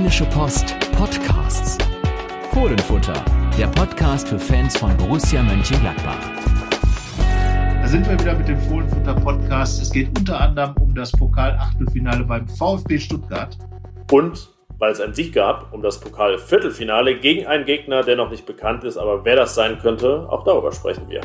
Rheinische 0.00 0.24
Post 0.24 0.74
Podcasts. 0.92 1.76
Fohlenfutter, 2.54 3.22
der 3.58 3.66
Podcast 3.66 4.28
für 4.28 4.38
Fans 4.38 4.74
von 4.74 4.96
Borussia 4.96 5.42
Mönchengladbach. 5.42 6.16
Da 7.82 7.86
sind 7.86 8.08
wir 8.08 8.18
wieder 8.18 8.34
mit 8.34 8.48
dem 8.48 8.58
Fohlenfutter 8.62 9.14
Podcast. 9.16 9.82
Es 9.82 9.92
geht 9.92 10.18
unter 10.18 10.40
anderem 10.40 10.74
um 10.80 10.94
das 10.94 11.12
Pokal-Achtelfinale 11.12 12.24
beim 12.24 12.48
VfB 12.48 12.98
Stuttgart. 12.98 13.58
Und 14.10 14.48
weil 14.78 14.92
es 14.92 15.02
einen 15.02 15.12
Sieg 15.12 15.34
gab 15.34 15.70
um 15.70 15.82
das 15.82 16.00
Pokal-Viertelfinale 16.00 17.20
gegen 17.20 17.46
einen 17.46 17.66
Gegner, 17.66 18.02
der 18.02 18.16
noch 18.16 18.30
nicht 18.30 18.46
bekannt 18.46 18.84
ist, 18.84 18.96
aber 18.96 19.26
wer 19.26 19.36
das 19.36 19.54
sein 19.54 19.78
könnte, 19.80 20.26
auch 20.30 20.44
darüber 20.44 20.72
sprechen 20.72 21.10
wir. 21.10 21.20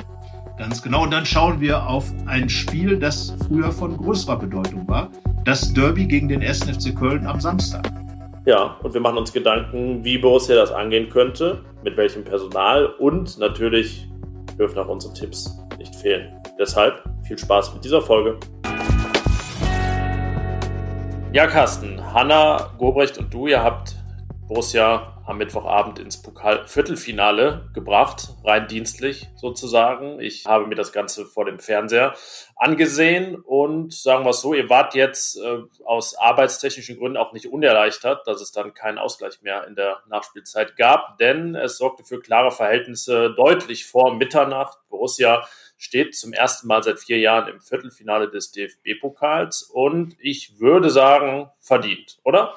Ganz 0.57 0.82
genau. 0.82 1.04
Und 1.04 1.14
dann 1.14 1.26
schauen 1.26 1.62
wir 1.62 1.88
auf 1.88 2.12
ein 2.26 2.50
Spiel, 2.50 3.00
das 3.00 3.38
früher 3.48 3.71
von 3.71 3.96
größerer 3.96 4.38
Bedeutung 4.38 4.86
war. 4.89 5.12
Das 5.46 5.73
Derby 5.73 6.07
gegen 6.07 6.28
den 6.28 6.42
1. 6.42 6.66
FC 6.66 6.94
Köln 6.94 7.26
am 7.26 7.39
Samstag. 7.39 8.05
Ja, 8.46 8.77
und 8.84 8.93
wir 8.93 9.02
machen 9.02 9.18
uns 9.18 9.34
Gedanken, 9.34 10.04
wie 10.04 10.20
Borussia 10.20 10.55
das 10.55 10.72
angehen 10.72 11.09
könnte, 11.09 11.63
mit 11.84 11.98
welchem 11.98 12.23
Personal 12.23 12.86
und 12.86 13.40
natürlich 13.40 14.08
dürfen 14.59 14.77
auch 14.77 14.88
unsere 14.88 15.16
Tipps 15.16 15.58
nicht 15.80 15.95
fehlen. 15.95 16.40
Deshalb 16.59 17.03
viel 17.23 17.39
Spaß 17.39 17.73
mit 17.73 17.84
dieser 17.84 18.03
Folge. 18.03 18.38
Ja, 21.34 21.48
Carsten, 21.48 22.00
Hanna, 22.13 22.70
Gobrecht 22.77 23.17
und 23.17 23.34
du, 23.34 23.48
ihr 23.48 23.63
habt 23.63 23.95
Borussia 24.48 25.15
am 25.26 25.38
Mittwochabend 25.38 26.00
ins 26.00 26.22
Pokal-Viertelfinale 26.22 27.70
gebracht, 27.74 28.30
rein 28.44 28.68
dienstlich 28.68 29.28
sozusagen. 29.36 30.20
Ich 30.20 30.46
habe 30.46 30.68
mir 30.68 30.76
das 30.76 30.92
Ganze 30.92 31.26
vor 31.26 31.46
dem 31.46 31.60
Fernseher 31.60 32.14
angesehen 32.56 33.36
und 33.36 33.94
sagen 33.94 34.24
wir 34.24 34.30
es 34.30 34.42
so, 34.42 34.54
ihr 34.54 34.70
wart 34.70 34.94
jetzt 34.94 35.38
äh, 35.38 35.64
aus 35.84 36.16
arbeitstechnischen 36.16 36.98
Gründen 36.98 37.18
auch 37.18 37.34
nicht 37.34 37.48
unerleichtert, 37.48 38.28
dass 38.28 38.40
es 38.40 38.52
dann 38.52 38.74
keinen 38.74 38.98
Ausgleich 38.98 39.42
mehr 39.42 39.66
in 39.68 39.76
der 39.76 40.02
Nachspielzeit 40.08 40.78
gab, 40.78 41.18
denn 41.18 41.56
es 41.56 41.78
sorgte 41.78 42.04
für 42.04 42.20
klare 42.20 42.52
Verhältnisse 42.52 43.34
deutlich 43.36 43.86
vor 43.86 44.16
Mitternacht. 44.16 44.78
Borussia 44.89 45.48
steht 45.78 46.16
zum 46.16 46.34
ersten 46.34 46.67
Mal 46.67 46.84
seit 46.84 47.00
vier 47.00 47.20
Jahren 47.20 47.48
im 47.48 47.62
Viertelfinale 47.62 48.30
des 48.30 48.52
DFB-Pokals 48.52 49.64
und 49.64 50.16
ich 50.20 50.60
würde 50.60 50.89
sagen, 50.89 51.50
verdient, 51.60 52.20
oder? 52.23 52.56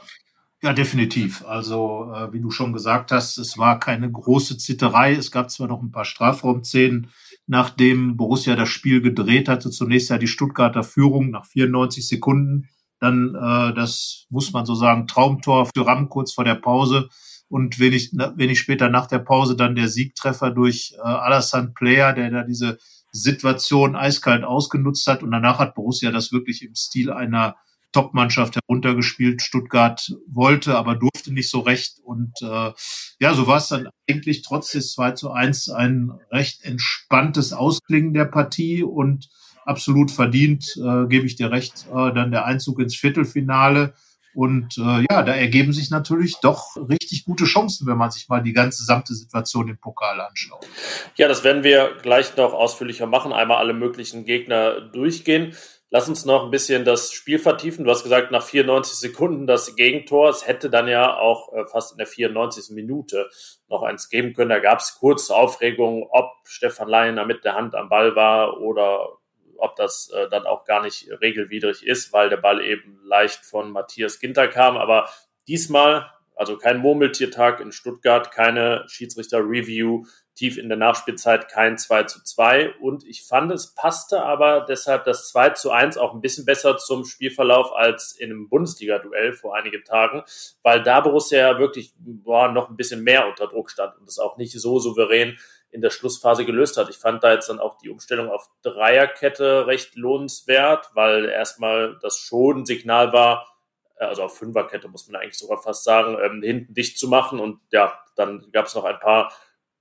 Ja, 0.61 0.73
definitiv. 0.73 1.45
Also, 1.47 2.13
äh, 2.13 2.33
wie 2.33 2.41
du 2.41 2.51
schon 2.51 2.73
gesagt 2.73 3.13
hast, 3.13 3.39
es 3.39 3.59
war 3.59 3.79
keine 3.79 4.11
große 4.11 4.59
Zitterei. 4.59 5.13
Es 5.13 5.31
gab 5.31 5.51
zwar 5.53 5.69
noch 5.69 5.81
ein 5.83 5.93
paar 5.93 6.05
Strafraumszenen, 6.05 7.11
nachdem 7.47 8.17
Borussia 8.17 8.57
das 8.57 8.69
Spiel 8.69 9.01
gedreht 9.01 9.49
hatte. 9.49 9.71
Zunächst 9.71 10.11
ja 10.11 10.19
die 10.19 10.27
Stuttgarter 10.27 10.83
Führung 10.83 11.31
nach 11.31 11.47
94 11.47 12.09
Sekunden. 12.09 12.69
Dann, 12.99 13.37
äh, 13.37 13.73
das 13.75 14.27
muss 14.31 14.53
man 14.53 14.67
so 14.67 14.75
sagen, 14.75 15.07
Traumtor 15.07 15.67
für 15.67 15.87
Ram 15.87 16.09
kurz 16.09 16.33
vor 16.33 16.45
der 16.45 16.57
Pause. 16.57 17.09
Und 17.49 17.79
wenig, 17.79 18.11
wenig 18.13 18.59
später 18.59 18.89
nach 18.89 19.07
der 19.07 19.21
Pause 19.21 19.55
dann 19.55 19.77
der 19.77 19.89
Siegtreffer 19.89 20.51
durch 20.51 20.95
äh, 20.99 21.03
Alassane 21.03 21.69
Player, 21.69 22.13
der 22.13 22.31
da 22.31 22.43
diese 22.43 22.79
Situation 23.13 23.95
eiskalt 23.95 24.43
ausgenutzt 24.43 25.07
hat. 25.07 25.23
Und 25.23 25.31
danach 25.31 25.61
hat 25.61 25.77
Borussia 25.77 26.11
das 26.11 26.33
wirklich 26.33 26.65
im 26.65 26.75
Stil 26.75 27.13
einer 27.13 27.55
Top-Mannschaft 27.93 28.57
heruntergespielt. 28.57 29.43
Stuttgart 29.43 30.15
wollte, 30.27 30.77
aber 30.77 30.95
durfte 30.95 31.33
nicht 31.33 31.51
so 31.51 31.61
recht. 31.61 31.99
Und 32.03 32.33
äh, 32.43 32.73
ja, 33.21 33.35
so 33.35 33.47
war 33.47 33.59
es 33.59 33.69
dann 33.69 33.89
eigentlich 34.09 34.43
trotz 34.43 34.73
des 34.73 34.93
2 34.93 35.13
zu 35.13 35.31
1 35.33 35.71
ein 35.71 36.13
recht 36.31 36.65
entspanntes 36.65 37.53
Ausklingen 37.53 38.15
der 38.15 38.27
Partie 38.27 38.83
und 38.83 39.29
absolut 39.65 40.11
verdient, 40.11 40.77
äh, 40.77 41.07
gebe 41.09 41.27
ich 41.27 41.37
dir 41.37 41.51
recht, 41.51 41.87
äh, 41.93 42.13
dann 42.13 42.31
der 42.31 42.47
Einzug 42.47 42.81
ins 42.81 42.97
Viertelfinale. 42.97 43.95
Und 44.35 44.79
äh, 44.79 45.05
ja, 45.11 45.23
da 45.23 45.35
ergeben 45.35 45.73
sich 45.73 45.91
natürlich 45.91 46.37
doch 46.41 46.77
richtig 46.77 47.25
gute 47.25 47.45
Chancen, 47.45 47.87
wenn 47.87 47.97
man 47.97 48.11
sich 48.11 48.29
mal 48.29 48.41
die 48.41 48.53
ganze 48.53 48.83
gesamte 48.83 49.15
Situation 49.15 49.69
im 49.69 49.79
Pokal 49.79 50.21
anschaut. 50.21 50.67
Ja, 51.17 51.27
das 51.29 51.45
werden 51.45 51.65
wir 51.65 51.97
gleich 52.03 52.37
noch 52.37 52.53
ausführlicher 52.53 53.07
machen, 53.07 53.33
einmal 53.33 53.57
alle 53.59 53.73
möglichen 53.73 54.25
Gegner 54.25 54.81
durchgehen. 54.81 55.57
Lass 55.91 56.09
uns 56.09 56.27
noch 56.27 56.45
ein 56.45 56.51
bisschen 56.51 56.85
das 56.85 57.13
Spiel 57.13 57.39
vertiefen. 57.39 57.85
Du 57.85 57.91
hast 57.91 58.03
gesagt, 58.03 58.31
nach 58.31 58.43
94 58.43 58.99
Sekunden 58.99 59.47
das 59.47 59.75
Gegentor. 59.75 60.29
Es 60.29 60.47
hätte 60.47 60.69
dann 60.69 60.87
ja 60.87 61.17
auch 61.17 61.53
äh, 61.55 61.65
fast 61.65 61.93
in 61.93 61.99
der 61.99 62.07
94. 62.07 62.75
Minute 62.75 63.31
noch 63.69 63.83
eins 63.83 64.11
geben 64.11 64.35
können. 64.35 64.51
Da 64.51 64.59
gab 64.59 64.81
es 64.81 64.99
kurze 64.99 65.35
Aufregung, 65.35 66.07
ob 66.11 66.31
Stefan 66.45 66.89
Leiner 66.89 67.25
mit 67.25 67.45
der 67.45 67.55
Hand 67.55 67.75
am 67.75 67.89
Ball 67.89 68.15
war 68.17 68.61
oder 68.61 69.19
ob 69.57 69.77
das 69.77 70.11
äh, 70.15 70.29
dann 70.29 70.47
auch 70.47 70.65
gar 70.65 70.83
nicht 70.83 71.09
regelwidrig 71.23 71.85
ist, 71.87 72.13
weil 72.13 72.29
der 72.29 72.37
Ball 72.37 72.63
eben 72.63 73.01
leicht 73.05 73.45
von 73.47 73.71
Matthias 73.71 74.21
Ginter 74.21 74.47
kam. 74.49 74.77
Aber 74.77 75.09
diesmal, 75.49 76.11
also 76.39 76.57
kein 76.57 76.79
Murmeltiertag 76.79 77.61
in 77.61 77.73
Stuttgart, 77.73 78.31
keine 78.31 78.85
Schiedsrichter-Review, 78.89 80.05
tief 80.37 80.57
in 80.57 80.69
der 80.69 80.79
Nachspielzeit 80.79 81.49
kein 81.49 81.77
2 81.77 82.05
zu 82.05 82.23
2. 82.23 82.75
Und 82.77 83.05
ich 83.05 83.25
fand, 83.25 83.51
es 83.51 83.75
passte 83.75 84.23
aber 84.23 84.61
deshalb 84.61 85.05
das 85.05 85.29
2 85.31 85.51
zu 85.51 85.73
1 85.73 85.99
auch 85.99 86.15
ein 86.15 86.21
bisschen 86.21 86.45
besser 86.45 86.77
zum 86.77 87.05
Spielverlauf 87.05 87.73
als 87.75 88.13
in 88.13 88.31
einem 88.31 88.49
Bundesliga-Duell 88.49 89.33
vor 89.33 89.57
einigen 89.57 89.83
Tagen, 89.83 90.23
weil 90.63 90.83
da 90.83 91.01
Borussia 91.01 91.39
ja 91.39 91.59
wirklich 91.59 91.93
boah, 91.99 92.53
noch 92.53 92.71
ein 92.71 92.77
bisschen 92.77 93.03
mehr 93.03 93.27
unter 93.27 93.49
Druck 93.49 93.71
stand 93.71 93.99
und 93.99 94.09
es 94.09 94.21
auch 94.21 94.37
nicht 94.37 94.53
so 94.53 94.79
souverän 94.79 95.37
in 95.71 95.81
der 95.81 95.91
Schlussphase 95.91 96.45
gelöst 96.47 96.77
hat. 96.77 96.89
Ich 96.89 96.97
fand 96.97 97.25
da 97.25 97.33
jetzt 97.33 97.49
dann 97.49 97.59
auch 97.59 97.77
die 97.79 97.91
Umstellung 97.91 98.31
auf 98.31 98.49
Dreierkette 98.63 99.67
recht 99.67 99.97
lohnenswert, 99.97 100.91
weil 100.95 101.25
erstmal 101.27 101.99
das 102.01 102.17
schon 102.17 102.61
ein 102.61 102.67
Signal 102.67 103.13
war, 103.13 103.58
also 103.99 104.25
auf 104.25 104.37
Fünferkette 104.39 104.89
muss 104.89 105.09
man 105.09 105.21
eigentlich 105.21 105.39
sogar 105.39 105.61
fast 105.61 105.85
sagen, 105.85 106.17
ähm, 106.23 106.43
hinten 106.43 106.75
dicht 106.75 106.99
zu 106.99 107.09
machen. 107.09 107.41
Und 107.41 107.61
ja, 107.71 107.99
dann 108.17 108.47
gab 108.53 108.67
es 108.67 108.75
noch 108.75 108.85
ein 108.85 108.99
paar 108.99 109.33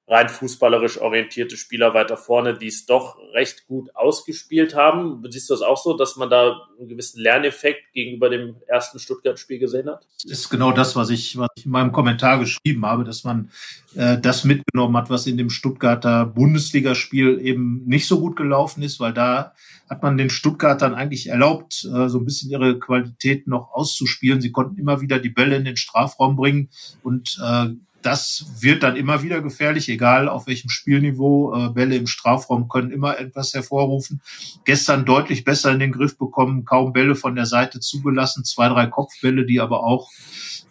rein 0.07 0.29
fußballerisch 0.29 0.99
orientierte 0.99 1.57
Spieler 1.57 1.93
weiter 1.93 2.15
vorne, 2.15 2.57
die 2.57 2.67
es 2.67 2.85
doch 2.85 3.17
recht 3.33 3.67
gut 3.67 3.93
ausgespielt 3.93 4.73
haben. 4.73 5.21
Siehst 5.29 5.49
du 5.49 5.53
das 5.53 5.61
auch 5.61 5.77
so, 5.77 5.97
dass 5.97 6.15
man 6.15 6.29
da 6.29 6.61
einen 6.79 6.87
gewissen 6.87 7.21
Lerneffekt 7.21 7.91
gegenüber 7.93 8.29
dem 8.29 8.55
ersten 8.67 8.99
Stuttgart-Spiel 8.99 9.59
gesehen 9.59 9.89
hat? 9.89 10.07
Das 10.23 10.31
ist 10.31 10.49
genau 10.49 10.71
das, 10.71 10.95
was 10.95 11.09
ich, 11.09 11.37
was 11.37 11.49
ich 11.57 11.65
in 11.65 11.71
meinem 11.71 11.91
Kommentar 11.91 12.39
geschrieben 12.39 12.85
habe, 12.85 13.03
dass 13.03 13.25
man 13.25 13.51
äh, 13.95 14.17
das 14.17 14.45
mitgenommen 14.45 14.95
hat, 14.95 15.09
was 15.09 15.27
in 15.27 15.37
dem 15.37 15.49
Stuttgarter 15.49 16.25
Bundesligaspiel 16.25 17.39
eben 17.41 17.83
nicht 17.85 18.07
so 18.07 18.21
gut 18.21 18.37
gelaufen 18.37 18.83
ist, 18.83 19.01
weil 19.01 19.13
da 19.13 19.53
hat 19.89 20.03
man 20.03 20.17
den 20.17 20.29
Stuttgartern 20.29 20.93
eigentlich 20.93 21.27
erlaubt, 21.27 21.85
äh, 21.85 22.07
so 22.07 22.19
ein 22.19 22.25
bisschen 22.25 22.49
ihre 22.49 22.79
Qualität 22.79 23.47
noch 23.47 23.71
auszuspielen. 23.71 24.39
Sie 24.39 24.51
konnten 24.51 24.77
immer 24.77 25.01
wieder 25.01 25.19
die 25.19 25.29
Bälle 25.29 25.57
in 25.57 25.65
den 25.65 25.77
Strafraum 25.77 26.37
bringen 26.37 26.69
und 27.03 27.37
äh, 27.43 27.67
das 28.07 28.45
wird 28.61 28.83
dann 28.83 28.95
immer 28.95 29.21
wieder 29.21 29.41
gefährlich, 29.41 29.89
egal 29.89 30.29
auf 30.29 30.47
welchem 30.47 30.69
Spielniveau. 30.69 31.53
Äh, 31.53 31.69
Bälle 31.71 31.97
im 31.97 32.07
Strafraum 32.07 32.69
können 32.69 32.89
immer 32.91 33.19
etwas 33.19 33.53
hervorrufen. 33.53 34.21
Gestern 34.63 35.03
deutlich 35.03 35.43
besser 35.43 35.73
in 35.73 35.79
den 35.79 35.91
Griff 35.91 36.17
bekommen, 36.17 36.63
kaum 36.63 36.93
Bälle 36.93 37.15
von 37.15 37.35
der 37.35 37.45
Seite 37.45 37.81
zugelassen, 37.81 38.45
zwei, 38.45 38.69
drei 38.69 38.87
Kopfbälle, 38.87 39.45
die 39.45 39.59
aber 39.59 39.83
auch 39.83 40.09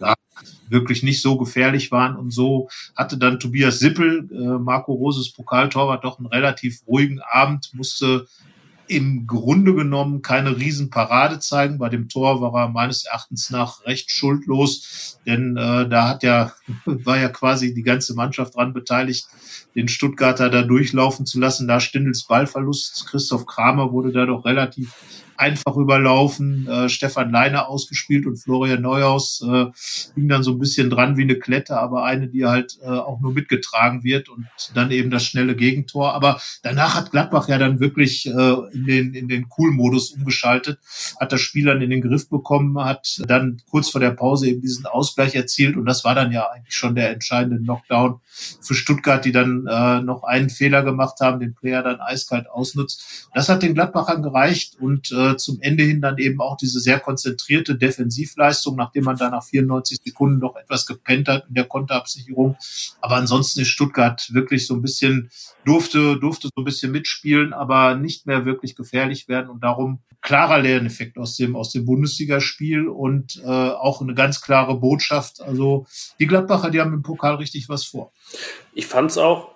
ja, 0.01 0.15
wirklich 0.71 1.03
nicht 1.03 1.21
so 1.21 1.37
gefährlich 1.37 1.93
waren. 1.93 2.17
Und 2.17 2.31
so 2.31 2.71
hatte 2.97 3.19
dann 3.19 3.39
Tobias 3.39 3.81
Sippel, 3.81 4.31
äh, 4.33 4.59
Marco 4.59 4.95
Roses 4.95 5.31
Pokaltorwart, 5.31 6.05
doch 6.05 6.19
einen 6.19 6.29
relativ 6.29 6.87
ruhigen 6.87 7.21
Abend, 7.21 7.69
musste 7.75 8.27
im 8.89 9.27
Grunde 9.27 9.75
genommen 9.75 10.23
keine 10.23 10.57
Riesenparade 10.57 11.39
zeigen. 11.39 11.79
Bei 11.79 11.89
dem 11.89 12.09
Tor 12.09 12.41
war 12.41 12.55
er 12.55 12.69
meines 12.69 13.05
Erachtens 13.05 13.51
nach 13.51 13.85
recht 13.85 14.11
schuldlos, 14.11 15.19
denn 15.27 15.57
äh, 15.57 15.89
da 15.89 16.09
hat 16.09 16.23
ja, 16.23 16.53
war 16.85 17.19
ja 17.19 17.29
quasi 17.29 17.75
die 17.75 17.83
ganze 17.83 18.15
Mannschaft 18.15 18.57
dran 18.57 18.73
beteiligt, 18.73 19.27
den 19.75 19.89
Stuttgarter 19.89 20.51
da 20.51 20.63
durchlaufen 20.63 21.27
zu 21.27 21.39
lassen. 21.41 21.69
Da 21.69 21.81
Stindels 21.81 22.25
Ballverlust. 22.25 23.07
Christoph 23.09 23.47
Kramer 23.47 23.93
wurde 23.93 24.13
da 24.13 24.27
doch 24.27 24.45
relativ 24.45 24.95
einfach 25.39 25.77
überlaufen. 25.77 26.69
Äh, 26.69 26.89
Stefan 26.89 27.31
Leiner 27.31 27.69
ausgespielt 27.69 28.27
und 28.27 28.37
Florian 28.37 28.83
Neuhaus 28.83 29.43
äh, 29.43 29.67
ging 30.15 30.29
dann 30.29 30.43
so 30.43 30.53
ein 30.53 30.59
bisschen 30.59 30.91
dran 30.91 31.17
wie 31.17 31.23
eine 31.23 31.39
Klette, 31.39 31.79
aber 31.79 32.05
eine, 32.05 32.29
die 32.29 32.47
halt 32.47 32.79
äh, 32.83 32.89
auch 32.89 33.21
nur 33.21 33.33
mitgetragen 33.33 34.05
wird 34.05 34.29
und 34.29 34.47
dann 34.75 34.91
eben 34.91 35.11
das 35.11 35.25
schnelle 35.25 35.57
Gegentor. 35.57 36.15
Aber 36.15 36.41
danach 36.63 36.95
hat 36.95 37.11
Gladbach 37.11 37.49
ja 37.49 37.59
dann 37.59 37.81
wirklich 37.81 38.27
äh, 38.27 38.55
in 38.73 38.87
den, 38.87 39.15
in 39.15 39.29
den 39.29 39.47
Cool-Modus 39.57 40.13
umgeschaltet, 40.13 40.79
hat 41.21 41.33
das 41.33 41.41
Spiel 41.41 41.67
dann 41.67 41.83
in 41.83 41.91
den 41.91 42.03
Griff 42.03 42.29
bekommen, 42.29 42.79
hat 42.85 43.23
dann 43.27 43.63
kurz 43.71 43.91
vor 43.91 44.01
der 44.01 44.11
Pause 44.11 44.49
eben 44.49 44.61
diesen 44.61 44.87
Ausgleich 44.87 45.35
erzielt 45.35 45.77
und 45.77 45.87
das 45.87 46.05
war 46.05 46.15
dann 46.15 46.33
ja 46.33 46.49
eigentlich 46.51 46.75
schon 46.75 46.95
der 46.95 47.11
entscheidende 47.11 47.59
Knockdown 47.59 48.21
für 48.61 48.75
Stuttgart, 48.75 49.25
die 49.25 49.33
dann 49.33 49.67
äh, 49.67 50.01
noch 50.01 50.23
einen 50.25 50.51
Fehler 50.51 50.83
gemacht 50.83 51.21
haben, 51.21 51.41
den 51.41 51.55
Player 51.55 51.83
dann 51.83 52.01
eiskalt 52.01 52.49
ausnutzt. 52.49 53.29
Das 53.35 53.49
hat 53.49 53.63
den 53.63 53.75
Gladbachern 53.75 54.23
gereicht 54.23 54.77
und 54.81 55.11
äh, 55.13 55.26
zum 55.35 55.61
Ende 55.61 55.83
hin 55.83 56.01
dann 56.01 56.19
eben 56.19 56.41
auch 56.41 56.57
diese 56.57 56.81
sehr 56.81 57.01
konzentrierte 57.01 57.77
Defensivleistung, 57.77 58.77
nachdem 58.77 59.05
man 59.05 59.17
da 59.17 59.31
nach 59.31 59.45
94 59.45 59.99
Sekunden 60.05 60.39
noch 60.39 60.57
etwas 60.57 60.87
gepennt 60.87 61.29
hat 61.29 61.47
in 61.49 61.55
der 61.55 61.65
Konterabsicherung. 61.65 62.57
Aber 63.01 63.17
ansonsten 63.17 63.61
ist 63.61 63.69
Stuttgart 63.69 64.33
wirklich 64.33 64.67
so 64.67 64.75
ein 64.75 64.83
bisschen, 64.83 65.31
durfte, 65.65 66.19
durfte 66.19 66.49
so 66.55 66.63
ein 66.63 66.65
bisschen 66.65 66.93
mitspielen, 66.93 67.53
aber 67.53 67.97
nicht 67.97 68.27
mehr 68.27 68.45
wirklich 68.45 68.77
gefährlich 68.77 69.29
werden 69.29 69.51
und 69.51 69.65
darum 69.65 70.01
klarer 70.23 70.59
Lerneffekt 70.59 71.19
aus 71.19 71.37
dem, 71.37 71.57
aus 71.57 71.73
dem 71.73 71.85
Bundesligaspiel 71.85 72.89
und 72.89 73.41
äh, 73.45 73.49
auch 73.49 74.01
eine 74.01 74.15
ganz 74.15 74.41
klare 74.41 74.79
Botschaft. 74.79 75.41
Also 75.41 75.87
die 76.19 76.27
Gladbacher, 76.27 76.71
die 76.71 76.81
haben 76.81 76.93
im 76.93 77.03
Pokal 77.03 77.37
richtig 77.37 77.69
was 77.69 77.85
vor. 77.85 78.13
Ich 78.73 78.87
fand 78.87 79.11
es 79.11 79.19
auch 79.19 79.56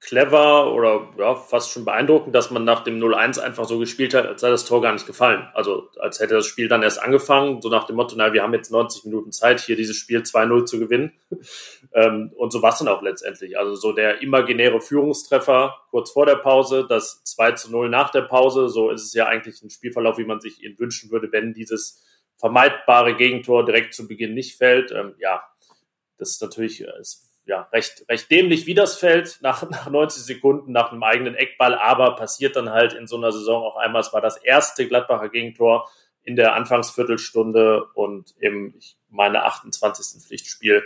clever 0.00 0.72
oder 0.72 1.08
ja, 1.18 1.34
fast 1.34 1.70
schon 1.70 1.84
beeindruckend, 1.84 2.34
dass 2.34 2.50
man 2.50 2.64
nach 2.64 2.82
dem 2.84 2.98
0-1 2.98 3.38
einfach 3.38 3.66
so 3.66 3.78
gespielt 3.78 4.14
hat, 4.14 4.26
als 4.26 4.40
sei 4.40 4.48
das 4.48 4.64
Tor 4.64 4.80
gar 4.80 4.94
nicht 4.94 5.06
gefallen. 5.06 5.46
Also 5.52 5.90
als 5.98 6.20
hätte 6.20 6.34
das 6.34 6.46
Spiel 6.46 6.68
dann 6.68 6.82
erst 6.82 7.02
angefangen, 7.02 7.60
so 7.60 7.68
nach 7.68 7.84
dem 7.84 7.96
Motto, 7.96 8.14
na, 8.16 8.32
wir 8.32 8.42
haben 8.42 8.54
jetzt 8.54 8.72
90 8.72 9.04
Minuten 9.04 9.30
Zeit, 9.30 9.60
hier 9.60 9.76
dieses 9.76 9.96
Spiel 9.96 10.20
2-0 10.20 10.64
zu 10.64 10.78
gewinnen. 10.78 11.12
ähm, 11.92 12.32
und 12.34 12.50
so 12.50 12.62
war 12.62 12.72
es 12.72 12.78
dann 12.78 12.88
auch 12.88 13.02
letztendlich. 13.02 13.58
Also 13.58 13.74
so 13.74 13.92
der 13.92 14.22
imaginäre 14.22 14.80
Führungstreffer 14.80 15.76
kurz 15.90 16.12
vor 16.12 16.24
der 16.24 16.36
Pause, 16.36 16.86
das 16.88 17.22
2-0 17.26 17.88
nach 17.88 18.10
der 18.10 18.22
Pause, 18.22 18.70
so 18.70 18.90
ist 18.90 19.04
es 19.04 19.12
ja 19.12 19.26
eigentlich 19.26 19.62
ein 19.62 19.70
Spielverlauf, 19.70 20.16
wie 20.16 20.24
man 20.24 20.40
sich 20.40 20.62
ihn 20.62 20.78
wünschen 20.78 21.10
würde, 21.10 21.30
wenn 21.30 21.52
dieses 21.52 22.02
vermeidbare 22.36 23.16
Gegentor 23.16 23.66
direkt 23.66 23.92
zu 23.92 24.08
Beginn 24.08 24.32
nicht 24.32 24.56
fällt. 24.56 24.92
Ähm, 24.92 25.14
ja, 25.18 25.42
das 26.16 26.30
ist 26.30 26.42
natürlich, 26.42 26.80
es 26.80 27.29
ja, 27.50 27.68
recht, 27.72 28.04
recht 28.08 28.30
dämlich, 28.30 28.66
wie 28.66 28.74
das 28.74 28.96
fällt, 28.96 29.40
nach, 29.42 29.68
nach 29.70 29.90
90 29.90 30.22
Sekunden, 30.22 30.72
nach 30.72 30.92
einem 30.92 31.02
eigenen 31.02 31.34
Eckball, 31.34 31.74
aber 31.74 32.14
passiert 32.14 32.54
dann 32.54 32.70
halt 32.70 32.92
in 32.92 33.08
so 33.08 33.16
einer 33.16 33.32
Saison 33.32 33.64
auch 33.64 33.76
einmal. 33.76 34.00
Es 34.00 34.12
war 34.12 34.20
das 34.20 34.36
erste 34.36 34.86
Gladbacher 34.86 35.28
Gegentor 35.28 35.90
in 36.22 36.36
der 36.36 36.54
Anfangsviertelstunde 36.54 37.84
und 37.94 38.34
im, 38.38 38.74
ich 38.78 38.96
meine, 39.08 39.42
28. 39.42 40.22
Pflichtspiel, 40.22 40.84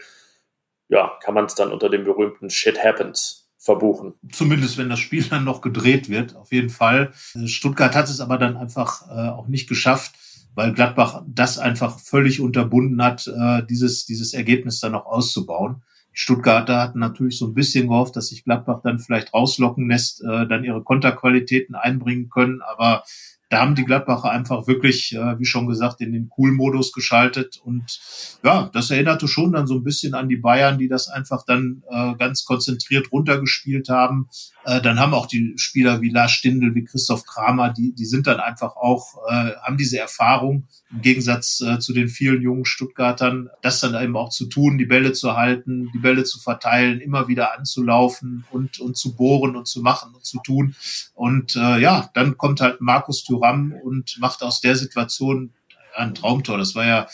ja, 0.88 1.18
kann 1.22 1.34
man 1.34 1.44
es 1.44 1.54
dann 1.54 1.70
unter 1.70 1.90
dem 1.90 2.04
berühmten 2.04 2.48
Shit 2.48 2.82
Happens 2.82 3.50
verbuchen. 3.58 4.14
Zumindest 4.32 4.78
wenn 4.78 4.88
das 4.88 5.00
Spiel 5.00 5.24
dann 5.24 5.44
noch 5.44 5.60
gedreht 5.60 6.08
wird, 6.08 6.34
auf 6.34 6.50
jeden 6.50 6.70
Fall. 6.70 7.12
Stuttgart 7.44 7.94
hat 7.94 8.08
es 8.08 8.20
aber 8.20 8.38
dann 8.38 8.56
einfach 8.56 9.06
äh, 9.08 9.28
auch 9.30 9.48
nicht 9.48 9.68
geschafft, 9.68 10.14
weil 10.54 10.72
Gladbach 10.72 11.22
das 11.26 11.58
einfach 11.58 11.98
völlig 11.98 12.40
unterbunden 12.40 13.02
hat, 13.02 13.26
äh, 13.26 13.62
dieses, 13.66 14.06
dieses 14.06 14.32
Ergebnis 14.32 14.80
dann 14.80 14.92
noch 14.92 15.04
auszubauen. 15.04 15.82
Stuttgarter 16.14 16.80
hatten 16.80 17.00
natürlich 17.00 17.36
so 17.36 17.48
ein 17.48 17.54
bisschen 17.54 17.88
gehofft, 17.88 18.16
dass 18.16 18.28
sich 18.28 18.44
Gladbach 18.44 18.80
dann 18.82 19.00
vielleicht 19.00 19.34
rauslocken 19.34 19.88
lässt, 19.88 20.22
äh, 20.22 20.46
dann 20.46 20.64
ihre 20.64 20.82
Konterqualitäten 20.82 21.74
einbringen 21.74 22.30
können. 22.30 22.62
Aber 22.62 23.02
da 23.50 23.60
haben 23.60 23.74
die 23.74 23.84
Gladbacher 23.84 24.30
einfach 24.30 24.66
wirklich, 24.66 25.14
äh, 25.14 25.38
wie 25.38 25.44
schon 25.44 25.66
gesagt, 25.66 26.00
in 26.00 26.12
den 26.12 26.30
Cool-Modus 26.36 26.92
geschaltet. 26.92 27.60
Und 27.62 28.00
ja, 28.42 28.70
das 28.72 28.90
erinnerte 28.90 29.28
schon 29.28 29.52
dann 29.52 29.66
so 29.66 29.74
ein 29.74 29.84
bisschen 29.84 30.14
an 30.14 30.28
die 30.28 30.36
Bayern, 30.36 30.78
die 30.78 30.88
das 30.88 31.08
einfach 31.08 31.44
dann 31.44 31.82
äh, 31.90 32.14
ganz 32.14 32.44
konzentriert 32.44 33.12
runtergespielt 33.12 33.88
haben. 33.88 34.28
Äh, 34.64 34.80
dann 34.80 34.98
haben 34.98 35.14
auch 35.14 35.26
die 35.26 35.54
Spieler 35.56 36.00
wie 36.00 36.10
Lars 36.10 36.32
Stindl, 36.32 36.74
wie 36.74 36.84
Christoph 36.84 37.26
Kramer, 37.26 37.72
die, 37.72 37.94
die 37.94 38.06
sind 38.06 38.26
dann 38.26 38.40
einfach 38.40 38.76
auch, 38.76 39.14
äh, 39.28 39.52
haben 39.62 39.76
diese 39.76 39.98
Erfahrung 39.98 40.66
im 40.94 41.02
Gegensatz 41.02 41.60
äh, 41.60 41.78
zu 41.78 41.92
den 41.92 42.08
vielen 42.08 42.40
jungen 42.40 42.64
Stuttgartern, 42.64 43.50
das 43.62 43.80
dann 43.80 44.00
eben 44.00 44.16
auch 44.16 44.28
zu 44.28 44.46
tun, 44.46 44.78
die 44.78 44.86
Bälle 44.86 45.12
zu 45.12 45.36
halten, 45.36 45.90
die 45.92 45.98
Bälle 45.98 46.24
zu 46.24 46.38
verteilen, 46.38 47.00
immer 47.00 47.28
wieder 47.28 47.56
anzulaufen 47.58 48.44
und, 48.50 48.80
und 48.80 48.96
zu 48.96 49.14
bohren 49.14 49.56
und 49.56 49.66
zu 49.66 49.82
machen 49.82 50.14
und 50.14 50.24
zu 50.24 50.38
tun. 50.40 50.76
Und 51.14 51.56
äh, 51.56 51.80
ja, 51.80 52.10
dann 52.14 52.36
kommt 52.36 52.60
halt 52.60 52.80
Markus 52.80 53.24
Thuram 53.24 53.72
und 53.72 54.18
macht 54.20 54.42
aus 54.42 54.60
der 54.60 54.76
Situation 54.76 55.52
ein 55.96 56.14
Traumtor. 56.14 56.58
Das 56.58 56.74
war 56.74 56.86
ja 56.86 57.06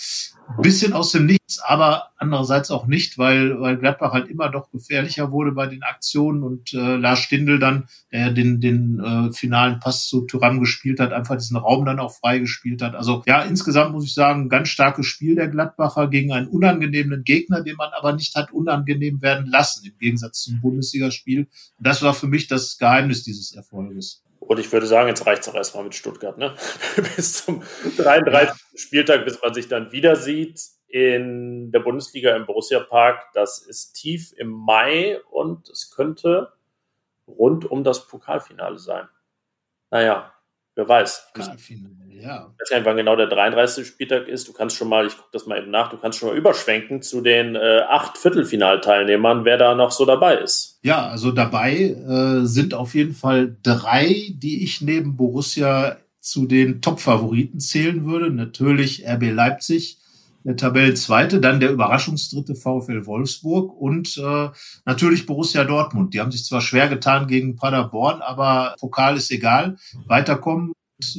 ein 0.57 0.63
bisschen 0.63 0.93
aus 0.93 1.13
dem 1.13 1.27
Nichts, 1.27 1.61
aber 1.61 2.11
andererseits 2.17 2.71
auch 2.71 2.87
nicht, 2.87 3.19
weil, 3.19 3.61
weil 3.61 3.77
Gladbach 3.77 4.13
halt 4.13 4.29
immer 4.29 4.49
doch 4.49 4.71
gefährlicher 4.71 5.31
wurde 5.31 5.53
bei 5.53 5.67
den 5.67 5.83
Aktionen 5.83 6.43
und 6.43 6.75
äh, 6.75 6.97
Lars 6.97 7.21
Stindl 7.21 7.59
dann, 7.59 7.89
der 8.13 8.31
den, 8.31 8.61
den 8.61 9.01
äh, 9.01 9.33
finalen 9.33 9.81
Pass 9.81 10.07
zu 10.07 10.23
Thuram 10.23 10.61
gespielt 10.61 11.01
hat, 11.01 11.13
einfach 11.13 11.37
diesen 11.37 11.57
Raum 11.57 11.85
dann 11.85 12.01
auch 12.01 12.13
freigespielt 12.13 12.83
hat. 12.83 12.95
Also 12.95 13.23
ja, 13.27 13.43
insgesamt 13.43 13.93
muss 13.93 14.05
ich 14.05 14.15
sagen, 14.15 14.49
ganz 14.49 14.69
starkes 14.69 15.07
Spiel 15.07 15.37
der 15.37 15.49
Gladbacher 15.49 16.09
gegen 16.09 16.33
einen 16.33 16.49
unangenehmen 16.49 17.25
Gegner, 17.25 17.63
den 17.63 17.77
man 17.77 17.91
aber 17.97 18.13
nicht 18.13 18.35
hat 18.35 18.53
unangenehm 18.53 19.23
werden 19.23 19.47
lassen, 19.47 19.87
im 19.87 19.99
Gegensatz 19.99 20.43
zum 20.43 20.61
Bundesligaspiel. 20.61 21.41
Und 21.41 21.87
das 21.87 22.03
war 22.03 22.15
für 22.15 22.27
mich 22.27 22.49
das 22.49 22.77
Geheimnis 22.79 23.23
dieses 23.23 23.53
Erfolges. 23.53 24.23
Und 24.51 24.59
ich 24.59 24.73
würde 24.73 24.87
sagen, 24.87 25.07
jetzt 25.07 25.25
reicht 25.29 25.43
es 25.43 25.49
auch 25.49 25.55
erstmal 25.55 25.85
mit 25.85 25.95
Stuttgart, 25.95 26.37
ne? 26.37 26.57
bis 27.17 27.45
zum 27.45 27.63
33. 27.97 28.61
Spieltag, 28.75 29.25
bis 29.25 29.41
man 29.41 29.55
sich 29.55 29.69
dann 29.69 29.93
wieder 29.93 30.17
sieht 30.17 30.61
in 30.89 31.71
der 31.71 31.79
Bundesliga 31.79 32.35
im 32.35 32.47
Borussia 32.47 32.81
Park. 32.81 33.29
Das 33.33 33.61
ist 33.61 33.93
tief 33.93 34.33
im 34.37 34.51
Mai 34.51 35.21
und 35.31 35.69
es 35.69 35.93
könnte 35.95 36.53
rund 37.29 37.65
um 37.65 37.85
das 37.85 38.09
Pokalfinale 38.09 38.81
sein. 38.81 39.09
Naja, 39.93 40.35
wer 40.81 40.89
weiß. 40.89 41.33
Ja. 42.23 42.53
Ich 42.53 42.71
weiß 42.71 42.79
nicht, 42.79 42.85
wann 42.85 42.97
genau 42.97 43.17
der 43.17 43.29
33. 43.29 43.87
Spieltag 43.87 44.29
ist. 44.29 44.49
Du 44.49 44.53
kannst 44.53 44.77
schon 44.77 44.89
mal, 44.89 45.07
ich 45.07 45.17
gucke 45.17 45.29
das 45.33 45.47
mal 45.47 45.59
eben 45.59 45.71
nach, 45.71 45.91
du 45.91 45.97
kannst 45.97 46.19
schon 46.19 46.29
mal 46.29 46.37
überschwenken 46.37 47.03
zu 47.03 47.21
den 47.21 47.55
äh, 47.55 47.81
acht 47.89 48.19
Viertelfinalteilnehmern, 48.19 49.45
wer 49.45 49.57
da 49.57 49.75
noch 49.75 49.91
so 49.91 50.05
dabei 50.05 50.37
ist. 50.37 50.79
Ja, 50.83 51.09
also 51.09 51.31
dabei 51.31 51.77
äh, 51.77 52.47
sind 52.47 52.75
auf 52.75 52.95
jeden 52.95 53.15
Fall 53.15 53.57
drei, 53.63 54.33
die 54.35 54.65
ich 54.65 54.81
neben 54.81 55.17
Borussia 55.17 55.97
zu 56.21 56.47
den 56.47 56.83
Top-Favoriten 56.83 57.61
zählen 57.61 58.05
würde. 58.07 58.31
Natürlich 58.31 59.07
RB 59.07 59.33
Leipzig, 59.33 59.99
der 60.45 60.57
Tabellenzweite, 60.57 61.41
dann 61.41 61.61
der 61.61 61.71
Überraschungsdritte 61.71 62.55
VfL 62.55 63.07
Wolfsburg 63.07 63.73
und 63.79 64.17
äh, 64.19 64.49
natürlich 64.85 65.27
Borussia 65.27 65.65
Dortmund. 65.65 66.15
Die 66.15 66.21
haben 66.21 66.33
sich 66.33 66.45
zwar 66.45 66.61
schwer 66.61 66.89
getan 66.89 67.27
gegen 67.27 67.57
Paderborn, 67.57 68.23
aber 68.23 68.75
Pokal 68.79 69.17
ist 69.17 69.31
egal. 69.31 69.77
Weiterkommen 70.07 70.73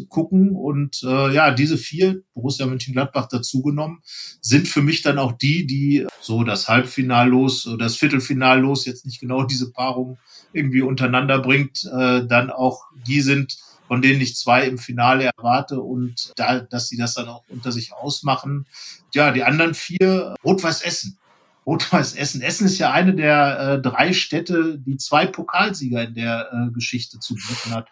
gucken. 0.10 0.56
Und 0.56 1.02
äh, 1.04 1.34
ja, 1.34 1.52
diese 1.52 1.78
vier, 1.78 2.24
Borussia 2.34 2.66
Mönchengladbach 2.66 3.28
dazugenommen, 3.28 4.00
sind 4.42 4.68
für 4.68 4.82
mich 4.82 5.02
dann 5.02 5.18
auch 5.18 5.34
die, 5.34 5.66
die 5.66 6.08
so 6.20 6.44
das 6.44 6.68
Halbfinal 6.68 7.30
los, 7.30 7.70
das 7.80 7.96
Viertelfinal 7.96 8.60
los, 8.60 8.86
jetzt 8.86 9.06
nicht 9.06 9.20
genau 9.20 9.44
diese 9.44 9.72
Paarung 9.72 10.18
irgendwie 10.54 10.82
untereinander 10.82 11.40
bringt, 11.40 11.84
äh, 11.86 12.26
dann 12.26 12.50
auch 12.50 12.84
die 13.08 13.22
sind, 13.22 13.58
von 13.92 14.02
denen 14.02 14.22
ich 14.22 14.38
zwei 14.38 14.66
im 14.68 14.78
Finale 14.78 15.30
erwarte 15.36 15.82
und 15.82 16.32
da, 16.38 16.62
dass 16.62 16.88
sie 16.88 16.96
das 16.96 17.16
dann 17.16 17.28
auch 17.28 17.44
unter 17.50 17.74
sich 17.74 17.92
ausmachen. 17.92 18.66
Ja, 19.14 19.34
die 19.34 19.44
anderen 19.44 19.74
vier, 19.74 20.34
Rot-Weiß 20.46 20.82
Essen. 20.84 21.18
Rot-Weiß 21.66 22.16
Essen. 22.16 22.42
Essen 22.42 22.68
ist 22.68 22.78
ja 22.78 22.94
eine 22.94 23.14
der 23.14 23.60
äh, 23.60 23.82
drei 23.82 24.14
Städte, 24.14 24.80
die 24.80 24.96
zwei 24.96 25.26
Pokalsieger 25.26 26.06
in 26.06 26.14
der 26.14 26.48
äh, 26.54 26.72
Geschichte 26.72 27.20
zu 27.20 27.36
bieten 27.36 27.76
hat 27.76 27.90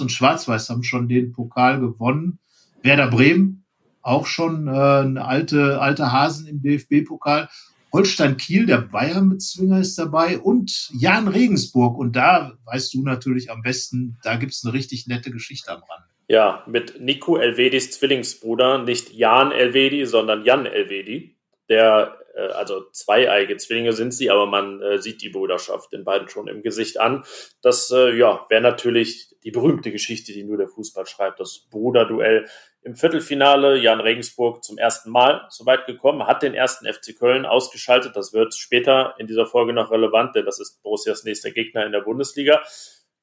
und 0.00 0.10
Schwarz-Weiß 0.10 0.70
haben 0.70 0.82
schon 0.82 1.06
den 1.06 1.32
Pokal 1.32 1.80
gewonnen. 1.80 2.38
Werder 2.80 3.08
Bremen 3.08 3.66
auch 4.00 4.24
schon 4.24 4.68
äh, 4.68 4.70
eine 4.70 5.22
alte, 5.22 5.82
alte 5.82 6.12
Hasen 6.12 6.46
im 6.46 6.62
DFB-Pokal. 6.62 7.50
Holstein 7.96 8.36
Kiel, 8.36 8.66
der 8.66 8.82
Bayern-Bezwinger 8.82 9.80
ist 9.80 9.98
dabei 9.98 10.38
und 10.38 10.90
Jan 10.92 11.28
Regensburg. 11.28 11.96
Und 11.96 12.14
da 12.14 12.52
weißt 12.66 12.92
du 12.92 13.02
natürlich 13.02 13.50
am 13.50 13.62
besten, 13.62 14.18
da 14.22 14.36
gibt 14.36 14.52
es 14.52 14.62
eine 14.62 14.74
richtig 14.74 15.06
nette 15.06 15.30
Geschichte 15.30 15.70
am 15.70 15.78
Rand. 15.78 16.04
Ja, 16.28 16.62
mit 16.66 17.00
Nico 17.00 17.38
Elvedis 17.38 17.92
Zwillingsbruder, 17.92 18.82
nicht 18.82 19.14
Jan 19.14 19.50
Elvedi, 19.50 20.04
sondern 20.04 20.44
Jan 20.44 20.66
Elvedi, 20.66 21.35
der 21.68 22.18
äh, 22.36 22.48
also 22.48 22.84
zweieige 22.92 23.56
Zwillinge 23.56 23.92
sind 23.92 24.12
sie, 24.12 24.30
aber 24.30 24.46
man 24.46 24.80
äh, 24.82 24.98
sieht 24.98 25.22
die 25.22 25.30
Bruderschaft 25.30 25.92
den 25.92 26.04
beiden 26.04 26.28
schon 26.28 26.48
im 26.48 26.62
Gesicht 26.62 27.00
an. 27.00 27.24
Das 27.62 27.90
äh, 27.90 28.16
ja, 28.16 28.46
wäre 28.48 28.62
natürlich 28.62 29.34
die 29.42 29.50
berühmte 29.50 29.90
Geschichte, 29.90 30.32
die 30.32 30.44
nur 30.44 30.58
der 30.58 30.68
Fußball 30.68 31.06
schreibt, 31.06 31.40
das 31.40 31.66
Bruderduell 31.70 32.46
im 32.82 32.94
Viertelfinale. 32.94 33.78
Jan 33.78 34.00
Regensburg 34.00 34.62
zum 34.62 34.78
ersten 34.78 35.10
Mal 35.10 35.46
so 35.50 35.66
weit 35.66 35.86
gekommen, 35.86 36.26
hat 36.26 36.42
den 36.42 36.54
ersten 36.54 36.86
FC 36.86 37.18
Köln 37.18 37.46
ausgeschaltet. 37.46 38.16
Das 38.16 38.32
wird 38.32 38.54
später 38.54 39.14
in 39.18 39.26
dieser 39.26 39.46
Folge 39.46 39.72
noch 39.72 39.90
relevant, 39.90 40.34
denn 40.34 40.44
das 40.44 40.60
ist 40.60 40.82
Borussias 40.82 41.24
nächster 41.24 41.50
Gegner 41.50 41.86
in 41.86 41.92
der 41.92 42.00
Bundesliga. 42.00 42.62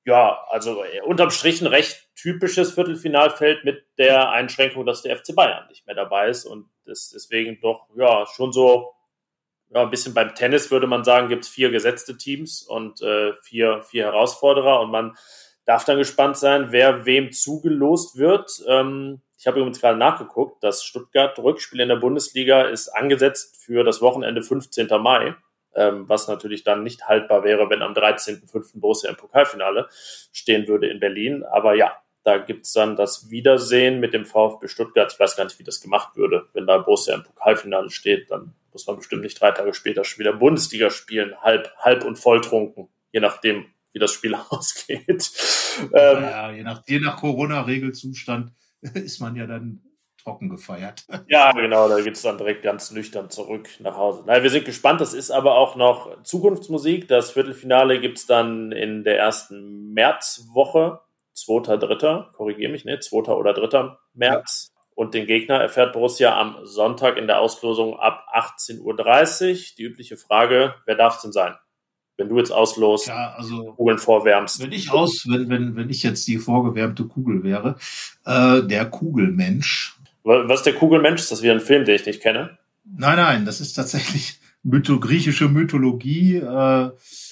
Ja, 0.06 0.46
also 0.50 0.84
äh, 0.84 1.02
unterm 1.02 1.32
Strich 1.32 1.62
ein 1.62 1.68
recht 1.68 2.10
typisches 2.16 2.74
Viertelfinalfeld 2.74 3.64
mit 3.64 3.86
der 3.98 4.30
Einschränkung, 4.32 4.86
dass 4.86 5.02
der 5.02 5.18
FC 5.18 5.36
Bayern 5.36 5.68
nicht 5.70 5.86
mehr 5.86 5.96
dabei 5.96 6.30
ist 6.30 6.46
und 6.46 6.70
das 6.86 7.10
deswegen 7.10 7.60
doch 7.62 7.88
ja 7.96 8.26
schon 8.26 8.52
so 8.52 8.94
ja, 9.74 9.82
ein 9.82 9.90
bisschen 9.90 10.14
beim 10.14 10.36
Tennis 10.36 10.72
würde 10.72 10.88
man 10.88 11.04
sagen, 11.04 11.30
gibt 11.30 11.46
es 11.46 11.50
vier 11.50 11.72
gesetzte 11.72 12.18
Teams 12.18 12.62
und 12.62 13.02
äh, 13.02 13.34
vier, 13.42 13.82
vier 13.84 14.06
Herausforderer 14.06 14.82
und 14.82 14.92
man 14.92 15.16
darf 15.66 15.86
dann 15.86 15.98
gespannt 15.98 16.38
sein, 16.38 16.72
wer 16.72 17.06
wem 17.06 17.32
zugelost 17.32 18.18
wird. 18.18 18.52
Ähm, 18.68 19.22
ich 19.38 19.48
habe 19.48 19.60
übrigens 19.60 19.82
gerade 19.82 19.98
nachgeguckt, 19.98 20.64
das 20.64 20.84
Stuttgart 20.84 21.38
Rückspiel 21.40 21.80
in 21.80 21.90
der 21.90 21.96
Bundesliga 21.96 22.64
ist 22.64 22.90
angesetzt 22.90 23.58
für 23.64 23.84
das 23.84 24.02
Wochenende 24.02 24.44
15. 24.44 24.88
Mai, 25.02 25.36
ähm, 25.76 26.08
was 26.08 26.28
natürlich 26.28 26.64
dann 26.64 26.84
nicht 26.84 27.08
haltbar 27.08 27.44
wäre, 27.44 27.70
wenn 27.70 27.82
am 27.82 27.94
13.05. 27.94 28.80
Borussia 28.80 29.10
im 29.10 29.16
Pokalfinale 29.16 29.88
stehen 30.32 30.68
würde 30.68 30.88
in 30.88 31.00
Berlin. 31.00 31.44
Aber 31.44 31.76
ja, 31.76 31.98
Da 32.24 32.38
gibt 32.38 32.66
es 32.66 32.72
dann 32.72 32.96
das 32.96 33.30
Wiedersehen 33.30 34.00
mit 34.00 34.14
dem 34.14 34.26
VfB 34.26 34.68
Stuttgart. 34.70 35.12
Ich 35.12 35.20
weiß 35.20 35.36
gar 35.36 35.44
nicht, 35.44 35.60
wie 35.60 35.64
das 35.64 35.82
gemacht 35.82 36.16
würde. 36.16 36.48
Wenn 36.54 36.66
da 36.66 36.78
Borussia 36.78 37.14
im 37.16 37.24
Pokalfinale 37.24 37.90
steht, 37.90 38.32
dann 38.32 38.54
muss 38.72 38.88
man 38.88 38.96
bestimmt 38.96 39.24
nicht 39.24 39.40
drei 39.40 39.52
Tage 39.52 39.74
später 39.74 40.04
schon 40.04 40.20
wieder 40.20 40.34
Bundesliga 40.34 40.90
spielen, 40.90 41.36
halb, 41.42 41.72
halb 41.80 42.06
und 42.06 42.18
volltrunken, 42.18 42.88
je 43.12 43.20
nachdem, 43.20 43.66
wie 43.92 44.00
das 44.00 44.12
Spiel 44.12 44.36
ausgeht. 44.50 45.32
Ähm, 45.94 46.24
ja, 46.24 46.52
je 46.52 46.64
nach, 46.64 46.84
je 46.88 47.00
nach 47.00 47.18
Corona-Regelzustand 47.18 48.52
ist 48.94 49.20
man 49.20 49.36
ja 49.36 49.46
dann 49.46 49.83
trocken 50.24 50.50
gefeiert. 50.50 51.06
Ja, 51.28 51.52
genau, 51.52 51.88
da 51.88 52.02
geht 52.02 52.16
es 52.16 52.22
dann 52.22 52.38
direkt 52.38 52.64
ganz 52.64 52.92
nüchtern 52.92 53.30
zurück 53.30 53.70
nach 53.80 53.98
Hause. 53.98 54.24
Naja, 54.26 54.44
wir 54.44 54.50
sind 54.50 54.66
gespannt, 54.66 55.02
das 55.02 55.14
ist 55.14 55.32
aber 55.32 55.56
auch 55.56 55.76
noch 55.76 56.22
Zukunftsmusik. 56.24 57.08
Das 57.08 57.32
Viertelfinale 57.32 58.00
gibt 58.00 58.18
es 58.18 58.26
dann 58.26 58.72
in 58.72 59.04
der 59.04 59.18
ersten 59.18 59.94
Märzwoche, 59.94 61.00
2.3., 61.36 62.32
korrigiere 62.34 62.72
mich, 62.72 62.86
ne, 62.86 63.00
2. 63.00 63.32
oder 63.32 63.54
3. 63.54 63.96
März. 64.14 64.68
Ja. 64.70 64.74
Und 64.96 65.16
den 65.16 65.26
Gegner 65.26 65.56
erfährt 65.56 65.94
Borussia 65.94 66.40
am 66.40 66.58
Sonntag 66.66 67.18
in 67.18 67.26
der 67.26 67.40
Auslosung 67.40 68.00
ab 68.00 68.26
18.30 68.36 68.82
Uhr. 68.82 69.76
Die 69.78 69.84
übliche 69.84 70.18
Frage, 70.18 70.76
wer 70.86 70.96
darf 70.96 71.16
es 71.16 71.22
denn 71.24 71.32
sein? 71.32 71.56
Wenn 72.16 72.30
du 72.30 72.38
jetzt 72.38 72.52
auslost, 72.52 73.08
ja, 73.08 73.34
also, 73.36 73.74
Kugeln 73.74 73.98
vorwärmst. 73.98 74.62
Wenn 74.62 74.72
ich 74.72 74.92
aus, 74.92 75.26
wenn, 75.28 75.50
wenn, 75.50 75.76
wenn 75.76 75.90
ich 75.90 76.04
jetzt 76.04 76.28
die 76.28 76.38
vorgewärmte 76.38 77.06
Kugel 77.06 77.44
wäre, 77.44 77.76
äh, 78.26 78.62
der 78.62 78.86
Kugelmensch, 78.86 79.98
was 80.24 80.60
ist 80.60 80.66
der 80.66 80.76
Kugelmensch? 80.76 81.22
Ist 81.22 81.32
das 81.32 81.42
wieder 81.42 81.54
ein 81.54 81.62
Film, 81.62 81.86
den 81.86 81.96
ich 81.96 82.06
nicht 82.06 82.22
kenne? 82.22 82.58
Nein, 82.86 83.18
nein, 83.18 83.46
das 83.46 83.62
ist 83.62 83.74
tatsächlich 83.74 84.40
Mytho 84.64 85.00
griechische 85.00 85.50
Mythologie 85.50 86.38
äh, 86.38 86.92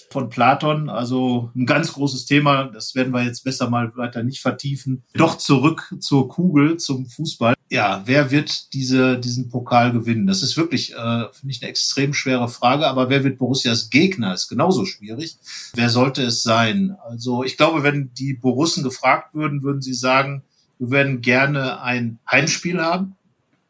von 0.09 0.29
Platon. 0.29 0.89
Also 0.89 1.51
ein 1.55 1.65
ganz 1.65 1.93
großes 1.93 2.25
Thema. 2.25 2.65
Das 2.65 2.93
werden 2.93 3.13
wir 3.13 3.23
jetzt 3.23 3.43
besser 3.43 3.69
mal 3.69 3.95
weiter 3.95 4.23
nicht 4.23 4.41
vertiefen. 4.41 5.03
Doch 5.13 5.37
zurück 5.37 5.95
zur 5.99 6.27
Kugel, 6.27 6.77
zum 6.77 7.07
Fußball. 7.07 7.53
Ja, 7.69 8.01
wer 8.05 8.31
wird 8.31 8.73
diese, 8.73 9.17
diesen 9.17 9.47
Pokal 9.47 9.93
gewinnen? 9.93 10.27
Das 10.27 10.43
ist 10.43 10.57
wirklich, 10.57 10.93
äh, 10.93 11.25
finde 11.31 11.51
ich, 11.51 11.61
eine 11.61 11.69
extrem 11.69 12.13
schwere 12.13 12.49
Frage. 12.49 12.87
Aber 12.87 13.09
wer 13.09 13.23
wird 13.23 13.37
Borussias 13.37 13.89
Gegner? 13.89 14.33
Ist 14.33 14.49
genauso 14.49 14.85
schwierig. 14.85 15.37
Wer 15.73 15.89
sollte 15.89 16.21
es 16.23 16.43
sein? 16.43 16.97
Also 17.07 17.45
ich 17.45 17.55
glaube, 17.55 17.83
wenn 17.83 18.13
die 18.13 18.33
Borussen 18.33 18.83
gefragt 18.83 19.33
würden, 19.33 19.63
würden 19.63 19.81
sie 19.81 19.93
sagen, 19.93 20.43
wir 20.81 20.89
werden 20.89 21.21
gerne 21.21 21.81
ein 21.83 22.17
Heimspiel 22.29 22.81
haben. 22.81 23.15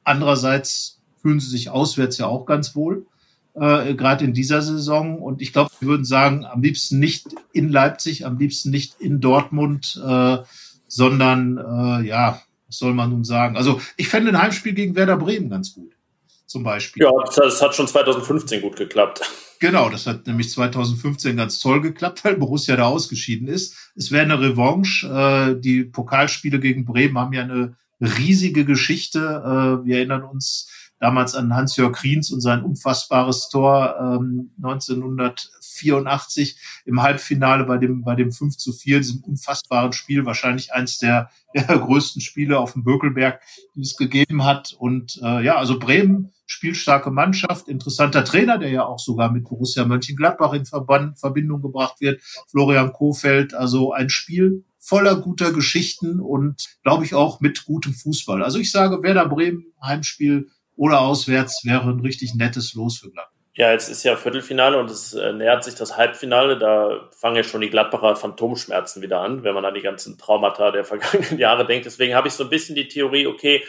Andererseits 0.06 1.02
fühlen 1.22 1.42
sie 1.42 1.50
sich 1.50 1.70
auswärts 1.70 2.18
ja 2.18 2.28
auch 2.28 2.46
ganz 2.46 2.74
wohl, 2.74 3.06
äh, 3.54 3.94
gerade 3.96 4.24
in 4.24 4.34
dieser 4.34 4.62
Saison. 4.62 5.22
Und 5.22 5.42
ich 5.42 5.52
glaube, 5.52 5.72
wir 5.82 5.90
würden 5.90 6.06
sagen, 6.06 6.46
am 6.46 6.62
liebsten 6.64 7.00
nicht 7.00 7.28
in 7.52 7.68
Leipzig, 7.68 8.26
am 8.26 8.38
liebsten 8.38 8.70
nicht 8.70 9.02
in 9.02 9.20
Dortmund, 9.20 10.02
äh, 10.04 10.38
sondern 10.88 11.58
äh, 11.58 12.08
ja, 12.08 12.42
was 12.68 12.78
soll 12.78 12.94
man 12.94 13.10
nun 13.10 13.26
sagen? 13.26 13.58
Also 13.58 13.82
ich 13.98 14.08
fände 14.08 14.32
ein 14.32 14.42
Heimspiel 14.42 14.74
gegen 14.74 14.96
Werder 14.96 15.18
Bremen 15.18 15.50
ganz 15.50 15.74
gut, 15.74 15.92
zum 16.46 16.64
Beispiel. 16.64 17.04
Ja, 17.04 17.12
das 17.36 17.62
hat 17.62 17.76
schon 17.76 17.88
2015 17.90 18.62
gut 18.62 18.78
geklappt. 18.78 19.22
Genau, 19.60 19.90
das 19.90 20.08
hat 20.08 20.26
nämlich 20.28 20.50
2015 20.50 21.36
ganz 21.36 21.60
toll 21.60 21.82
geklappt, 21.82 22.24
weil 22.24 22.38
Borussia 22.38 22.78
da 22.78 22.86
ausgeschieden 22.86 23.50
ist. 23.50 23.81
Es 23.96 24.12
wäre 24.12 24.24
eine 24.24 24.40
Revanche. 24.40 25.08
Äh, 25.08 25.60
die 25.60 25.84
Pokalspiele 25.84 26.60
gegen 26.60 26.86
Bremen 26.86 27.18
haben 27.18 27.34
ja 27.34 27.44
eine 27.44 27.76
riesige 28.00 28.66
Geschichte. 28.66 29.20
Äh, 29.20 29.86
wir 29.86 29.98
erinnern 29.98 30.24
uns 30.24 30.70
damals 31.02 31.36
an 31.36 31.54
Hans-Jörg 31.56 31.94
Kriens 31.94 32.32
und 32.32 32.42
sein 32.42 32.62
unfassbares 32.62 33.50
Tor 33.50 33.96
ähm, 34.00 34.52
1984 34.64 36.58
im 36.86 37.02
Halbfinale 37.02 37.64
bei 37.66 37.78
dem, 37.80 38.04
bei 38.04 38.16
dem 38.16 38.32
5 38.32 38.56
zu 38.56 38.72
4, 38.72 39.00
diesem 39.00 39.24
unfassbaren 39.24 39.94
Spiel, 39.94 40.26
wahrscheinlich 40.26 40.74
eins 40.74 41.00
der, 41.00 41.32
der 41.56 41.64
größten 41.80 42.22
Spiele 42.22 42.60
auf 42.60 42.74
dem 42.74 42.84
Bökelberg, 42.84 43.42
die 43.76 43.82
es 43.82 43.98
gegeben 43.98 44.44
hat. 44.44 44.74
Und 44.78 45.20
äh, 45.24 45.44
ja, 45.44 45.58
also 45.58 45.80
Bremen 45.80 46.32
spielstarke 46.52 47.12
Mannschaft, 47.12 47.70
interessanter 47.70 48.26
Trainer, 48.26 48.58
der 48.58 48.70
ja 48.70 48.86
auch 48.86 49.00
sogar 49.00 49.32
mit 49.32 49.46
Borussia 49.46 49.86
Mönchengladbach 49.86 50.52
in 50.54 50.66
Verband, 50.66 51.18
Verbindung 51.18 51.62
gebracht 51.62 52.02
wird, 52.02 52.22
Florian 52.50 52.92
Kofeld, 52.92 53.54
also 53.54 53.94
ein 53.94 54.10
Spiel 54.10 54.66
voller 54.78 55.16
guter 55.16 55.54
Geschichten 55.54 56.20
und 56.20 56.68
glaube 56.84 57.06
ich 57.06 57.14
auch 57.14 57.40
mit 57.40 57.66
gutem 57.66 57.94
Fußball. 57.94 58.44
Also 58.44 58.60
ich 58.60 58.72
sage, 58.72 59.02
Werder 59.02 59.30
Bremen 59.30 59.74
Heimspiel 59.82 60.50
oder 60.76 61.02
auswärts 61.02 61.62
wäre 61.64 61.90
ein 61.90 62.02
richtig 62.02 62.36
nettes 62.36 62.74
Los 62.74 62.98
für 62.98 63.10
Gladbach. 63.10 63.32
Ja, 63.54 63.72
jetzt 63.72 63.90
ist 63.90 64.04
ja 64.04 64.16
Viertelfinale 64.16 64.78
und 64.78 64.90
es 64.90 65.14
äh, 65.14 65.34
nähert 65.34 65.64
sich 65.64 65.76
das 65.76 65.96
Halbfinale. 65.98 66.58
Da 66.58 67.10
fangen 67.12 67.36
ja 67.36 67.44
schon 67.44 67.62
die 67.62 67.70
Gladbacher 67.70 68.16
Phantomschmerzen 68.16 69.02
wieder 69.02 69.22
an, 69.22 69.44
wenn 69.44 69.54
man 69.54 69.66
an 69.66 69.74
die 69.74 69.82
ganzen 69.82 70.18
Traumata 70.18 70.72
der 70.72 70.84
vergangenen 70.86 71.38
Jahre 71.38 71.66
denkt. 71.66 71.86
Deswegen 71.86 72.16
habe 72.16 72.28
ich 72.28 72.34
so 72.34 72.44
ein 72.44 72.50
bisschen 72.50 72.76
die 72.76 72.88
Theorie, 72.88 73.28
okay, 73.28 73.64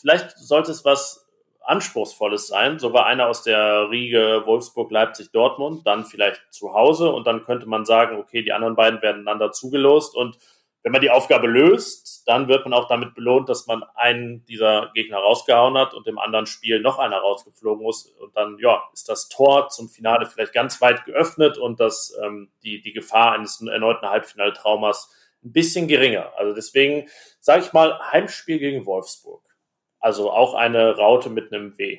vielleicht 0.00 0.36
sollte 0.36 0.70
es 0.70 0.84
was 0.84 1.23
Anspruchsvolles 1.64 2.46
sein, 2.46 2.78
sogar 2.78 3.06
einer 3.06 3.28
aus 3.28 3.42
der 3.42 3.90
Riege 3.90 4.42
Wolfsburg, 4.46 4.90
Leipzig, 4.90 5.32
Dortmund, 5.32 5.86
dann 5.86 6.04
vielleicht 6.04 6.42
zu 6.50 6.74
Hause 6.74 7.10
und 7.10 7.26
dann 7.26 7.42
könnte 7.42 7.66
man 7.66 7.84
sagen, 7.84 8.18
okay, 8.18 8.42
die 8.42 8.52
anderen 8.52 8.76
beiden 8.76 9.02
werden 9.02 9.22
einander 9.22 9.52
zugelost 9.52 10.16
und 10.16 10.38
wenn 10.84 10.92
man 10.92 11.00
die 11.00 11.10
Aufgabe 11.10 11.46
löst, 11.46 12.28
dann 12.28 12.46
wird 12.46 12.66
man 12.66 12.74
auch 12.74 12.88
damit 12.88 13.14
belohnt, 13.14 13.48
dass 13.48 13.66
man 13.66 13.82
einen 13.94 14.44
dieser 14.44 14.90
Gegner 14.94 15.16
rausgehauen 15.16 15.78
hat 15.78 15.94
und 15.94 16.06
im 16.06 16.18
anderen 16.18 16.44
Spiel 16.44 16.80
noch 16.80 16.98
einer 16.98 17.16
rausgeflogen 17.16 17.82
muss. 17.82 18.04
Und 18.04 18.36
dann, 18.36 18.58
ja, 18.58 18.82
ist 18.92 19.08
das 19.08 19.30
Tor 19.30 19.70
zum 19.70 19.88
Finale 19.88 20.26
vielleicht 20.26 20.52
ganz 20.52 20.82
weit 20.82 21.06
geöffnet 21.06 21.56
und 21.56 21.80
das, 21.80 22.14
ähm, 22.22 22.50
die, 22.62 22.82
die 22.82 22.92
Gefahr 22.92 23.32
eines 23.32 23.62
erneuten 23.62 24.06
Halbfinaltraumas 24.06 25.10
ein 25.42 25.52
bisschen 25.52 25.88
geringer. 25.88 26.32
Also 26.36 26.54
deswegen 26.54 27.08
sage 27.40 27.64
ich 27.64 27.72
mal, 27.72 27.98
Heimspiel 28.12 28.58
gegen 28.58 28.84
Wolfsburg. 28.84 29.42
Also 30.04 30.30
auch 30.30 30.52
eine 30.52 30.96
Raute 30.96 31.30
mit 31.30 31.50
einem 31.50 31.78
W. 31.78 31.98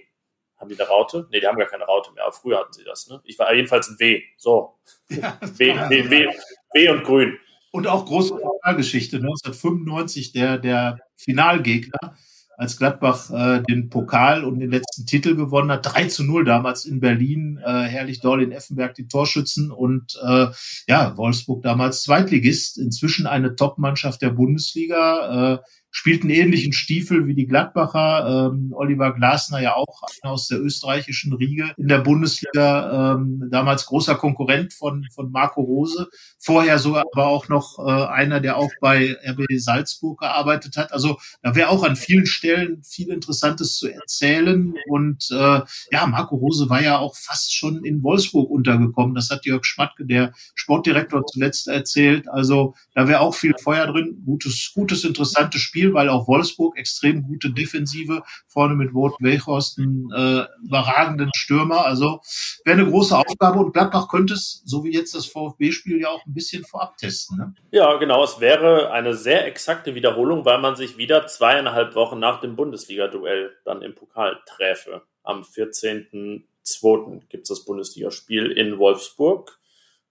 Haben 0.57 0.69
die 0.69 0.79
eine 0.79 0.87
Raute? 0.87 1.27
Nee, 1.31 1.39
die 1.39 1.47
haben 1.47 1.57
gar 1.57 1.67
keine 1.67 1.85
Raute 1.85 2.11
mehr, 2.13 2.25
aber 2.25 2.33
früher 2.33 2.59
hatten 2.59 2.71
sie 2.71 2.83
das. 2.83 3.07
Ne? 3.09 3.19
Ich 3.23 3.39
war 3.39 3.51
jedenfalls 3.51 3.89
ein 3.89 3.97
W. 3.97 4.21
So. 4.37 4.75
Ja, 5.09 5.39
w, 5.41 5.73
w, 5.89 6.09
w, 6.11 6.27
w 6.73 6.89
und 6.89 7.03
grün. 7.03 7.39
Und 7.71 7.87
auch 7.87 8.05
große 8.05 8.35
Pokalgeschichte. 8.35 9.17
1995 9.17 10.33
der, 10.33 10.59
der 10.59 10.99
Finalgegner, 11.15 12.15
als 12.57 12.77
Gladbach 12.77 13.31
äh, 13.31 13.63
den 13.63 13.89
Pokal 13.89 14.43
und 14.45 14.59
den 14.59 14.69
letzten 14.69 15.07
Titel 15.07 15.35
gewonnen 15.35 15.71
hat. 15.71 15.91
3 15.91 16.05
zu 16.05 16.23
0 16.23 16.45
damals 16.45 16.85
in 16.85 16.99
Berlin. 16.99 17.59
Äh, 17.65 17.85
Herrlich 17.85 18.21
Doll 18.21 18.43
in 18.43 18.51
Effenberg 18.51 18.93
die 18.93 19.07
Torschützen 19.07 19.71
und 19.71 20.15
äh, 20.23 20.47
ja, 20.87 21.17
Wolfsburg 21.17 21.63
damals 21.63 22.03
Zweitligist. 22.03 22.77
Inzwischen 22.77 23.25
eine 23.25 23.55
Top-Mannschaft 23.55 24.21
der 24.21 24.29
Bundesliga. 24.29 25.55
Äh, 25.55 25.59
spielten 25.95 26.29
ähnlichen 26.29 26.73
Stiefel 26.73 27.25
wie 27.25 27.33
die 27.33 27.47
Gladbacher. 27.47 28.51
Ähm, 28.51 28.73
Oliver 28.75 29.13
Glasner 29.13 29.61
ja 29.61 29.75
auch 29.75 30.01
aus 30.23 30.49
der 30.49 30.59
österreichischen 30.59 31.31
Riege 31.31 31.71
in 31.77 31.87
der 31.87 31.99
Bundesliga, 31.99 33.13
ähm, 33.13 33.47
damals 33.49 33.85
großer 33.85 34.15
Konkurrent 34.15 34.73
von, 34.73 35.07
von 35.15 35.31
Marco 35.31 35.61
Rose. 35.61 36.09
Vorher 36.37 36.79
sogar 36.79 37.05
aber 37.13 37.27
auch 37.27 37.47
noch 37.47 37.79
äh, 37.79 38.07
einer, 38.07 38.41
der 38.41 38.57
auch 38.57 38.69
bei 38.81 39.15
RB 39.25 39.45
Salzburg 39.55 40.19
gearbeitet 40.19 40.75
hat. 40.75 40.91
Also 40.91 41.17
da 41.41 41.55
wäre 41.55 41.69
auch 41.69 41.83
an 41.83 41.95
vielen 41.95 42.25
Stellen 42.25 42.83
viel 42.83 43.09
Interessantes 43.09 43.77
zu 43.77 43.87
erzählen. 43.87 44.73
Und 44.89 45.29
äh, 45.31 45.61
ja, 45.91 46.05
Marco 46.07 46.35
Rose 46.35 46.69
war 46.69 46.81
ja 46.81 46.99
auch 46.99 47.15
fast 47.15 47.55
schon 47.55 47.85
in 47.85 48.03
Wolfsburg 48.03 48.49
untergekommen. 48.49 49.15
Das 49.15 49.29
hat 49.29 49.45
Jörg 49.45 49.63
Schmatke, 49.63 50.05
der 50.05 50.33
Sportdirektor, 50.55 51.25
zuletzt 51.25 51.69
erzählt. 51.69 52.27
Also 52.27 52.75
da 52.93 53.07
wäre 53.07 53.21
auch 53.21 53.33
viel 53.33 53.53
Feuer 53.57 53.87
drin. 53.87 54.21
Gutes, 54.25 54.73
gutes, 54.75 55.05
interessantes 55.05 55.61
Spiel. 55.61 55.84
Spiel, 55.85 55.93
weil 55.93 56.09
auch 56.09 56.27
Wolfsburg 56.27 56.77
extrem 56.77 57.23
gute 57.23 57.51
Defensive, 57.51 58.23
vorne 58.47 58.75
mit 58.75 58.93
Wout 58.93 59.15
Weghorst 59.19 59.77
einen 59.77 60.09
äh, 60.11 60.45
überragenden 60.65 61.31
Stürmer. 61.35 61.85
Also 61.85 62.21
wäre 62.63 62.79
eine 62.79 62.89
große 62.89 63.17
Aufgabe 63.17 63.59
und 63.59 63.73
Gladbach 63.73 64.07
könnte 64.09 64.33
es, 64.33 64.61
so 64.65 64.83
wie 64.83 64.93
jetzt 64.93 65.15
das 65.15 65.25
VfB-Spiel, 65.25 66.01
ja 66.01 66.09
auch 66.09 66.25
ein 66.25 66.33
bisschen 66.33 66.63
vorab 66.63 66.97
testen. 66.97 67.37
Ne? 67.37 67.53
Ja, 67.71 67.97
genau. 67.97 68.23
Es 68.23 68.39
wäre 68.39 68.91
eine 68.91 69.13
sehr 69.13 69.45
exakte 69.47 69.95
Wiederholung, 69.95 70.45
weil 70.45 70.59
man 70.59 70.75
sich 70.75 70.97
wieder 70.97 71.27
zweieinhalb 71.27 71.95
Wochen 71.95 72.19
nach 72.19 72.41
dem 72.41 72.55
Bundesliga-Duell 72.55 73.51
dann 73.65 73.81
im 73.81 73.95
Pokal 73.95 74.39
träfe. 74.45 75.03
Am 75.23 75.41
14.02. 75.41 77.27
gibt 77.29 77.43
es 77.43 77.49
das 77.49 77.65
Bundesligaspiel 77.65 78.51
in 78.51 78.77
Wolfsburg. 78.77 79.59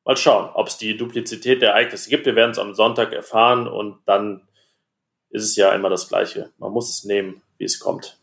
Mal 0.04 0.16
schauen, 0.18 0.50
ob 0.52 0.68
es 0.68 0.76
die 0.76 0.96
Duplizität 0.96 1.62
der 1.62 1.70
Ereignisse 1.70 2.10
gibt. 2.10 2.26
Wir 2.26 2.36
werden 2.36 2.50
es 2.50 2.58
am 2.58 2.74
Sonntag 2.74 3.12
erfahren 3.12 3.66
und 3.66 4.00
dann 4.04 4.42
ist 5.34 5.44
es 5.44 5.56
ja 5.56 5.72
immer 5.72 5.90
das 5.90 6.08
Gleiche. 6.08 6.50
Man 6.58 6.72
muss 6.72 6.88
es 6.88 7.04
nehmen, 7.04 7.42
wie 7.58 7.64
es 7.64 7.80
kommt. 7.80 8.18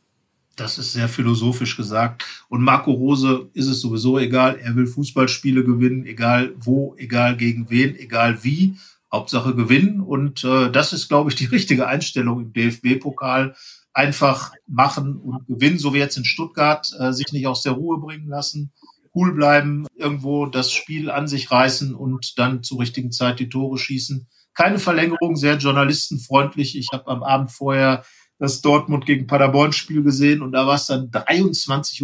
Das 0.56 0.78
ist 0.78 0.94
sehr 0.94 1.10
philosophisch 1.10 1.76
gesagt. 1.76 2.24
Und 2.48 2.62
Marco 2.62 2.92
Rose 2.92 3.50
ist 3.54 3.68
es 3.68 3.82
sowieso 3.82 4.18
egal. 4.18 4.58
Er 4.60 4.76
will 4.76 4.88
Fußballspiele 4.88 5.64
gewinnen, 5.64 6.06
egal 6.06 6.54
wo, 6.58 6.96
egal 6.98 7.36
gegen 7.36 7.70
wen, 7.70 7.96
egal 7.98 8.44
wie. 8.44 8.78
Hauptsache 9.12 9.54
gewinnen. 9.56 10.00
Und 10.00 10.46
äh, 10.46 10.72
das 10.72 10.94
ist, 10.94 11.10
glaube 11.10 11.30
ich, 11.30 11.36
die 11.36 11.46
richtige 11.46 11.88
Einstellung 11.88 12.40
im 12.40 12.54
DFB-Pokal. 12.54 13.56
Einfach 13.94 14.54
machen 14.68 15.18
und 15.18 15.46
gewinnen, 15.48 15.80
so 15.80 15.94
wie 15.94 16.00
jetzt 16.00 16.16
in 16.16 16.24
Stuttgart, 16.24 16.90
äh, 16.98 17.12
sich 17.12 17.34
nicht 17.34 17.48
aus 17.48 17.62
der 17.62 17.74
Ruhe 17.74 18.00
bringen 18.00 18.30
lassen, 18.30 18.72
cool 19.14 19.34
bleiben, 19.34 19.86
irgendwo 19.96 20.46
das 20.46 20.72
Spiel 20.72 21.10
an 21.10 21.28
sich 21.28 21.52
reißen 21.52 21.94
und 21.94 22.40
dann 22.40 22.64
zur 22.64 22.80
richtigen 22.80 23.12
Zeit 23.12 23.40
die 23.40 23.50
Tore 23.50 23.78
schießen 23.78 24.28
keine 24.54 24.80
Verlängerung, 24.80 25.36
sehr 25.36 25.58
journalistenfreundlich. 25.58 26.78
Ich 26.78 26.90
habe 26.92 27.08
am 27.08 27.24
Abend 27.24 27.52
vorher 27.52 28.04
das 28.40 28.62
Dortmund 28.62 29.06
gegen 29.06 29.28
Paderborn 29.28 29.72
Spiel 29.72 30.02
gesehen 30.02 30.42
und 30.42 30.52
da 30.52 30.66
war 30.66 30.76
es 30.76 30.88
dann 30.88 31.12
23.28 31.12 32.02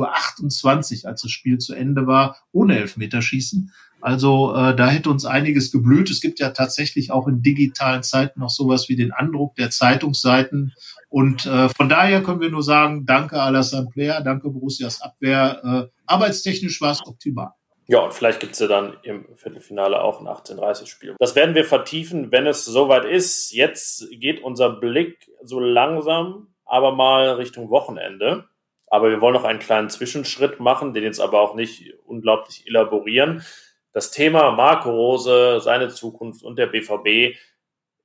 Uhr, 1.04 1.10
als 1.10 1.22
das 1.22 1.32
Spiel 1.32 1.58
zu 1.58 1.74
Ende 1.74 2.06
war, 2.06 2.38
ohne 2.52 2.78
Elfmeterschießen. 2.78 3.72
Also 4.02 4.54
äh, 4.56 4.76
da 4.76 4.88
hätte 4.88 5.10
uns 5.10 5.26
einiges 5.26 5.72
geblüht. 5.72 6.12
Es 6.12 6.22
gibt 6.22 6.40
ja 6.40 6.52
tatsächlich 6.52 7.12
auch 7.12 7.28
in 7.28 7.42
digitalen 7.42 8.04
Zeiten 8.04 8.40
noch 8.40 8.52
sowas 8.52 8.88
wie 8.90 8.96
den 8.96 9.12
Andruck 9.12 9.56
der 9.56 9.72
Zeitungsseiten. 9.72 10.74
Und 11.10 11.48
äh, 11.48 11.70
von 11.70 11.90
daher 11.90 12.22
können 12.22 12.42
wir 12.42 12.52
nur 12.52 12.64
sagen, 12.64 13.06
danke 13.08 13.42
Alassane 13.42 13.90
Player, 13.92 14.22
danke 14.22 14.50
Borussias 14.50 15.02
Abwehr. 15.02 15.62
Äh, 15.64 16.00
arbeitstechnisch 16.06 16.80
war 16.82 16.92
es 16.92 17.06
optimal. 17.06 17.52
Ja, 17.90 18.00
und 18.00 18.14
vielleicht 18.14 18.42
gibt 18.42 18.54
es 18.54 18.60
ja 18.60 18.68
dann 18.68 18.98
im 19.04 19.26
Viertelfinale 19.38 20.02
auch 20.02 20.20
ein 20.20 20.28
18:30-Spiel. 20.28 21.16
Das 21.20 21.36
werden 21.36 21.56
wir 21.56 21.64
vertiefen, 21.64 22.32
wenn 22.34 22.46
es 22.46 22.66
soweit 22.66 23.06
ist. 23.06 23.52
Jetzt 23.54 24.10
geht 24.12 24.44
unser 24.44 24.70
Blick 24.70 25.32
so 25.42 25.62
langsam, 25.62 26.54
aber 26.66 26.92
mal 26.92 27.30
Richtung 27.32 27.70
Wochenende. 27.70 28.50
Aber 28.88 29.10
wir 29.10 29.22
wollen 29.22 29.34
noch 29.34 29.46
einen 29.46 29.60
kleinen 29.60 29.90
Zwischenschritt 29.90 30.60
machen, 30.60 30.94
den 30.94 31.04
jetzt 31.04 31.22
aber 31.22 31.42
auch 31.42 31.56
nicht 31.56 31.94
unglaublich 32.06 32.68
elaborieren. 32.68 33.46
Das 33.94 34.12
Thema 34.12 34.52
Marco 34.52 34.90
Rose, 34.92 35.60
seine 35.62 35.88
Zukunft 35.88 36.44
und 36.44 36.58
der 36.58 36.68
BVB, 36.68 37.38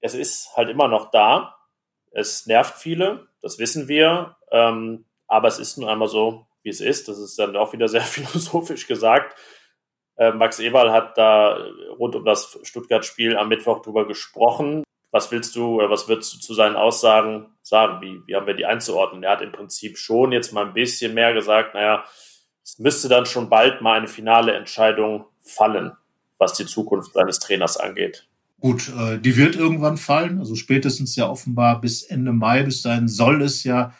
es 0.00 0.14
ist 0.14 0.56
halt 0.56 0.68
immer 0.68 0.88
noch 0.88 1.10
da. 1.10 1.56
Es 2.12 2.46
nervt 2.46 2.78
viele, 2.78 3.26
das 3.40 3.58
wissen 3.58 3.88
wir. 3.88 4.36
Ähm, 4.50 5.06
aber 5.26 5.48
es 5.48 5.58
ist 5.58 5.76
nun 5.78 5.88
einmal 5.88 6.08
so, 6.08 6.46
wie 6.62 6.68
es 6.68 6.80
ist. 6.80 7.08
Das 7.08 7.18
ist 7.18 7.38
dann 7.38 7.56
auch 7.56 7.72
wieder 7.72 7.88
sehr 7.88 8.00
philosophisch 8.02 8.86
gesagt. 8.86 9.36
Äh, 10.22 10.32
Max 10.32 10.58
Eberl 10.60 10.92
hat 10.92 11.18
da 11.18 11.56
rund 11.98 12.14
um 12.14 12.24
das 12.24 12.58
Stuttgart-Spiel 12.62 13.36
am 13.36 13.48
Mittwoch 13.48 13.82
drüber 13.82 14.06
gesprochen. 14.06 14.84
Was 15.10 15.30
willst 15.30 15.56
du 15.56 15.76
oder 15.76 15.90
was 15.90 16.08
würdest 16.08 16.34
du 16.34 16.38
zu 16.38 16.54
seinen 16.54 16.76
Aussagen 16.76 17.46
sagen? 17.62 18.00
Wie, 18.00 18.22
wie 18.26 18.36
haben 18.36 18.46
wir 18.46 18.54
die 18.54 18.64
einzuordnen? 18.64 19.22
Er 19.24 19.32
hat 19.32 19.42
im 19.42 19.52
Prinzip 19.52 19.98
schon 19.98 20.32
jetzt 20.32 20.52
mal 20.52 20.64
ein 20.64 20.74
bisschen 20.74 21.14
mehr 21.14 21.34
gesagt, 21.34 21.74
naja, 21.74 22.04
es 22.64 22.78
müsste 22.78 23.08
dann 23.08 23.26
schon 23.26 23.48
bald 23.48 23.82
mal 23.82 23.98
eine 23.98 24.06
finale 24.06 24.52
Entscheidung 24.52 25.26
fallen, 25.40 25.92
was 26.38 26.54
die 26.54 26.66
Zukunft 26.66 27.14
seines 27.14 27.40
Trainers 27.40 27.76
angeht. 27.76 28.28
Gut, 28.60 28.92
äh, 28.96 29.18
die 29.18 29.36
wird 29.36 29.56
irgendwann 29.56 29.96
fallen, 29.96 30.38
also 30.38 30.54
spätestens 30.54 31.16
ja 31.16 31.28
offenbar 31.28 31.80
bis 31.80 32.04
Ende 32.04 32.32
Mai. 32.32 32.62
Bis 32.62 32.82
dahin 32.82 33.08
soll 33.08 33.42
es 33.42 33.64
ja 33.64 33.92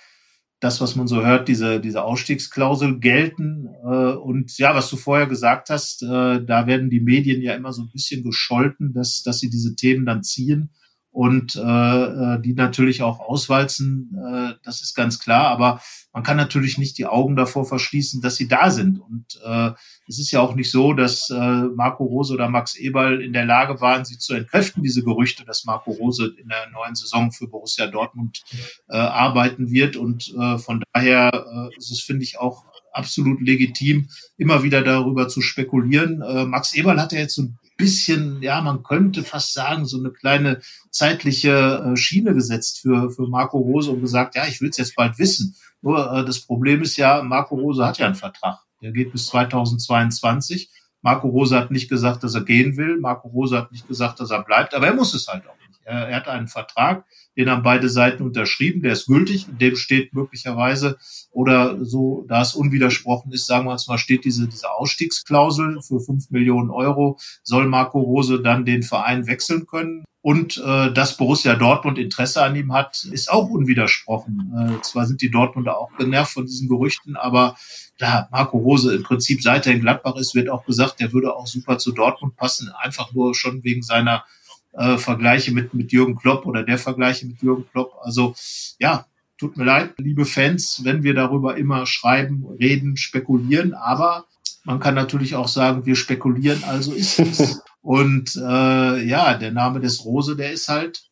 das, 0.63 0.81
was 0.81 0.95
man 0.95 1.09
so 1.09 1.27
hört, 1.27 1.49
diese, 1.49 1.81
diese 1.81 2.05
Ausstiegsklausel 2.05 3.01
gelten. 3.01 3.67
Äh, 3.85 4.13
und 4.13 4.57
ja, 4.59 4.77
was 4.77 4.89
du 4.89 4.97
vorher 4.97 5.27
gesagt 5.27 5.71
hast, 5.71 6.05
äh, 6.05 6.07
da 6.45 6.67
werden 6.69 6.89
die 6.89 7.01
Medien 7.01 7.43
ja 7.43 7.55
immer 7.55 7.73
so 7.73 7.83
ein 7.83 7.91
bisschen 7.91 8.23
gescholten, 8.23 8.93
dass, 8.93 9.25
dass 9.25 9.41
sie 9.41 9.51
diese 9.51 9.75
Themen 9.75 10.07
dann 10.07 10.23
ziehen 10.23 10.71
und 11.13 11.57
äh, 11.57 11.61
äh, 11.61 12.41
die 12.41 12.55
natürlich 12.55 13.03
auch 13.03 13.21
auswalzen, 13.21 14.17
äh, 14.17 14.55
das 14.65 14.81
ist 14.81 14.95
ganz 14.95 15.19
klar. 15.19 15.49
Aber 15.49 15.83
man 16.15 16.23
kann 16.23 16.39
natürlich 16.39 16.79
nicht 16.79 16.97
die 16.97 17.05
Augen 17.05 17.37
davor 17.37 17.67
verschließen, 17.67 18.23
dass 18.23 18.37
sie 18.37 18.49
da 18.49 18.71
sind. 18.71 18.99
Und 18.99 19.39
äh, 19.45 19.73
es 20.09 20.19
ist 20.19 20.31
ja 20.31 20.41
auch 20.41 20.55
nicht 20.55 20.71
so, 20.71 20.95
dass 20.95 21.29
äh, 21.29 21.35
Marco 21.35 22.05
Rose 22.05 22.33
oder 22.33 22.49
Max 22.49 22.77
Eberl 22.77 23.21
in 23.21 23.35
der 23.35 23.45
Lage 23.45 23.83
waren, 23.83 24.07
sie 24.07 24.17
zu 24.17 24.33
entkräften, 24.33 24.83
diese 24.83 25.05
Gerüchte, 25.05 25.45
dass 25.45 25.67
Marco 25.67 25.91
Rose 25.91 26.35
in 26.39 26.49
der 26.49 26.71
neuen 26.71 26.95
Saison 26.95 27.31
für 27.31 27.47
Borussia 27.47 27.87
Dortmund 27.89 28.43
äh, 28.89 28.97
arbeiten 28.97 29.71
wird. 29.71 29.97
Und 29.97 30.35
äh, 30.35 30.57
von 30.57 30.83
daher 30.95 31.31
äh, 31.33 31.77
ist 31.77 31.91
es, 31.91 32.01
finde 32.01 32.25
ich, 32.25 32.39
auch 32.39 32.65
absolut 32.95 33.41
legitim, 33.43 34.09
immer 34.39 34.63
wieder 34.63 34.83
darüber 34.83 35.29
zu 35.29 35.43
spekulieren. 35.43 36.23
Äh, 36.23 36.47
Max 36.47 36.75
Eberl 36.75 37.01
hat 37.01 37.13
ja 37.13 37.19
jetzt 37.21 37.35
so 37.35 37.43
ein 37.43 37.59
bisschen, 37.83 38.41
ja, 38.43 38.61
man 38.61 38.85
könnte 38.85 39.25
fast 39.25 39.55
sagen, 39.55 39.87
so 39.87 39.99
eine 39.99 40.13
kleine 40.13 40.61
zeitliche 40.91 41.51
äh, 41.85 41.97
Schiene 41.97 42.33
gesetzt 42.33 42.79
für, 42.81 43.11
für 43.11 43.27
Marco 43.27 43.59
Rose 43.59 43.91
und 43.91 44.01
gesagt, 44.01 44.37
ja, 44.37 44.47
ich 44.47 44.61
will 44.61 44.71
es 44.71 44.77
jetzt 44.77 44.95
bald 44.95 45.19
wissen. 45.19 45.57
Nur 45.81 46.13
äh, 46.13 46.25
das 46.25 46.39
Problem 46.39 46.83
ist 46.83 46.97
ja, 46.97 47.23
Marco 47.23 47.57
Rose 47.57 47.85
hat 47.85 47.99
ja 47.99 48.07
einen 48.07 48.15
Vertrag. 48.15 48.61
Der 48.81 48.93
geht 48.93 49.11
bis 49.11 49.27
2022. 49.27 50.71
Marco 51.01 51.29
Rose 51.29 51.57
hat 51.57 51.73
nicht 51.73 51.89
gesagt, 51.89 52.23
dass 52.23 52.37
er 52.37 52.45
gehen 52.45 52.77
will. 52.77 53.01
Marco 53.01 53.27
Rose 53.27 53.59
hat 53.59 53.73
nicht 53.73 53.89
gesagt, 53.89 54.21
dass 54.21 54.31
er 54.31 54.45
bleibt, 54.45 54.75
aber 54.75 54.87
er 54.87 54.95
muss 54.95 55.13
es 55.13 55.27
halt 55.27 55.45
auch. 55.49 55.62
Er, 55.85 56.15
hat 56.15 56.29
einen 56.29 56.49
Vertrag, 56.49 57.05
den 57.37 57.51
haben 57.51 57.63
beide 57.63 57.89
Seiten 57.89 58.23
unterschrieben, 58.23 58.83
der 58.83 58.93
ist 58.93 59.07
gültig, 59.07 59.49
in 59.49 59.59
dem 59.59 59.77
steht 59.77 60.15
möglicherweise 60.15 60.97
oder 61.31 61.85
so, 61.85 62.25
da 62.29 62.43
es 62.43 62.55
unwidersprochen 62.55 63.33
ist, 63.33 63.47
sagen 63.47 63.67
wir 63.67 63.73
jetzt 63.73 63.89
mal, 63.89 63.99
steht 63.99 64.25
diese, 64.25 64.49
diese 64.49 64.71
Ausstiegsklausel 64.71 65.81
für 65.83 66.01
fünf 66.01 66.31
Millionen 66.31 66.71
Euro, 66.71 67.19
soll 67.43 67.67
Marco 67.67 68.01
Rose 68.01 68.41
dann 68.41 68.65
den 68.65 68.83
Verein 68.83 69.27
wechseln 69.27 69.67
können. 69.67 70.05
Und 70.25 70.57
äh, 70.65 70.93
dass 70.93 71.17
Borussia 71.17 71.57
Dortmund 71.57 71.99
Interesse 71.99 72.45
an 72.45 72.55
ihm 72.55 72.73
hat, 72.73 73.05
ist 73.11 73.29
auch 73.29 73.51
unwidersprochen. 73.51 74.53
Äh, 74.57 74.83
zwar 74.83 75.05
sind 75.05 75.21
die 75.21 75.33
Dortmunder 75.33 75.77
auch 75.77 75.91
genervt 75.99 76.35
von 76.35 76.47
diesen 76.47 76.69
Gerüchten, 76.69 77.17
aber 77.17 77.57
klar, 77.99 78.29
Marco 78.31 78.59
Rose 78.59 78.95
im 78.95 79.03
Prinzip 79.03 79.43
seit 79.43 79.67
er 79.67 79.73
in 79.73 79.81
Gladbach 79.81 80.15
ist, 80.15 80.37
wird 80.37 80.49
auch 80.49 80.65
gesagt, 80.65 81.01
der 81.01 81.13
würde 81.13 81.35
auch 81.35 81.49
super 81.49 81.79
zu 81.79 81.91
Dortmund 81.91 82.37
passen, 82.37 82.71
einfach 82.79 83.13
nur 83.13 83.35
schon 83.35 83.65
wegen 83.65 83.83
seiner 83.83 84.25
äh, 84.73 84.99
Vergleiche 84.99 85.53
mit, 85.53 85.75
mit 85.75 85.93
Jürgen 85.93 86.17
Klopp 86.17 86.47
oder 86.47 86.63
der 86.63 86.79
Vergleiche 86.79 87.27
mit 87.27 87.43
Jürgen 87.43 87.67
Klopp. 87.71 87.95
Also 88.03 88.35
ja, 88.79 89.07
tut 89.39 89.57
mir 89.57 89.65
leid, 89.65 89.95
liebe 89.99 90.25
Fans, 90.25 90.83
wenn 90.85 91.03
wir 91.03 91.15
darüber 91.15 91.57
immer 91.57 91.87
schreiben, 91.87 92.47
reden, 92.59 92.97
spekulieren, 92.97 93.75
aber 93.75 94.27
man 94.65 94.79
kann 94.79 94.95
natürlich 94.95 95.35
auch 95.35 95.49
sagen, 95.49 95.87
wir 95.87 95.97
spekulieren, 95.97 96.63
also 96.65 96.93
ist 96.93 97.19
es. 97.19 97.63
Und 97.83 98.37
äh, 98.37 99.05
ja, 99.05 99.35
der 99.35 99.51
Name 99.51 99.81
des 99.81 100.05
Rose, 100.05 100.37
der 100.37 100.53
ist 100.53 100.69
halt 100.69 101.03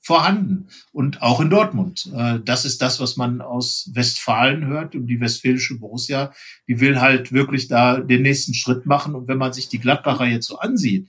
vorhanden. 0.00 0.68
Und 0.92 1.20
auch 1.20 1.40
in 1.40 1.50
Dortmund. 1.50 2.08
Äh, 2.14 2.38
das 2.44 2.64
ist 2.64 2.80
das, 2.80 3.00
was 3.00 3.16
man 3.16 3.40
aus 3.40 3.90
Westfalen 3.94 4.66
hört. 4.66 4.94
Und 4.94 5.08
die 5.08 5.20
westfälische 5.20 5.78
Borussia, 5.78 6.32
die 6.68 6.78
will 6.78 7.00
halt 7.00 7.32
wirklich 7.32 7.66
da 7.66 7.98
den 7.98 8.22
nächsten 8.22 8.54
Schritt 8.54 8.86
machen. 8.86 9.16
Und 9.16 9.26
wenn 9.26 9.38
man 9.38 9.52
sich 9.52 9.68
die 9.68 9.80
Gladbacher 9.80 10.26
jetzt 10.26 10.46
so 10.46 10.58
ansieht, 10.58 11.08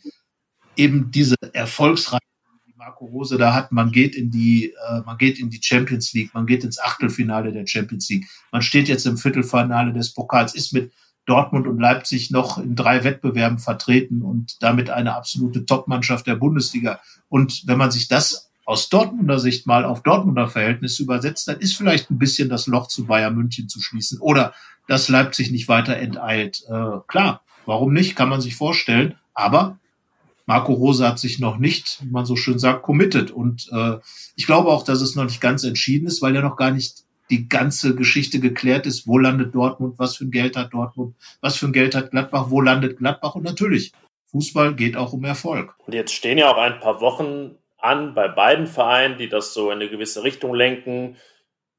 eben 0.76 1.12
diese 1.12 1.36
Erfolgsreihe, 1.54 2.20
die 2.68 2.74
Marco 2.78 3.06
Rose 3.06 3.38
da 3.38 3.54
hat, 3.54 3.72
man 3.72 3.92
geht 3.92 4.16
in 4.16 4.32
die, 4.32 4.74
äh, 4.90 5.02
man 5.06 5.18
geht 5.18 5.40
in 5.40 5.50
die 5.50 5.62
Champions 5.62 6.14
League, 6.14 6.34
man 6.34 6.46
geht 6.46 6.64
ins 6.64 6.80
Achtelfinale 6.80 7.52
der 7.52 7.68
Champions 7.68 8.10
League, 8.10 8.28
man 8.52 8.62
steht 8.62 8.88
jetzt 8.88 9.06
im 9.06 9.18
Viertelfinale 9.18 9.94
des 9.94 10.14
Pokals, 10.14 10.56
ist 10.56 10.74
mit 10.74 10.92
Dortmund 11.26 11.68
und 11.68 11.80
Leipzig 11.80 12.32
noch 12.32 12.58
in 12.58 12.76
drei 12.76 13.04
Wettbewerben 13.04 13.60
vertreten 13.60 14.22
und 14.22 14.62
damit 14.64 14.90
eine 14.90 15.16
absolute 15.16 15.66
Topmannschaft 15.66 16.26
der 16.26 16.36
Bundesliga. 16.36 17.00
Und 17.30 17.68
wenn 17.68 17.78
man 17.78 17.92
sich 17.92 18.08
das 18.08 18.52
aus 18.66 18.90
Dortmunder 18.90 19.40
Sicht 19.40 19.68
mal 19.68 19.86
auf 19.86 20.02
Dortmunder 20.02 20.48
Verhältnisse 20.48 21.04
übersetzt, 21.04 21.48
dann 21.48 21.60
ist 21.60 21.76
vielleicht 21.76 22.10
ein 22.10 22.18
bisschen 22.18 22.50
das 22.50 22.68
Loch 22.68 22.88
zu 22.88 23.06
Bayern 23.06 23.36
München 23.36 23.70
zu 23.70 23.82
schließen 23.82 24.20
oder 24.20 24.54
dass 24.88 25.10
Leipzig 25.10 25.52
nicht 25.52 25.68
weiter 25.68 25.98
enteilt. 25.98 26.64
Äh, 26.68 27.00
klar, 27.08 27.44
warum 27.66 27.94
nicht, 27.94 28.16
kann 28.16 28.30
man 28.30 28.42
sich 28.42 28.56
vorstellen. 28.56 29.16
Aber 29.34 29.80
Marco 30.46 30.74
Rose 30.74 31.08
hat 31.08 31.20
sich 31.20 31.40
noch 31.40 31.58
nicht, 31.58 32.00
wie 32.04 32.12
man 32.12 32.26
so 32.26 32.36
schön 32.36 32.60
sagt, 32.60 32.84
committed. 32.84 33.32
Und 33.32 33.70
äh, 33.72 33.98
ich 34.36 34.46
glaube 34.46 34.70
auch, 34.70 34.84
dass 34.84 35.02
es 35.02 35.16
noch 35.16 35.26
nicht 35.26 35.42
ganz 35.42 35.64
entschieden 35.64 36.08
ist, 36.08 36.22
weil 36.22 36.36
ja 36.36 36.42
noch 36.42 36.58
gar 36.58 36.72
nicht 36.72 37.04
die 37.30 37.48
ganze 37.48 37.96
Geschichte 37.96 38.40
geklärt 38.40 38.86
ist. 38.86 39.08
Wo 39.08 39.18
landet 39.18 39.56
Dortmund? 39.56 39.98
Was 39.98 40.18
für 40.18 40.26
ein 40.26 40.32
Geld 40.32 40.58
hat 40.58 40.74
Dortmund? 40.74 41.16
Was 41.40 41.56
für 41.56 41.68
ein 41.68 41.74
Geld 41.74 41.96
hat 41.96 42.12
Gladbach? 42.12 42.48
Wo 42.50 42.62
landet 42.62 42.98
Gladbach? 42.98 43.36
Und 43.36 43.44
natürlich, 43.44 43.94
Fußball 44.32 44.76
geht 44.76 44.98
auch 44.98 45.14
um 45.14 45.24
Erfolg. 45.24 45.74
Und 45.86 45.94
jetzt 45.94 46.14
stehen 46.14 46.38
ja 46.38 46.52
auch 46.52 46.58
ein 46.58 46.80
paar 46.80 47.02
Wochen 47.02 47.56
an 47.78 48.14
bei 48.14 48.28
beiden 48.28 48.68
Vereinen, 48.68 49.18
die 49.18 49.30
das 49.30 49.54
so 49.54 49.72
in 49.72 49.78
eine 49.78 49.90
gewisse 49.90 50.24
Richtung 50.24 50.54
lenken 50.54 51.18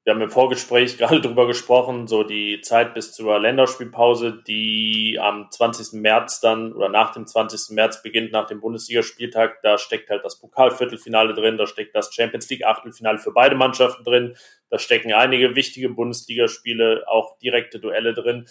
wir 0.04 0.14
haben 0.14 0.20
im 0.20 0.30
Vorgespräch 0.30 0.98
gerade 0.98 1.20
drüber 1.20 1.46
gesprochen, 1.46 2.06
so 2.06 2.24
die 2.24 2.60
Zeit 2.62 2.94
bis 2.94 3.12
zur 3.12 3.38
Länderspielpause, 3.38 4.42
die 4.46 5.18
am 5.20 5.48
20. 5.50 6.00
März 6.00 6.40
dann 6.40 6.72
oder 6.72 6.88
nach 6.88 7.12
dem 7.12 7.26
20. 7.26 7.74
März 7.74 8.02
beginnt, 8.02 8.32
nach 8.32 8.46
dem 8.46 8.60
Bundesligaspieltag. 8.60 9.62
Da 9.62 9.78
steckt 9.78 10.10
halt 10.10 10.24
das 10.24 10.38
Pokalviertelfinale 10.38 11.34
drin, 11.34 11.56
da 11.56 11.66
steckt 11.66 11.94
das 11.94 12.12
Champions 12.12 12.50
League 12.50 12.64
Achtelfinale 12.64 13.18
für 13.18 13.32
beide 13.32 13.54
Mannschaften 13.54 14.04
drin, 14.04 14.36
da 14.70 14.78
stecken 14.78 15.12
einige 15.12 15.54
wichtige 15.54 15.90
Bundesligaspiele, 15.90 17.04
auch 17.06 17.38
direkte 17.38 17.78
Duelle 17.78 18.14
drin. 18.14 18.46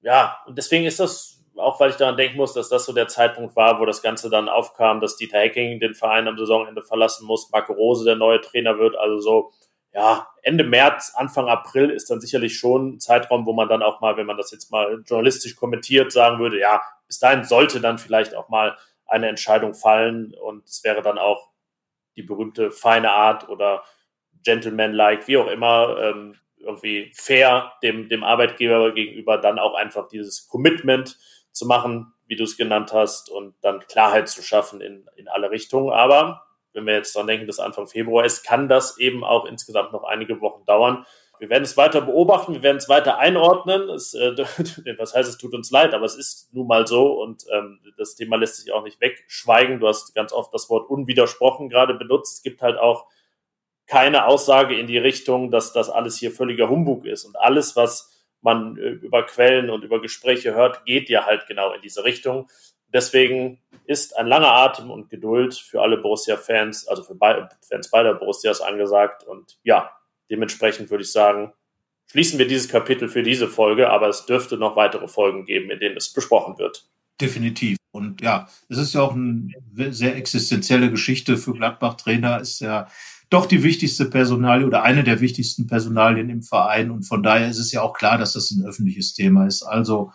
Ja, 0.00 0.38
und 0.46 0.56
deswegen 0.56 0.84
ist 0.86 1.00
das, 1.00 1.44
auch 1.56 1.80
weil 1.80 1.90
ich 1.90 1.96
daran 1.96 2.16
denken 2.16 2.36
muss, 2.36 2.54
dass 2.54 2.68
das 2.68 2.86
so 2.86 2.92
der 2.92 3.08
Zeitpunkt 3.08 3.56
war, 3.56 3.80
wo 3.80 3.84
das 3.84 4.00
Ganze 4.00 4.30
dann 4.30 4.48
aufkam, 4.48 5.00
dass 5.00 5.16
Dieter 5.16 5.38
Hecking 5.40 5.80
den 5.80 5.94
Verein 5.94 6.28
am 6.28 6.38
Saisonende 6.38 6.82
verlassen 6.82 7.26
muss, 7.26 7.50
Marco 7.50 7.72
Rose 7.72 8.04
der 8.04 8.14
neue 8.14 8.40
Trainer 8.40 8.78
wird, 8.78 8.96
also 8.96 9.18
so 9.18 9.52
ja, 9.92 10.28
Ende 10.42 10.64
März, 10.64 11.12
Anfang 11.16 11.48
April 11.48 11.90
ist 11.90 12.10
dann 12.10 12.20
sicherlich 12.20 12.58
schon 12.58 12.94
ein 12.94 13.00
Zeitraum, 13.00 13.46
wo 13.46 13.52
man 13.52 13.68
dann 13.68 13.82
auch 13.82 14.00
mal, 14.00 14.16
wenn 14.16 14.26
man 14.26 14.36
das 14.36 14.50
jetzt 14.50 14.70
mal 14.70 15.02
journalistisch 15.06 15.56
kommentiert, 15.56 16.12
sagen 16.12 16.38
würde, 16.38 16.58
ja, 16.58 16.80
bis 17.06 17.18
dahin 17.18 17.44
sollte 17.44 17.80
dann 17.80 17.98
vielleicht 17.98 18.34
auch 18.34 18.48
mal 18.48 18.76
eine 19.06 19.28
Entscheidung 19.28 19.74
fallen 19.74 20.34
und 20.34 20.66
es 20.66 20.84
wäre 20.84 21.02
dann 21.02 21.18
auch 21.18 21.50
die 22.16 22.22
berühmte 22.22 22.70
feine 22.70 23.12
Art 23.12 23.48
oder 23.48 23.82
Gentleman-like, 24.44 25.26
wie 25.28 25.38
auch 25.38 25.46
immer, 25.46 25.98
ähm, 26.00 26.36
irgendwie 26.58 27.12
fair 27.14 27.72
dem, 27.82 28.08
dem 28.08 28.24
Arbeitgeber 28.24 28.92
gegenüber 28.92 29.38
dann 29.38 29.58
auch 29.58 29.74
einfach 29.74 30.08
dieses 30.08 30.48
Commitment 30.48 31.16
zu 31.52 31.66
machen, 31.66 32.12
wie 32.26 32.36
du 32.36 32.44
es 32.44 32.56
genannt 32.56 32.92
hast, 32.92 33.30
und 33.30 33.54
dann 33.62 33.80
Klarheit 33.80 34.28
zu 34.28 34.42
schaffen 34.42 34.80
in, 34.80 35.08
in 35.16 35.28
alle 35.28 35.50
Richtungen. 35.50 35.90
Aber 35.90 36.47
wenn 36.78 36.86
wir 36.86 36.94
jetzt 36.94 37.14
dran 37.16 37.26
denken, 37.26 37.46
dass 37.46 37.58
Anfang 37.58 37.88
Februar 37.88 38.24
ist, 38.24 38.44
kann 38.44 38.68
das 38.68 38.98
eben 38.98 39.24
auch 39.24 39.44
insgesamt 39.44 39.92
noch 39.92 40.04
einige 40.04 40.40
Wochen 40.40 40.64
dauern. 40.64 41.04
Wir 41.40 41.50
werden 41.50 41.64
es 41.64 41.76
weiter 41.76 42.00
beobachten, 42.00 42.54
wir 42.54 42.62
werden 42.62 42.78
es 42.78 42.88
weiter 42.88 43.18
einordnen. 43.18 43.88
Es, 43.90 44.14
äh, 44.14 44.36
was 44.98 45.14
heißt, 45.14 45.28
es 45.28 45.38
tut 45.38 45.54
uns 45.54 45.70
leid, 45.70 45.94
aber 45.94 46.04
es 46.04 46.14
ist 46.14 46.48
nun 46.52 46.66
mal 46.66 46.86
so 46.86 47.20
und 47.20 47.44
ähm, 47.52 47.80
das 47.96 48.14
Thema 48.14 48.36
lässt 48.36 48.56
sich 48.56 48.72
auch 48.72 48.84
nicht 48.84 49.00
wegschweigen. 49.00 49.80
Du 49.80 49.88
hast 49.88 50.14
ganz 50.14 50.32
oft 50.32 50.54
das 50.54 50.70
Wort 50.70 50.88
unwidersprochen 50.88 51.68
gerade 51.68 51.94
benutzt. 51.94 52.38
Es 52.38 52.42
gibt 52.42 52.62
halt 52.62 52.78
auch 52.78 53.06
keine 53.86 54.26
Aussage 54.26 54.78
in 54.78 54.86
die 54.86 54.98
Richtung, 54.98 55.50
dass 55.50 55.72
das 55.72 55.88
alles 55.90 56.18
hier 56.18 56.30
völliger 56.30 56.68
Humbug 56.68 57.06
ist. 57.06 57.24
Und 57.24 57.36
alles, 57.36 57.74
was 57.74 58.14
man 58.40 58.76
äh, 58.76 58.90
über 58.90 59.24
Quellen 59.24 59.70
und 59.70 59.82
über 59.82 60.00
Gespräche 60.00 60.54
hört, 60.54 60.84
geht 60.84 61.08
ja 61.08 61.26
halt 61.26 61.46
genau 61.46 61.72
in 61.72 61.82
diese 61.82 62.04
Richtung. 62.04 62.48
Deswegen 62.92 63.60
ist 63.84 64.16
ein 64.16 64.26
langer 64.26 64.52
Atem 64.52 64.90
und 64.90 65.10
Geduld 65.10 65.54
für 65.54 65.82
alle 65.82 65.96
Borussia-Fans, 65.96 66.88
also 66.88 67.02
für 67.02 67.16
Fans 67.16 67.90
beider 67.90 68.14
Borussias 68.14 68.60
angesagt. 68.60 69.24
Und 69.24 69.58
ja, 69.62 69.90
dementsprechend 70.30 70.90
würde 70.90 71.04
ich 71.04 71.12
sagen, 71.12 71.52
schließen 72.10 72.38
wir 72.38 72.46
dieses 72.46 72.68
Kapitel 72.68 73.08
für 73.08 73.22
diese 73.22 73.48
Folge, 73.48 73.90
aber 73.90 74.08
es 74.08 74.26
dürfte 74.26 74.56
noch 74.56 74.76
weitere 74.76 75.08
Folgen 75.08 75.44
geben, 75.44 75.70
in 75.70 75.80
denen 75.80 75.96
es 75.96 76.12
besprochen 76.12 76.58
wird. 76.58 76.88
Definitiv. 77.20 77.78
Und 77.90 78.20
ja, 78.20 78.48
es 78.68 78.78
ist 78.78 78.94
ja 78.94 79.02
auch 79.02 79.14
eine 79.14 79.52
sehr 79.90 80.16
existenzielle 80.16 80.90
Geschichte 80.90 81.36
für 81.36 81.52
Gladbach-Trainer, 81.52 82.40
ist 82.40 82.60
ja 82.60 82.88
doch 83.30 83.46
die 83.46 83.62
wichtigste 83.62 84.06
Personalie 84.06 84.66
oder 84.66 84.82
eine 84.82 85.04
der 85.04 85.20
wichtigsten 85.20 85.66
Personalien 85.66 86.30
im 86.30 86.42
Verein. 86.42 86.90
Und 86.90 87.02
von 87.02 87.22
daher 87.22 87.48
ist 87.48 87.58
es 87.58 87.72
ja 87.72 87.82
auch 87.82 87.92
klar, 87.92 88.18
dass 88.18 88.34
das 88.34 88.50
ein 88.50 88.64
öffentliches 88.64 89.14
Thema 89.14 89.46
ist. 89.46 89.62
Also, 89.62 90.12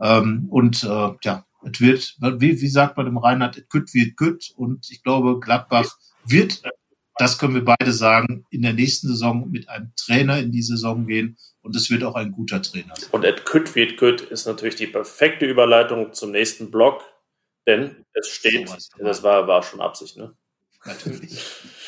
ähm, 0.00 0.46
und 0.50 0.84
äh, 0.84 1.10
ja, 1.22 1.44
es 1.64 1.80
wird, 1.80 2.16
wie, 2.40 2.60
wie 2.60 2.68
sagt 2.68 2.96
man 2.96 3.06
im 3.06 3.18
Rheinland, 3.18 3.56
es 3.56 3.68
kütt 3.68 3.94
wird 3.94 4.16
kütt. 4.16 4.52
Und 4.56 4.88
ich 4.90 5.02
glaube, 5.02 5.40
Gladbach 5.40 5.96
wird, 6.24 6.62
das 7.16 7.38
können 7.38 7.54
wir 7.54 7.64
beide 7.64 7.92
sagen, 7.92 8.46
in 8.50 8.62
der 8.62 8.72
nächsten 8.72 9.08
Saison 9.08 9.50
mit 9.50 9.68
einem 9.68 9.92
Trainer 9.96 10.38
in 10.38 10.52
die 10.52 10.62
Saison 10.62 11.06
gehen. 11.06 11.36
Und 11.62 11.74
es 11.76 11.90
wird 11.90 12.04
auch 12.04 12.14
ein 12.14 12.32
guter 12.32 12.60
Trainer 12.60 12.94
sein. 12.96 13.08
Und 13.12 13.24
et 13.24 13.46
kütt 13.46 13.74
wird 13.74 13.96
kütt 13.96 14.20
ist 14.20 14.46
natürlich 14.46 14.76
die 14.76 14.86
perfekte 14.86 15.46
Überleitung 15.46 16.12
zum 16.12 16.30
nächsten 16.30 16.70
Block. 16.70 17.02
Denn 17.66 18.04
es 18.12 18.28
steht, 18.28 18.68
so 18.68 18.78
das 19.02 19.22
war, 19.22 19.48
war 19.48 19.62
schon 19.62 19.80
Absicht, 19.80 20.18
ne? 20.18 20.36
Natürlich. 20.84 21.38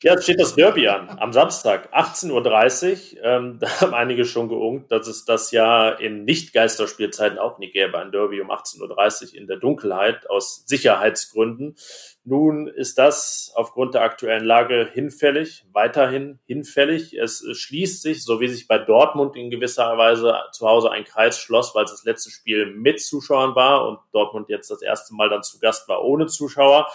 Ja, 0.00 0.12
jetzt 0.12 0.22
steht 0.22 0.38
das 0.38 0.54
Derby 0.54 0.86
an, 0.86 1.18
am 1.18 1.32
Samstag, 1.32 1.92
18.30 1.92 3.16
Uhr. 3.16 3.24
Ähm, 3.24 3.58
da 3.60 3.80
haben 3.80 3.94
einige 3.94 4.24
schon 4.24 4.48
geungt, 4.48 4.92
dass 4.92 5.08
es 5.08 5.24
das 5.24 5.50
ja 5.50 5.88
in 5.88 6.24
Nicht-Geisterspielzeiten 6.24 7.36
auch 7.36 7.58
nie 7.58 7.72
gäbe, 7.72 7.98
ein 7.98 8.12
Derby 8.12 8.40
um 8.40 8.52
18.30 8.52 9.32
Uhr 9.32 9.34
in 9.34 9.48
der 9.48 9.56
Dunkelheit 9.56 10.30
aus 10.30 10.62
Sicherheitsgründen. 10.66 11.74
Nun 12.22 12.68
ist 12.68 12.96
das 12.98 13.50
aufgrund 13.56 13.94
der 13.94 14.02
aktuellen 14.02 14.44
Lage 14.44 14.88
hinfällig, 14.92 15.64
weiterhin 15.72 16.38
hinfällig. 16.46 17.14
Es 17.18 17.44
schließt 17.50 18.00
sich, 18.00 18.22
so 18.22 18.38
wie 18.38 18.46
sich 18.46 18.68
bei 18.68 18.78
Dortmund 18.78 19.34
in 19.34 19.50
gewisser 19.50 19.98
Weise 19.98 20.36
zu 20.52 20.68
Hause 20.68 20.92
ein 20.92 21.02
Kreis 21.02 21.40
schloss, 21.40 21.74
weil 21.74 21.86
es 21.86 21.90
das 21.90 22.04
letzte 22.04 22.30
Spiel 22.30 22.66
mit 22.66 23.00
Zuschauern 23.00 23.56
war 23.56 23.88
und 23.88 23.98
Dortmund 24.12 24.48
jetzt 24.48 24.70
das 24.70 24.80
erste 24.80 25.12
Mal 25.16 25.28
dann 25.28 25.42
zu 25.42 25.58
Gast 25.58 25.88
war 25.88 26.04
ohne 26.04 26.26
Zuschauer 26.26 26.86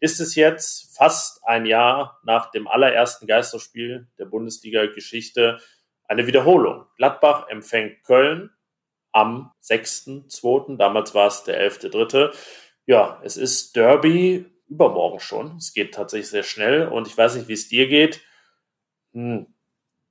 ist 0.00 0.20
es 0.20 0.34
jetzt 0.34 0.96
fast 0.96 1.44
ein 1.46 1.66
Jahr 1.66 2.20
nach 2.24 2.50
dem 2.50 2.68
allerersten 2.68 3.26
Geisterspiel 3.26 4.06
der 4.18 4.26
Bundesliga-Geschichte 4.26 5.60
eine 6.04 6.26
Wiederholung. 6.26 6.86
Gladbach 6.96 7.48
empfängt 7.48 8.02
Köln 8.04 8.50
am 9.12 9.52
6.2., 9.62 10.76
damals 10.76 11.14
war 11.14 11.28
es 11.28 11.44
der 11.44 11.60
11.3. 11.70 12.34
Ja, 12.86 13.20
es 13.22 13.36
ist 13.36 13.76
Derby 13.76 14.46
übermorgen 14.68 15.20
schon. 15.20 15.56
Es 15.56 15.72
geht 15.72 15.94
tatsächlich 15.94 16.30
sehr 16.30 16.42
schnell 16.42 16.88
und 16.88 17.06
ich 17.06 17.16
weiß 17.16 17.34
nicht, 17.34 17.48
wie 17.48 17.54
es 17.54 17.68
dir 17.68 17.88
geht. 17.88 18.22
Hm, 19.12 19.46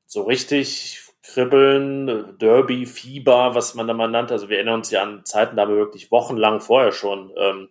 so 0.05 0.23
richtig 0.23 1.01
kribbeln, 1.21 2.37
Derby, 2.37 2.85
Fieber, 2.85 3.53
was 3.53 3.75
man 3.75 3.87
da 3.87 3.93
mal 3.93 4.07
nannte. 4.07 4.33
Also 4.33 4.49
wir 4.49 4.57
erinnern 4.57 4.75
uns 4.75 4.91
ja 4.91 5.03
an 5.03 5.25
Zeiten, 5.25 5.55
da 5.55 5.63
haben 5.63 5.71
wir 5.71 5.77
wirklich 5.77 6.11
wochenlang 6.11 6.61
vorher 6.61 6.91
schon 6.91 7.33
ähm, 7.37 7.69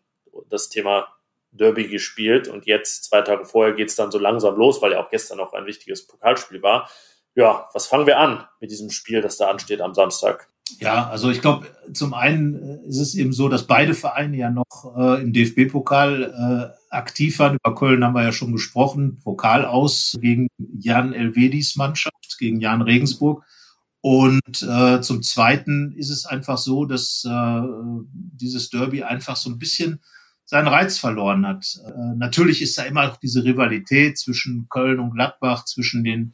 das 0.49 0.69
Thema 0.69 1.16
Derby 1.51 1.89
gespielt 1.89 2.49
und 2.49 2.67
jetzt, 2.67 3.05
zwei 3.05 3.23
Tage 3.23 3.45
vorher, 3.45 3.75
geht 3.75 3.89
es 3.89 3.97
dann 3.97 4.11
so 4.11 4.19
langsam 4.19 4.57
los, 4.57 4.83
weil 4.83 4.93
ja 4.93 5.01
auch 5.01 5.11
gestern 5.11 5.39
noch 5.39 5.53
ein 5.53 5.67
wichtiges 5.67 6.07
Pokalspiel 6.07 6.63
war. 6.63 6.91
Ja, 7.35 7.69
was 7.75 7.87
fangen 7.87 8.07
wir 8.07 8.19
an 8.19 8.47
mit 8.61 8.71
diesem 8.71 8.91
Spiel, 8.91 9.21
das 9.21 9.37
da 9.37 9.49
ansteht 9.49 9.81
am 9.81 9.95
Samstag? 9.95 10.49
Ja, 10.81 11.09
also 11.09 11.31
ich 11.31 11.41
glaube, 11.41 11.69
zum 11.93 12.13
einen 12.13 12.83
ist 12.85 12.99
es 12.99 13.15
eben 13.15 13.33
so, 13.33 13.49
dass 13.49 13.67
beide 13.67 13.95
Vereine 13.95 14.37
ja 14.37 14.51
noch 14.51 14.95
äh, 14.97 15.23
im 15.23 15.33
DFB-Pokal 15.33 16.75
äh, 16.75 16.95
aktiv 16.95 17.39
waren. 17.39 17.57
Über 17.63 17.75
Köln 17.75 18.05
haben 18.05 18.15
wir 18.15 18.25
ja 18.25 18.33
schon 18.33 18.53
gesprochen. 18.53 19.21
Pokal 19.23 19.65
aus 19.65 20.17
gegen 20.21 20.49
Jan 20.59 21.13
Elvedis 21.13 21.77
Mannschaft, 21.77 22.37
gegen 22.39 22.61
Jan 22.61 22.83
Regensburg. 22.83 23.45
Und 24.01 24.63
äh, 24.63 25.01
zum 25.01 25.23
Zweiten 25.23 25.93
ist 25.93 26.11
es 26.11 26.27
einfach 26.27 26.59
so, 26.59 26.85
dass 26.85 27.25
äh, 27.25 27.61
dieses 28.13 28.71
Derby 28.71 29.03
einfach 29.03 29.37
so 29.37 29.51
ein 29.51 29.59
bisschen 29.59 30.01
seinen 30.47 30.69
Reiz 30.69 30.99
verloren 30.99 31.47
hat. 31.47 31.79
Äh, 31.85 32.17
natürlich 32.17 32.63
ist 32.63 32.79
da 32.79 32.85
immer 32.85 33.07
noch 33.07 33.17
diese 33.17 33.45
Rivalität 33.45 34.17
zwischen 34.17 34.69
Köln 34.71 35.01
und 35.01 35.11
Gladbach, 35.11 35.65
zwischen 35.65 36.05
den 36.05 36.33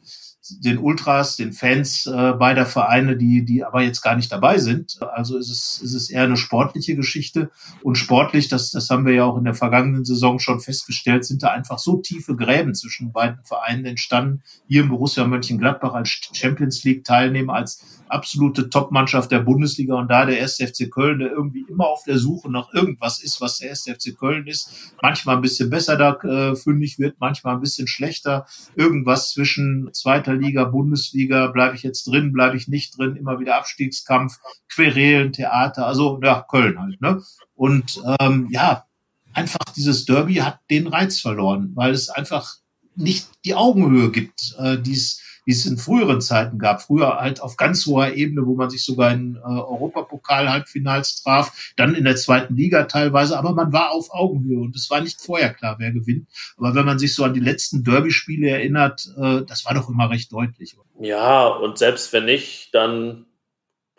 den 0.49 0.77
Ultras, 0.77 1.37
den 1.37 1.53
Fans 1.53 2.05
äh, 2.05 2.33
beider 2.33 2.65
Vereine, 2.65 3.15
die, 3.15 3.45
die 3.45 3.63
aber 3.63 3.81
jetzt 3.81 4.01
gar 4.01 4.15
nicht 4.15 4.31
dabei 4.31 4.57
sind. 4.57 4.97
Also 5.01 5.37
ist 5.37 5.49
es, 5.49 5.81
ist 5.81 5.93
es 5.93 6.09
eher 6.09 6.23
eine 6.23 6.35
sportliche 6.35 6.95
Geschichte. 6.95 7.49
Und 7.81 7.95
sportlich, 7.95 8.49
das, 8.49 8.71
das 8.71 8.89
haben 8.89 9.05
wir 9.05 9.13
ja 9.13 9.23
auch 9.23 9.37
in 9.37 9.45
der 9.45 9.53
vergangenen 9.53 10.03
Saison 10.03 10.39
schon 10.39 10.59
festgestellt, 10.59 11.23
sind 11.23 11.43
da 11.43 11.51
einfach 11.51 11.79
so 11.79 11.97
tiefe 11.97 12.35
Gräben 12.35 12.75
zwischen 12.75 13.13
beiden 13.13 13.43
Vereinen 13.45 13.85
entstanden. 13.85 14.43
Hier 14.67 14.81
im 14.81 14.89
Borussia 14.89 15.25
Mönchengladbach 15.25 15.93
als 15.93 16.09
Champions 16.33 16.83
League 16.83 17.05
Teilnehmer, 17.05 17.53
als 17.53 18.02
absolute 18.13 18.69
Topmannschaft 18.69 19.31
der 19.31 19.39
Bundesliga 19.39 19.95
und 19.95 20.09
da 20.09 20.25
der 20.25 20.39
erste 20.39 20.67
FC 20.67 20.89
Köln, 20.89 21.19
der 21.19 21.31
irgendwie 21.31 21.65
immer 21.69 21.87
auf 21.87 22.03
der 22.05 22.17
Suche 22.17 22.49
nach 22.51 22.73
irgendwas 22.73 23.21
ist, 23.21 23.41
was 23.41 23.57
der 23.57 23.69
erste 23.69 23.93
FC 23.93 24.17
Köln 24.17 24.47
ist. 24.47 24.93
Manchmal 25.01 25.35
ein 25.35 25.41
bisschen 25.41 25.69
besser 25.69 25.97
da 25.97 26.13
äh, 26.23 26.55
fündig 26.55 26.99
wird, 26.99 27.17
manchmal 27.19 27.55
ein 27.55 27.61
bisschen 27.61 27.87
schlechter. 27.87 28.45
Irgendwas 28.75 29.31
zwischen 29.31 29.89
zweiter 29.91 30.13
zweiter 30.13 30.35
Liga, 30.35 30.63
Bundesliga, 30.65 31.47
bleibe 31.47 31.75
ich 31.75 31.83
jetzt 31.83 32.05
drin, 32.05 32.31
bleibe 32.31 32.55
ich 32.55 32.67
nicht 32.67 32.97
drin, 32.97 33.15
immer 33.15 33.39
wieder 33.39 33.57
Abstiegskampf, 33.57 34.39
Querelen, 34.69 35.33
Theater, 35.33 35.87
also 35.87 36.19
ja, 36.23 36.45
Köln 36.49 36.79
halt. 36.79 37.01
Ne? 37.01 37.21
Und 37.55 38.01
ähm, 38.19 38.47
ja, 38.51 38.85
einfach 39.33 39.65
dieses 39.75 40.05
Derby 40.05 40.35
hat 40.35 40.59
den 40.69 40.87
Reiz 40.87 41.19
verloren, 41.19 41.71
weil 41.75 41.91
es 41.91 42.09
einfach 42.09 42.57
nicht 42.95 43.27
die 43.43 43.55
Augenhöhe 43.55 44.11
gibt, 44.11 44.55
äh, 44.59 44.77
die 44.77 44.93
es 44.93 45.19
wie 45.45 45.51
es 45.51 45.65
in 45.65 45.77
früheren 45.77 46.21
Zeiten 46.21 46.59
gab. 46.59 46.81
Früher 46.81 47.19
halt 47.19 47.41
auf 47.41 47.57
ganz 47.57 47.85
hoher 47.85 48.13
Ebene, 48.13 48.45
wo 48.45 48.55
man 48.55 48.69
sich 48.69 48.83
sogar 48.83 49.11
in 49.11 49.35
äh, 49.35 49.39
Europapokal-Halbfinals 49.39 51.23
traf, 51.23 51.73
dann 51.75 51.95
in 51.95 52.05
der 52.05 52.15
zweiten 52.15 52.55
Liga 52.55 52.83
teilweise, 52.83 53.37
aber 53.37 53.53
man 53.53 53.73
war 53.73 53.91
auf 53.91 54.13
Augenhöhe 54.13 54.59
und 54.59 54.75
es 54.75 54.89
war 54.89 55.01
nicht 55.01 55.21
vorher 55.21 55.53
klar, 55.53 55.75
wer 55.79 55.91
gewinnt. 55.91 56.27
Aber 56.57 56.75
wenn 56.75 56.85
man 56.85 56.99
sich 56.99 57.15
so 57.15 57.23
an 57.23 57.33
die 57.33 57.39
letzten 57.39 57.83
Derby-Spiele 57.83 58.49
erinnert, 58.49 59.07
äh, 59.17 59.41
das 59.45 59.65
war 59.65 59.73
doch 59.73 59.89
immer 59.89 60.09
recht 60.09 60.31
deutlich. 60.31 60.75
Ja, 60.99 61.47
und 61.47 61.77
selbst 61.77 62.13
wenn 62.13 62.25
nicht, 62.25 62.73
dann 62.73 63.25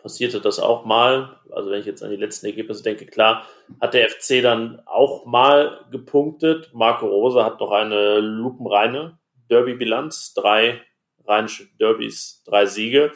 passierte 0.05 0.39
das 0.39 0.59
auch 0.59 0.85
mal. 0.85 1.39
Also 1.51 1.71
wenn 1.71 1.79
ich 1.79 1.87
jetzt 1.87 2.03
an 2.03 2.11
die 2.11 2.15
letzten 2.15 2.45
Ergebnisse 2.45 2.83
denke, 2.83 3.07
klar, 3.07 3.47
hat 3.81 3.95
der 3.95 4.07
FC 4.07 4.41
dann 4.41 4.79
auch 4.85 5.25
mal 5.25 5.79
gepunktet. 5.91 6.69
Marco 6.73 7.07
Rose 7.07 7.43
hat 7.43 7.59
noch 7.59 7.71
eine 7.71 8.19
lupenreine 8.19 9.17
Derby-Bilanz, 9.49 10.35
drei 10.35 10.81
rheinische 11.27 11.67
Derbys 11.79 12.43
drei 12.45 12.65
Siege. 12.65 13.11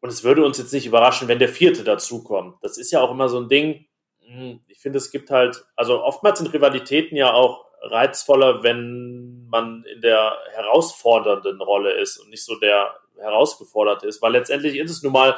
Und 0.00 0.10
es 0.10 0.24
würde 0.24 0.44
uns 0.44 0.58
jetzt 0.58 0.72
nicht 0.72 0.86
überraschen, 0.86 1.28
wenn 1.28 1.38
der 1.38 1.48
vierte 1.48 1.84
dazukommt. 1.84 2.56
Das 2.62 2.78
ist 2.78 2.92
ja 2.92 3.00
auch 3.00 3.10
immer 3.10 3.28
so 3.28 3.40
ein 3.40 3.48
Ding. 3.48 3.86
Hm, 4.20 4.60
ich 4.68 4.78
finde, 4.78 4.98
es 4.98 5.10
gibt 5.10 5.30
halt, 5.30 5.64
also 5.74 6.02
oftmals 6.02 6.38
sind 6.38 6.52
Rivalitäten 6.52 7.16
ja 7.16 7.32
auch 7.32 7.66
reizvoller, 7.82 8.62
wenn 8.62 9.46
man 9.48 9.84
in 9.84 10.00
der 10.00 10.36
herausfordernden 10.52 11.60
Rolle 11.60 11.92
ist 11.92 12.18
und 12.18 12.30
nicht 12.30 12.44
so 12.44 12.56
der 12.56 12.94
herausgeforderte 13.18 14.06
ist, 14.06 14.20
weil 14.22 14.32
letztendlich 14.32 14.76
ist 14.76 14.90
es 14.90 15.02
nun 15.02 15.12
mal 15.12 15.36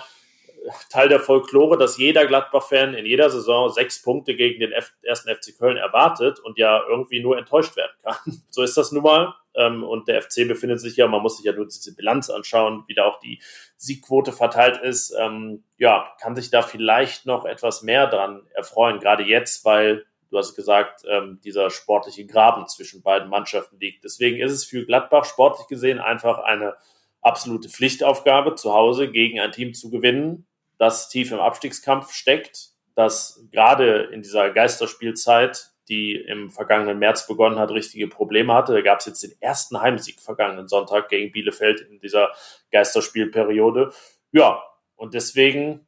Teil 0.91 1.09
der 1.09 1.21
Folklore, 1.21 1.79
dass 1.79 1.99
jeder 1.99 2.27
Gladbach-Fan 2.27 2.95
in 2.95 3.07
jeder 3.07 3.31
Saison 3.31 3.69
sechs 3.71 4.03
Punkte 4.03 4.35
gegen 4.35 4.61
den 4.61 4.73
F 4.73 4.93
ersten 5.03 5.35
FC 5.35 5.57
Köln 5.57 5.77
erwartet 5.77 6.41
und 6.41 6.59
ja 6.59 6.83
irgendwie 6.89 7.21
nur 7.21 7.39
enttäuscht 7.39 7.77
werden 7.77 7.93
kann. 8.03 8.17
So 8.51 8.63
ist 8.63 8.77
das 8.77 8.93
nun 8.93 9.05
mal. 9.05 9.35
Ähm, 9.55 9.85
und 9.85 10.09
der 10.09 10.23
FC 10.23 10.47
befindet 10.49 10.81
sich 10.81 10.97
ja, 10.97 11.07
man 11.07 11.23
muss 11.23 11.37
sich 11.37 11.47
ja 11.47 11.53
nur 11.53 11.67
diese 11.67 11.95
Bilanz 11.95 12.31
anschauen, 12.31 12.85
wie 12.87 12.95
da 12.95 13.05
auch 13.05 13.19
die 13.21 13.41
Siegquote 13.77 14.33
verteilt 14.33 14.79
ist. 14.79 15.15
Ähm, 15.19 15.65
ja, 15.77 16.13
kann 16.21 16.37
sich 16.37 16.51
da 16.51 16.63
vielleicht 16.63 17.27
noch 17.27 17.45
etwas 17.45 17.83
mehr 17.83 18.07
dran 18.07 18.43
erfreuen, 18.55 19.01
gerade 19.01 19.25
jetzt, 19.25 19.65
weil 19.65 20.07
du 20.31 20.39
hast 20.39 20.55
gesagt, 20.55 21.03
ähm, 21.09 21.41
dieser 21.45 21.71
sportliche 21.71 22.27
Graben 22.27 22.67
zwischen 22.67 23.03
beiden 23.03 23.29
Mannschaften 23.29 23.79
liegt. 23.81 24.05
Deswegen 24.05 24.39
ist 24.41 24.53
es 24.53 24.65
für 24.65 24.85
Gladbach 24.85 25.25
sportlich 25.25 25.67
gesehen 25.69 25.99
einfach 25.99 26.39
eine 26.39 26.75
absolute 27.21 27.69
Pflichtaufgabe, 27.69 28.55
zu 28.55 28.73
Hause 28.73 29.11
gegen 29.11 29.41
ein 29.41 29.53
Team 29.53 29.75
zu 29.75 29.91
gewinnen, 29.91 30.47
das 30.79 31.09
tief 31.09 31.33
im 31.33 31.41
Abstiegskampf 31.41 32.13
steckt, 32.13 32.71
das 32.95 33.45
gerade 33.51 34.09
in 34.13 34.23
dieser 34.23 34.51
Geisterspielzeit 34.51 35.73
die 35.89 36.17
im 36.17 36.51
vergangenen 36.51 36.99
März 36.99 37.27
begonnen 37.27 37.59
hat, 37.59 37.71
richtige 37.71 38.09
Probleme 38.09 38.55
hatte. 38.55 38.75
Da 38.75 38.81
gab 38.83 39.01
es 39.01 39.07
jetzt 39.07 39.23
den 39.23 39.33
ersten 39.41 39.81
Heimsieg 39.81 40.21
vergangenen 40.21 40.69
Sonntag 40.69 41.09
gegen 41.09 41.33
Bielefeld 41.33 41.81
in 41.81 42.01
dieser 42.01 42.29
Geisterspielperiode. 42.71 43.93
Ja, 44.33 44.63
und 44.97 45.15
deswegen 45.15 45.87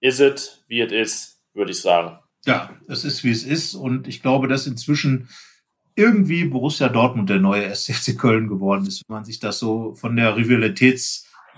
ist 0.00 0.20
es, 0.20 0.64
wie 0.68 0.80
es 0.80 0.92
ist, 0.92 1.42
würde 1.54 1.70
ich 1.70 1.80
sagen. 1.80 2.18
Ja, 2.46 2.76
es 2.88 3.04
ist, 3.04 3.24
wie 3.24 3.30
es 3.30 3.44
ist. 3.44 3.74
Und 3.74 4.08
ich 4.08 4.22
glaube, 4.22 4.48
dass 4.48 4.66
inzwischen 4.66 5.28
irgendwie 5.94 6.44
Borussia 6.44 6.88
Dortmund 6.88 7.28
der 7.28 7.40
neue 7.40 7.64
SFC 7.64 8.16
Köln 8.16 8.48
geworden 8.48 8.86
ist, 8.86 9.02
wenn 9.08 9.16
man 9.16 9.24
sich 9.24 9.40
das 9.40 9.58
so 9.58 9.94
von 9.94 10.14
der 10.16 10.36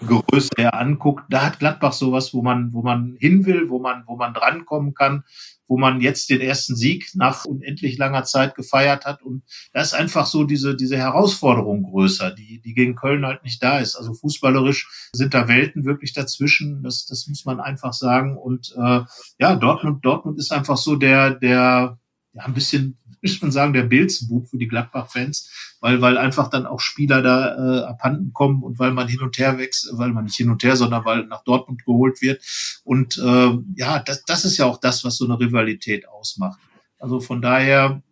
Rivalitätsgröße 0.01 0.51
her 0.57 0.75
anguckt. 0.75 1.25
Da 1.29 1.45
hat 1.45 1.59
Gladbach 1.59 1.93
sowas, 1.93 2.33
wo 2.35 2.43
man, 2.43 2.73
wo 2.73 2.83
man 2.83 3.17
hin 3.19 3.47
will, 3.47 3.69
wo 3.69 3.79
man, 3.79 4.05
wo 4.07 4.17
man 4.17 4.35
drankommen 4.35 4.95
kann, 4.95 5.25
wo 5.67 5.79
man 5.79 6.01
jetzt 6.01 6.31
den 6.31 6.41
ersten 6.41 6.75
Sieg 6.75 7.11
nach 7.15 7.45
unendlich 7.45 7.97
langer 7.97 8.25
Zeit 8.25 8.55
gefeiert 8.55 9.05
hat. 9.05 9.23
Und 9.23 9.43
da 9.73 9.81
ist 9.81 9.95
einfach 9.95 10.27
so 10.27 10.45
diese, 10.45 10.77
diese 10.77 10.97
Herausforderung 10.97 11.85
größer, 11.85 12.33
die, 12.33 12.61
die 12.61 12.75
gegen 12.75 12.97
Köln 12.97 13.25
halt 13.25 13.45
nicht 13.45 13.63
da 13.63 13.79
ist. 13.79 13.97
Also 13.97 14.15
fußballerisch 14.15 15.11
sind 15.13 15.35
da 15.35 15.49
Welten 15.49 15.85
wirklich 15.85 16.13
dazwischen. 16.13 16.83
Das, 16.83 17.07
das 17.07 17.27
muss 17.29 17.45
man 17.45 17.61
einfach 17.61 17.93
sagen. 17.93 18.37
Und 18.37 18.75
äh, 18.77 19.01
ja, 19.39 19.55
Dortmund, 19.55 20.05
Dortmund 20.05 20.39
ist 20.39 20.53
einfach 20.53 20.77
so 20.77 20.97
der, 20.97 21.31
der 21.31 21.99
ja, 22.33 22.45
ein 22.45 22.55
bisschen 22.55 23.01
muss 23.23 23.43
man 23.43 23.53
sagen, 23.53 23.73
der 23.73 23.83
Bilzbub 23.83 24.49
für 24.49 24.59
die 24.59 24.69
Gladbach-Fans, 24.69 25.77
weil, 25.81 26.01
weil 26.01 26.19
einfach 26.19 26.49
dann 26.49 26.67
auch 26.67 26.81
Spieler 26.81 27.23
da 27.23 27.57
äh, 27.57 27.85
abhanden 27.85 28.33
kommen 28.33 28.63
und 28.63 28.79
weil 28.79 28.93
man 28.93 29.09
hin 29.09 29.21
und 29.21 29.39
her 29.39 29.59
wächst, 29.59 29.91
weil 29.93 30.13
man 30.13 30.25
nicht 30.25 30.37
hin 30.37 30.51
und 30.51 30.63
her, 30.63 30.77
sondern 30.77 31.05
weil 31.05 31.27
nach 31.27 31.45
Dortmund 31.45 31.85
geholt 31.85 32.23
wird. 32.23 32.43
Und 32.85 33.19
äh, 33.19 33.59
ja, 33.77 33.99
das, 34.01 34.25
das 34.25 34.45
ist 34.45 34.57
ja 34.57 34.67
auch 34.67 34.79
das, 34.79 35.05
was 35.05 35.17
so 35.17 35.25
eine 35.25 35.39
Rivalität 35.39 36.09
ausmacht. 36.09 36.59
Also 36.99 37.21
von 37.21 37.43
daher, 37.43 38.03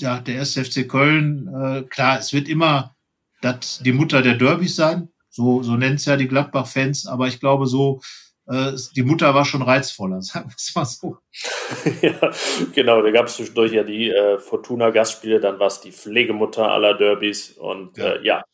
ja, 0.00 0.20
der 0.20 0.40
SFC 0.40 0.88
Köln, 0.88 1.48
äh, 1.48 1.82
klar, 1.82 2.18
es 2.18 2.32
wird 2.32 2.48
immer 2.48 2.94
das, 3.40 3.80
die 3.84 3.92
Mutter 3.92 4.22
der 4.22 4.34
Derbys 4.34 4.76
sein. 4.76 5.08
So, 5.30 5.62
so 5.62 5.76
nennt 5.76 6.00
es 6.00 6.06
ja 6.06 6.16
die 6.16 6.28
Gladbach-Fans, 6.28 7.06
aber 7.06 7.28
ich 7.28 7.38
glaube, 7.38 7.66
so 7.66 8.00
die 8.50 9.02
Mutter 9.02 9.34
war 9.34 9.44
schon 9.44 9.62
reizvoller, 9.62 10.22
sagen 10.22 10.48
wir 10.48 10.54
es 10.56 10.74
mal 10.74 10.84
so. 10.84 11.18
ja, 12.02 12.30
genau, 12.74 13.02
da 13.02 13.10
gab 13.10 13.26
es 13.26 13.36
zwischendurch 13.36 13.72
ja 13.72 13.82
die 13.82 14.10
äh, 14.10 14.38
Fortuna-Gastspiele, 14.38 15.40
dann 15.40 15.58
war 15.58 15.66
es 15.66 15.80
die 15.80 15.92
Pflegemutter 15.92 16.70
aller 16.70 16.94
Derbys 16.94 17.50
und 17.52 17.98
ja. 17.98 18.12
Äh, 18.12 18.24
ja, 18.24 18.44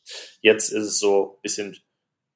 jetzt 0.40 0.70
ist 0.70 0.84
es 0.84 0.98
so 0.98 1.36
ein 1.36 1.42
bisschen 1.42 1.76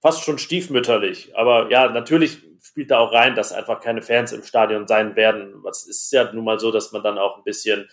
fast 0.01 0.23
schon 0.23 0.39
stiefmütterlich. 0.39 1.37
Aber 1.37 1.71
ja, 1.71 1.89
natürlich 1.91 2.39
spielt 2.63 2.91
da 2.91 2.99
auch 2.99 3.13
rein, 3.13 3.35
dass 3.35 3.53
einfach 3.53 3.81
keine 3.81 4.03
Fans 4.03 4.33
im 4.33 4.45
Stadion 4.45 4.87
sein 4.87 5.17
werden. 5.17 5.55
Was 5.63 5.87
ist 5.87 6.13
ja 6.13 6.33
nun 6.33 6.45
mal 6.45 6.59
so, 6.59 6.71
dass 6.71 6.93
man 6.93 7.03
dann 7.03 7.19
auch 7.19 7.39
ein 7.39 7.45
bisschen 7.45 7.89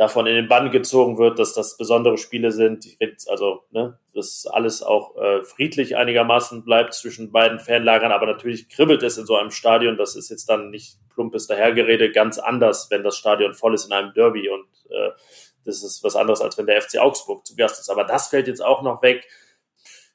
davon 0.00 0.26
in 0.26 0.34
den 0.34 0.48
Bann 0.48 0.70
gezogen 0.70 1.18
wird, 1.18 1.38
dass 1.38 1.52
das 1.52 1.76
besondere 1.76 2.16
Spiele 2.16 2.52
sind. 2.52 2.86
Also, 3.28 3.64
ne, 3.70 3.98
dass 4.14 4.46
alles 4.46 4.82
auch 4.82 5.14
äh, 5.18 5.42
friedlich 5.42 5.94
einigermaßen 5.94 6.64
bleibt 6.64 6.94
zwischen 6.94 7.32
beiden 7.32 7.58
Fanlagern, 7.58 8.10
aber 8.10 8.24
natürlich 8.24 8.70
kribbelt 8.70 9.02
es 9.02 9.18
in 9.18 9.26
so 9.26 9.36
einem 9.36 9.50
Stadion. 9.50 9.98
Das 9.98 10.16
ist 10.16 10.30
jetzt 10.30 10.48
dann 10.48 10.70
nicht 10.70 10.96
plumpes 11.12 11.48
Dahergerede, 11.48 12.12
ganz 12.12 12.38
anders, 12.38 12.90
wenn 12.90 13.02
das 13.02 13.18
Stadion 13.18 13.52
voll 13.52 13.74
ist 13.74 13.84
in 13.84 13.92
einem 13.92 14.14
Derby 14.14 14.48
und 14.48 14.64
äh, 14.88 15.10
das 15.66 15.82
ist 15.82 16.02
was 16.02 16.16
anderes, 16.16 16.40
als 16.40 16.56
wenn 16.56 16.64
der 16.64 16.80
FC 16.80 16.96
Augsburg 16.98 17.46
zu 17.46 17.54
Gast 17.54 17.78
ist. 17.78 17.90
Aber 17.90 18.04
das 18.04 18.28
fällt 18.28 18.48
jetzt 18.48 18.64
auch 18.64 18.80
noch 18.80 19.02
weg. 19.02 19.28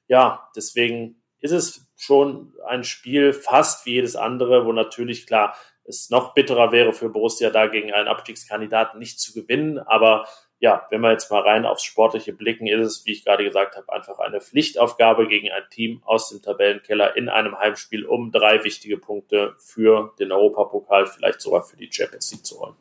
Ja, 0.08 0.50
deswegen 0.56 1.22
ist 1.42 1.52
es 1.52 1.85
schon 1.96 2.54
ein 2.68 2.84
Spiel 2.84 3.34
fast 3.34 3.86
wie 3.86 3.94
jedes 3.94 4.16
andere, 4.16 4.66
wo 4.66 4.72
natürlich 4.72 5.28
klar 5.28 5.56
es 5.88 6.10
noch 6.10 6.34
bitterer 6.34 6.72
wäre 6.72 6.94
für 6.94 7.10
Borussia 7.10 7.50
da 7.50 7.68
gegen 7.68 7.94
einen 7.94 8.08
Abstiegskandidaten 8.08 9.00
nicht 9.00 9.20
zu 9.20 9.34
gewinnen. 9.34 9.78
Aber 9.80 10.26
ja, 10.60 10.88
wenn 10.90 11.02
wir 11.02 11.12
jetzt 11.12 11.30
mal 11.30 11.42
rein 11.42 11.66
aufs 11.66 11.84
Sportliche 11.84 12.34
blicken, 12.34 12.68
ist 12.68 12.88
es, 12.88 13.06
wie 13.06 13.12
ich 13.12 13.24
gerade 13.24 13.44
gesagt 13.44 13.76
habe, 13.76 13.92
einfach 13.94 14.20
eine 14.20 14.42
Pflichtaufgabe 14.42 15.28
gegen 15.28 15.52
ein 15.52 15.64
Team 15.70 16.02
aus 16.06 16.30
dem 16.30 16.42
Tabellenkeller 16.42 17.16
in 17.16 17.30
einem 17.30 17.58
Heimspiel, 17.58 18.06
um 18.06 18.32
drei 18.32 18.64
wichtige 18.64 18.98
Punkte 18.98 19.56
für 19.60 20.14
den 20.20 20.32
Europapokal, 20.32 21.06
vielleicht 21.06 21.42
sogar 21.42 21.64
für 21.64 21.78
die 21.78 21.90
Champions 21.92 22.32
League 22.32 22.46
zu 22.46 22.60
holen. 22.60 22.76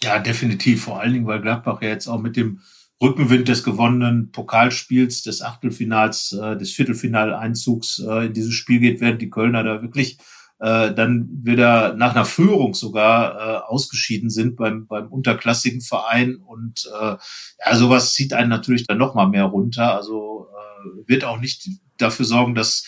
Ja, 0.00 0.18
definitiv. 0.18 0.84
Vor 0.84 1.00
allen 1.00 1.12
Dingen, 1.12 1.26
weil 1.26 1.40
Gladbach 1.40 1.82
ja 1.82 1.88
jetzt 1.88 2.06
auch 2.06 2.20
mit 2.20 2.36
dem 2.36 2.62
Rückenwind 3.00 3.48
des 3.48 3.62
gewonnenen 3.62 4.32
Pokalspiels, 4.32 5.22
des 5.22 5.42
Achtelfinals, 5.42 6.32
äh, 6.32 6.56
des 6.56 6.72
Viertelfinaleinzugs 6.72 8.00
äh, 8.00 8.26
in 8.26 8.32
dieses 8.32 8.54
Spiel 8.54 8.80
geht, 8.80 9.00
werden 9.00 9.18
die 9.18 9.30
Kölner 9.30 9.62
da 9.62 9.82
wirklich 9.82 10.18
äh, 10.60 10.92
dann 10.92 11.28
wieder 11.44 11.94
nach 11.94 12.14
einer 12.14 12.24
Führung 12.24 12.74
sogar 12.74 13.36
äh, 13.36 13.60
ausgeschieden 13.68 14.30
sind 14.30 14.56
beim, 14.56 14.86
beim 14.86 15.06
unterklassigen 15.06 15.80
Verein. 15.80 16.36
Und 16.36 16.90
äh, 17.00 17.16
ja, 17.64 17.76
sowas 17.76 18.14
zieht 18.14 18.32
einen 18.32 18.50
natürlich 18.50 18.86
dann 18.86 18.98
noch 18.98 19.14
mal 19.14 19.28
mehr 19.28 19.44
runter. 19.44 19.94
Also 19.94 20.48
äh, 20.50 21.08
wird 21.08 21.24
auch 21.24 21.38
nicht 21.38 21.68
dafür 21.96 22.24
sorgen, 22.24 22.56
dass 22.56 22.84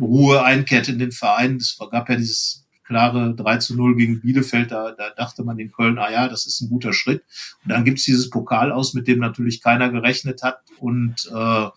Ruhe 0.00 0.42
einkehrt 0.42 0.88
in 0.88 0.98
den 0.98 1.12
Verein. 1.12 1.56
Es 1.56 1.78
gab 1.78 2.08
ja 2.08 2.16
dieses 2.16 2.67
klare 2.88 3.34
3 3.34 3.58
zu 3.58 3.76
0 3.76 3.96
gegen 3.96 4.20
Bielefeld, 4.20 4.72
da, 4.72 4.92
da 4.92 5.10
dachte 5.10 5.44
man 5.44 5.58
in 5.58 5.70
Köln, 5.70 5.98
ah 5.98 6.10
ja, 6.10 6.26
das 6.26 6.46
ist 6.46 6.60
ein 6.60 6.70
guter 6.70 6.92
Schritt. 6.92 7.22
Und 7.62 7.70
dann 7.70 7.84
gibt's 7.84 8.04
dieses 8.04 8.30
Pokal 8.30 8.72
aus, 8.72 8.94
mit 8.94 9.06
dem 9.06 9.20
natürlich 9.20 9.62
keiner 9.62 9.90
gerechnet 9.90 10.42
hat. 10.42 10.62
Und 10.80 11.30
äh, 11.32 11.68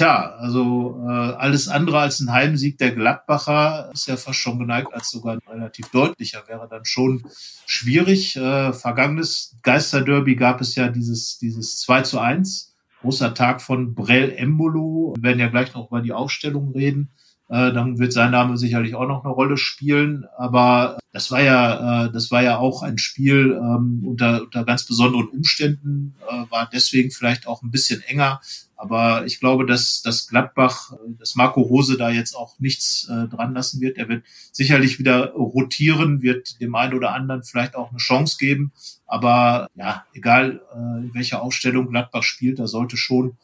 Tja, 0.00 0.34
also 0.38 1.04
äh, 1.06 1.10
alles 1.10 1.68
andere 1.68 1.98
als 1.98 2.20
ein 2.20 2.32
Heimsieg 2.32 2.78
der 2.78 2.92
Gladbacher 2.92 3.90
ist 3.92 4.08
ja 4.08 4.16
fast 4.16 4.38
schon 4.38 4.58
geneigt, 4.58 4.94
als 4.94 5.10
sogar 5.10 5.34
ein 5.34 5.42
relativ 5.46 5.90
deutlicher 5.90 6.42
wäre 6.46 6.66
dann 6.70 6.86
schon 6.86 7.22
schwierig. 7.66 8.34
Äh, 8.34 8.72
vergangenes 8.72 9.58
Geisterderby 9.62 10.36
gab 10.36 10.62
es 10.62 10.74
ja 10.74 10.88
dieses, 10.88 11.36
dieses 11.36 11.80
2 11.80 12.02
zu 12.02 12.18
1. 12.18 12.74
Großer 13.02 13.34
Tag 13.34 13.60
von 13.60 13.94
Brell 13.94 14.32
Embolo. 14.32 15.12
Wir 15.16 15.22
werden 15.22 15.40
ja 15.40 15.48
gleich 15.48 15.74
noch 15.74 15.88
über 15.88 16.00
die 16.00 16.12
Aufstellung 16.12 16.72
reden. 16.72 17.10
Äh, 17.50 17.72
dann 17.72 17.98
wird 17.98 18.12
sein 18.12 18.30
Name 18.30 18.56
sicherlich 18.56 18.94
auch 18.94 19.08
noch 19.08 19.24
eine 19.24 19.32
Rolle 19.32 19.56
spielen. 19.56 20.24
Aber 20.38 20.98
das 21.12 21.32
war 21.32 21.42
ja, 21.42 22.06
äh, 22.06 22.12
das 22.12 22.30
war 22.30 22.42
ja 22.42 22.58
auch 22.58 22.84
ein 22.84 22.96
Spiel 22.96 23.58
ähm, 23.60 24.04
unter, 24.06 24.42
unter 24.42 24.64
ganz 24.64 24.84
besonderen 24.84 25.26
Umständen, 25.28 26.14
äh, 26.28 26.50
war 26.50 26.70
deswegen 26.72 27.10
vielleicht 27.10 27.48
auch 27.48 27.62
ein 27.62 27.72
bisschen 27.72 28.02
enger. 28.02 28.40
Aber 28.76 29.26
ich 29.26 29.40
glaube, 29.40 29.66
dass, 29.66 30.00
dass 30.00 30.28
Gladbach, 30.28 30.92
dass 31.18 31.34
Marco 31.34 31.60
Rose 31.60 31.98
da 31.98 32.08
jetzt 32.08 32.34
auch 32.34 32.58
nichts 32.60 33.08
äh, 33.10 33.26
dran 33.26 33.52
lassen 33.52 33.80
wird. 33.80 33.98
Er 33.98 34.08
wird 34.08 34.24
sicherlich 34.52 34.98
wieder 34.98 35.32
rotieren, 35.32 36.22
wird 36.22 36.60
dem 36.60 36.74
einen 36.76 36.94
oder 36.94 37.12
anderen 37.12 37.42
vielleicht 37.42 37.74
auch 37.74 37.90
eine 37.90 37.98
Chance 37.98 38.36
geben. 38.38 38.72
Aber 39.06 39.66
ja, 39.74 40.04
egal 40.14 40.62
äh, 40.72 41.04
in 41.04 41.10
welcher 41.12 41.42
Aufstellung 41.42 41.90
Gladbach 41.90 42.22
spielt, 42.22 42.60
da 42.60 42.68
sollte 42.68 42.96
schon 42.96 43.36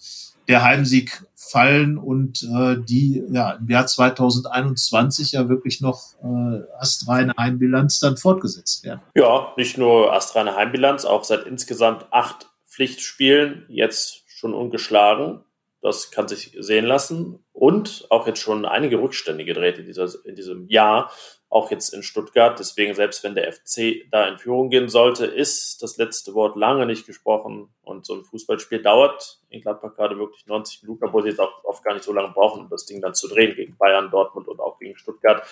der 0.48 0.62
Heimsieg 0.62 1.22
fallen 1.34 1.98
und 1.98 2.42
äh, 2.42 2.76
die 2.78 3.22
ja 3.30 3.52
im 3.52 3.68
Jahr 3.68 3.86
2021 3.86 5.32
ja 5.32 5.48
wirklich 5.48 5.80
noch 5.80 6.14
äh, 6.22 6.62
astreine 6.78 7.34
Heimbilanz 7.38 8.00
dann 8.00 8.16
fortgesetzt 8.16 8.84
werden. 8.84 9.00
Ja, 9.14 9.52
nicht 9.56 9.78
nur 9.78 10.12
astreine 10.12 10.56
Heimbilanz, 10.56 11.04
auch 11.04 11.24
seit 11.24 11.46
insgesamt 11.46 12.06
acht 12.10 12.48
Pflichtspielen 12.66 13.64
jetzt 13.68 14.22
schon 14.26 14.54
ungeschlagen. 14.54 15.40
Das 15.82 16.10
kann 16.10 16.28
sich 16.28 16.56
sehen 16.58 16.84
lassen. 16.84 17.38
Und 17.52 18.06
auch 18.10 18.26
jetzt 18.26 18.40
schon 18.40 18.66
einige 18.66 19.00
Rückstände 19.00 19.44
gedreht 19.44 19.78
in, 19.78 19.86
dieser, 19.86 20.08
in 20.24 20.34
diesem 20.34 20.68
Jahr, 20.68 21.10
auch 21.48 21.70
jetzt 21.70 21.94
in 21.94 22.02
Stuttgart. 22.02 22.58
Deswegen, 22.58 22.94
selbst 22.94 23.22
wenn 23.22 23.34
der 23.34 23.52
FC 23.52 24.06
da 24.10 24.26
in 24.28 24.38
Führung 24.38 24.68
gehen 24.68 24.88
sollte, 24.88 25.26
ist 25.26 25.82
das 25.82 25.96
letzte 25.96 26.34
Wort 26.34 26.56
lange 26.56 26.86
nicht 26.86 27.06
gesprochen. 27.06 27.68
Und 27.82 28.04
so 28.04 28.14
ein 28.14 28.24
Fußballspiel 28.24 28.82
dauert 28.82 29.40
in 29.48 29.60
Gladbach 29.60 29.94
gerade 29.94 30.18
wirklich 30.18 30.44
90 30.46 30.82
Minuten, 30.82 31.04
obwohl 31.04 31.22
sie 31.22 31.28
jetzt 31.28 31.40
auch 31.40 31.64
oft 31.64 31.84
gar 31.84 31.94
nicht 31.94 32.04
so 32.04 32.12
lange 32.12 32.32
brauchen, 32.32 32.62
um 32.62 32.68
das 32.68 32.84
Ding 32.84 33.00
dann 33.00 33.14
zu 33.14 33.28
drehen 33.28 33.54
gegen 33.54 33.76
Bayern, 33.76 34.10
Dortmund 34.10 34.48
und 34.48 34.60
auch 34.60 34.78
gegen 34.78 34.96
Stuttgart. 34.96 35.46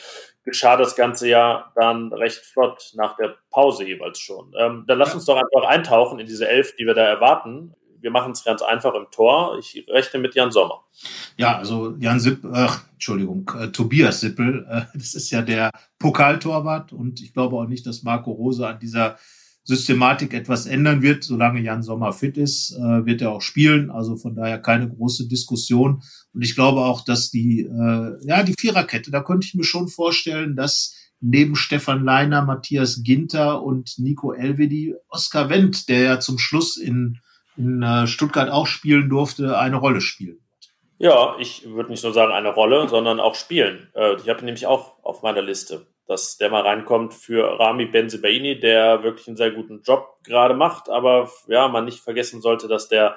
Geschah 0.44 0.76
das 0.76 0.96
ganze 0.96 1.28
Jahr 1.28 1.72
dann 1.76 2.12
recht 2.12 2.44
flott 2.44 2.92
nach 2.94 3.16
der 3.16 3.36
Pause 3.50 3.84
jeweils 3.84 4.18
schon. 4.18 4.52
Ähm, 4.58 4.84
dann 4.88 4.98
lass 4.98 5.14
uns 5.14 5.24
doch 5.24 5.36
einfach 5.36 5.68
eintauchen 5.68 6.18
in 6.18 6.26
diese 6.26 6.48
Elf, 6.48 6.74
die 6.76 6.86
wir 6.86 6.94
da 6.94 7.04
erwarten 7.04 7.74
wir 8.04 8.10
machen 8.10 8.32
es 8.32 8.44
ganz 8.44 8.60
einfach 8.60 8.94
im 8.94 9.06
Tor. 9.10 9.58
Ich 9.58 9.84
rechne 9.88 10.20
mit 10.20 10.34
Jan 10.34 10.52
Sommer. 10.52 10.84
Ja, 11.36 11.56
also 11.56 11.96
Jan 11.98 12.20
Sipp, 12.20 12.44
äh, 12.44 12.68
Entschuldigung, 12.92 13.50
äh, 13.58 13.68
Tobias 13.68 14.20
Sippel, 14.20 14.66
äh, 14.70 14.82
das 14.94 15.14
ist 15.14 15.30
ja 15.30 15.40
der 15.40 15.70
Pokaltorwart 15.98 16.92
und 16.92 17.20
ich 17.22 17.32
glaube 17.32 17.56
auch 17.56 17.66
nicht, 17.66 17.86
dass 17.86 18.02
Marco 18.02 18.30
Rose 18.30 18.68
an 18.68 18.78
dieser 18.78 19.16
Systematik 19.64 20.34
etwas 20.34 20.66
ändern 20.66 21.00
wird. 21.00 21.24
Solange 21.24 21.62
Jan 21.62 21.82
Sommer 21.82 22.12
fit 22.12 22.36
ist, 22.36 22.72
äh, 22.72 23.06
wird 23.06 23.22
er 23.22 23.32
auch 23.32 23.40
spielen. 23.40 23.90
Also 23.90 24.16
von 24.16 24.34
daher 24.34 24.58
keine 24.58 24.88
große 24.88 25.26
Diskussion. 25.26 26.02
Und 26.34 26.42
ich 26.42 26.54
glaube 26.54 26.80
auch, 26.80 27.00
dass 27.00 27.30
die, 27.30 27.60
äh, 27.60 28.26
ja, 28.26 28.42
die 28.42 28.54
Viererkette, 28.58 29.10
da 29.10 29.22
könnte 29.22 29.46
ich 29.46 29.54
mir 29.54 29.64
schon 29.64 29.88
vorstellen, 29.88 30.54
dass 30.54 30.94
neben 31.20 31.56
Stefan 31.56 32.04
Leiner, 32.04 32.44
Matthias 32.44 33.02
Ginter 33.02 33.62
und 33.62 33.94
Nico 33.98 34.34
Elvedi 34.34 34.94
Oskar 35.08 35.48
Wendt, 35.48 35.88
der 35.88 36.00
ja 36.00 36.20
zum 36.20 36.38
Schluss 36.38 36.76
in 36.76 37.20
in 37.56 37.82
äh, 37.82 38.06
Stuttgart 38.06 38.50
auch 38.50 38.66
spielen 38.66 39.08
durfte, 39.08 39.58
eine 39.58 39.76
Rolle 39.76 40.00
spielen 40.00 40.40
Ja, 40.98 41.36
ich 41.38 41.68
würde 41.68 41.90
nicht 41.90 42.04
nur 42.04 42.12
sagen 42.12 42.32
eine 42.32 42.54
Rolle, 42.54 42.88
sondern 42.88 43.20
auch 43.20 43.34
spielen. 43.34 43.90
Äh, 43.94 44.16
ich 44.16 44.28
habe 44.28 44.44
nämlich 44.44 44.66
auch 44.66 45.02
auf 45.02 45.22
meiner 45.22 45.42
Liste. 45.42 45.86
dass 46.06 46.36
der 46.36 46.50
mal 46.50 46.60
reinkommt 46.60 47.14
für 47.14 47.58
Rami 47.58 47.86
Benzibaini, 47.86 48.60
der 48.60 49.02
wirklich 49.02 49.26
einen 49.26 49.38
sehr 49.38 49.52
guten 49.52 49.80
Job 49.82 50.18
gerade 50.22 50.54
macht, 50.54 50.90
aber 50.90 51.30
ja, 51.48 51.66
man 51.68 51.86
nicht 51.86 52.00
vergessen 52.00 52.42
sollte, 52.42 52.68
dass 52.68 52.88
der 52.88 53.16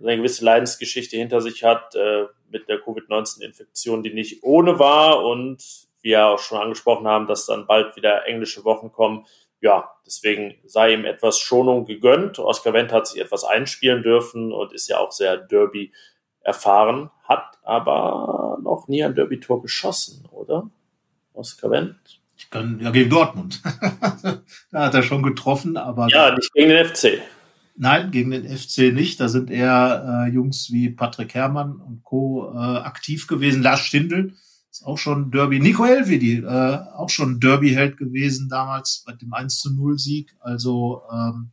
eine 0.00 0.16
gewisse 0.16 0.44
Leidensgeschichte 0.44 1.16
hinter 1.16 1.40
sich 1.40 1.64
hat 1.64 1.94
äh, 1.94 2.26
mit 2.48 2.68
der 2.68 2.80
Covid-19-Infektion, 2.80 4.02
die 4.02 4.12
nicht 4.12 4.42
ohne 4.42 4.78
war 4.78 5.24
und 5.24 5.62
wie 6.02 6.10
wir 6.10 6.26
auch 6.26 6.38
schon 6.38 6.58
angesprochen 6.58 7.06
haben, 7.06 7.26
dass 7.26 7.46
dann 7.46 7.66
bald 7.66 7.96
wieder 7.96 8.26
englische 8.26 8.64
Wochen 8.64 8.90
kommen. 8.90 9.26
Ja, 9.62 9.92
deswegen 10.04 10.56
sei 10.66 10.92
ihm 10.92 11.04
etwas 11.04 11.38
Schonung 11.38 11.86
gegönnt. 11.86 12.40
Oscar 12.40 12.72
Wendt 12.72 12.92
hat 12.92 13.06
sich 13.06 13.20
etwas 13.20 13.44
einspielen 13.44 14.02
dürfen 14.02 14.52
und 14.52 14.72
ist 14.72 14.88
ja 14.88 14.98
auch 14.98 15.12
sehr 15.12 15.36
Derby 15.36 15.92
erfahren, 16.40 17.10
hat 17.22 17.58
aber 17.62 18.58
noch 18.60 18.88
nie 18.88 19.04
ein 19.04 19.14
Derby-Tor 19.14 19.62
geschossen, 19.62 20.26
oder? 20.32 20.68
Oscar 21.32 21.70
Wendt? 21.70 22.20
Ich 22.36 22.50
kann, 22.50 22.80
ja, 22.80 22.90
gegen 22.90 23.08
Dortmund. 23.08 23.62
da 24.72 24.86
hat 24.86 24.94
er 24.94 25.04
schon 25.04 25.22
getroffen, 25.22 25.76
aber. 25.76 26.08
Ja, 26.08 26.34
nicht 26.34 26.52
gegen 26.52 26.70
den 26.70 26.84
FC. 26.84 27.22
Nein, 27.76 28.10
gegen 28.10 28.32
den 28.32 28.44
FC 28.44 28.92
nicht. 28.92 29.20
Da 29.20 29.28
sind 29.28 29.48
eher 29.48 30.26
äh, 30.26 30.32
Jungs 30.32 30.72
wie 30.72 30.90
Patrick 30.90 31.34
Herrmann 31.34 31.76
und 31.76 32.02
Co. 32.02 32.52
Äh, 32.52 32.58
aktiv 32.58 33.28
gewesen. 33.28 33.62
Lars 33.62 33.80
Stindl 33.80 34.34
ist 34.72 34.84
auch 34.84 34.98
schon 34.98 35.30
Derby. 35.30 35.60
Nico 35.60 35.84
Elvedi, 35.84 36.38
äh, 36.38 36.78
auch 36.96 37.10
schon 37.10 37.38
Derby-Held 37.38 37.98
gewesen 37.98 38.48
damals 38.48 39.04
bei 39.06 39.12
dem 39.12 39.32
1 39.32 39.60
zu 39.60 39.74
0 39.74 39.98
Sieg. 39.98 40.34
Also 40.40 41.02
ähm, 41.12 41.52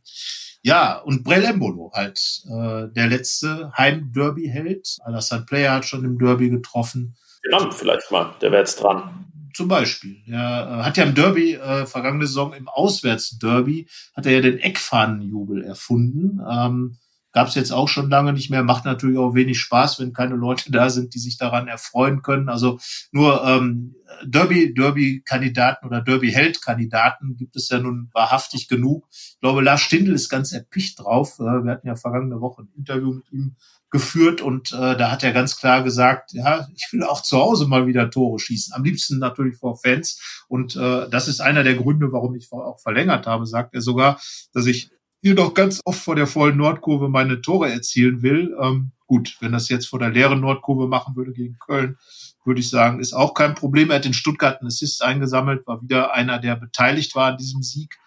ja, 0.62 0.96
und 0.98 1.22
Brel 1.22 1.44
Embolo 1.44 1.92
halt 1.94 2.42
äh, 2.46 2.88
der 2.88 3.06
letzte 3.08 3.72
Heim-Derby-Held. 3.76 4.98
Alassane 5.04 5.44
Player 5.44 5.74
hat 5.74 5.84
schon 5.84 6.04
im 6.04 6.18
Derby 6.18 6.50
getroffen. 6.50 7.16
Genau, 7.42 7.70
vielleicht 7.70 8.10
mal, 8.10 8.34
der 8.40 8.50
wäre 8.50 8.62
jetzt 8.62 8.82
dran 8.82 9.26
zum 9.54 9.68
Beispiel. 9.68 10.16
Er 10.26 10.80
äh, 10.80 10.82
hat 10.84 10.96
ja 10.96 11.04
im 11.04 11.14
Derby, 11.14 11.54
äh, 11.54 11.86
vergangene 11.86 12.26
Saison 12.26 12.52
im 12.54 12.68
Auswärtsderby, 12.68 13.88
hat 14.14 14.26
er 14.26 14.32
ja 14.32 14.40
den 14.40 14.58
Eckfahnenjubel 14.58 15.64
erfunden. 15.64 16.40
Ähm, 16.50 16.96
Gab 17.32 17.48
es 17.48 17.54
jetzt 17.54 17.72
auch 17.72 17.88
schon 17.88 18.10
lange 18.10 18.32
nicht 18.32 18.50
mehr. 18.50 18.62
Macht 18.62 18.84
natürlich 18.84 19.18
auch 19.18 19.34
wenig 19.34 19.58
Spaß, 19.60 20.00
wenn 20.00 20.12
keine 20.12 20.34
Leute 20.34 20.72
da 20.72 20.90
sind, 20.90 21.14
die 21.14 21.18
sich 21.18 21.38
daran 21.38 21.68
erfreuen 21.68 22.22
können. 22.22 22.48
Also 22.48 22.78
nur 23.12 23.44
ähm, 23.44 23.94
Derby, 24.24 24.74
Derby-Kandidaten 24.74 25.86
oder 25.86 26.00
Derby-Held-Kandidaten 26.00 27.36
gibt 27.36 27.56
es 27.56 27.68
ja 27.68 27.78
nun 27.78 28.10
wahrhaftig 28.12 28.68
genug. 28.68 29.06
Ich 29.10 29.38
glaube, 29.40 29.62
Lars 29.62 29.80
Stindl 29.80 30.14
ist 30.14 30.28
ganz 30.28 30.52
erpicht 30.52 30.98
drauf. 30.98 31.38
Äh, 31.38 31.64
wir 31.64 31.70
hatten 31.70 31.86
ja 31.86 31.96
vergangene 31.96 32.40
Woche 32.40 32.62
ein 32.62 32.72
Interview 32.76 33.14
mit 33.14 33.30
ihm 33.32 33.56
geführt 33.90 34.40
und 34.40 34.72
äh, 34.72 34.96
da 34.96 35.10
hat 35.10 35.24
er 35.24 35.32
ganz 35.32 35.56
klar 35.56 35.82
gesagt, 35.82 36.32
ja, 36.32 36.68
ich 36.74 36.88
will 36.92 37.02
auch 37.02 37.22
zu 37.22 37.38
Hause 37.38 37.66
mal 37.66 37.86
wieder 37.88 38.10
Tore 38.10 38.38
schießen. 38.38 38.72
Am 38.72 38.84
liebsten 38.84 39.18
natürlich 39.18 39.56
vor 39.56 39.76
Fans 39.76 40.44
und 40.48 40.76
äh, 40.76 41.08
das 41.10 41.26
ist 41.26 41.40
einer 41.40 41.64
der 41.64 41.74
Gründe, 41.74 42.12
warum 42.12 42.36
ich 42.36 42.50
auch 42.52 42.80
verlängert 42.80 43.26
habe, 43.26 43.46
sagt 43.46 43.74
er 43.74 43.80
sogar, 43.80 44.20
dass 44.52 44.66
ich 44.66 44.90
hier 45.22 45.34
doch 45.34 45.54
ganz 45.54 45.80
oft 45.84 46.00
vor 46.00 46.16
der 46.16 46.26
vollen 46.26 46.56
Nordkurve 46.56 47.08
meine 47.08 47.40
Tore 47.40 47.70
erzielen 47.70 48.22
will. 48.22 48.56
Ähm, 48.60 48.92
gut, 49.06 49.36
wenn 49.40 49.52
das 49.52 49.68
jetzt 49.68 49.86
vor 49.86 49.98
der 49.98 50.10
leeren 50.10 50.40
Nordkurve 50.40 50.86
machen 50.86 51.16
würde 51.16 51.32
gegen 51.32 51.58
Köln, 51.58 51.96
würde 52.44 52.60
ich 52.60 52.70
sagen, 52.70 53.00
ist 53.00 53.12
auch 53.12 53.34
kein 53.34 53.54
Problem. 53.54 53.90
Er 53.90 53.96
hat 53.96 54.06
in 54.06 54.14
Stuttgart 54.14 54.60
einen 54.60 54.68
Assist 54.68 55.02
eingesammelt, 55.02 55.66
war 55.66 55.82
wieder 55.82 56.14
einer, 56.14 56.38
der 56.38 56.56
beteiligt 56.56 57.14
war 57.14 57.32
an 57.32 57.36
diesem 57.36 57.62
Sieg 57.62 57.98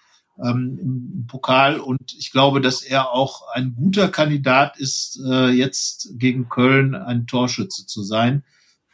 ähm, 0.43 0.79
im 0.81 1.27
Pokal. 1.27 1.79
Und 1.79 2.15
ich 2.17 2.31
glaube, 2.31 2.61
dass 2.61 2.81
er 2.81 3.11
auch 3.11 3.43
ein 3.53 3.75
guter 3.75 4.07
Kandidat 4.09 4.77
ist, 4.77 5.19
äh, 5.25 5.49
jetzt 5.49 6.13
gegen 6.17 6.49
Köln 6.49 6.95
ein 6.95 7.27
Torschütze 7.27 7.85
zu 7.85 8.03
sein 8.03 8.43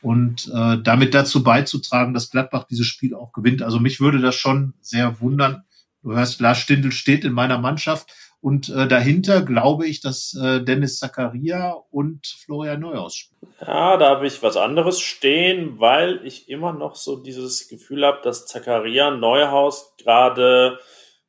und 0.01 0.51
äh, 0.53 0.77
damit 0.81 1.13
dazu 1.13 1.43
beizutragen, 1.43 2.13
dass 2.13 2.29
Gladbach 2.29 2.65
dieses 2.69 2.87
Spiel 2.87 3.13
auch 3.15 3.31
gewinnt. 3.31 3.61
Also 3.61 3.79
mich 3.79 3.99
würde 3.99 4.19
das 4.19 4.35
schon 4.35 4.73
sehr 4.81 5.19
wundern. 5.19 5.63
Du 6.03 6.15
hörst, 6.15 6.39
Lars 6.39 6.59
Stindl 6.59 6.91
steht 6.91 7.25
in 7.25 7.33
meiner 7.33 7.57
Mannschaft 7.57 8.09
und 8.41 8.69
äh, 8.69 8.87
dahinter 8.87 9.41
glaube 9.41 9.85
ich, 9.85 9.99
dass 9.99 10.33
äh, 10.41 10.61
Dennis 10.61 10.97
Zakaria 10.97 11.75
und 11.91 12.25
Florian 12.45 12.79
Neuhaus 12.79 13.15
spielen. 13.15 13.53
Ja, 13.59 13.97
da 13.97 14.09
habe 14.11 14.27
ich 14.27 14.41
was 14.41 14.55
anderes 14.55 15.01
stehen, 15.01 15.79
weil 15.79 16.25
ich 16.25 16.47
immer 16.47 16.71
noch 16.71 16.95
so 16.95 17.17
dieses 17.17 17.67
Gefühl 17.67 18.05
habe, 18.05 18.21
dass 18.23 18.45
Zakaria 18.45 19.11
Neuhaus 19.11 19.93
gerade 19.97 20.79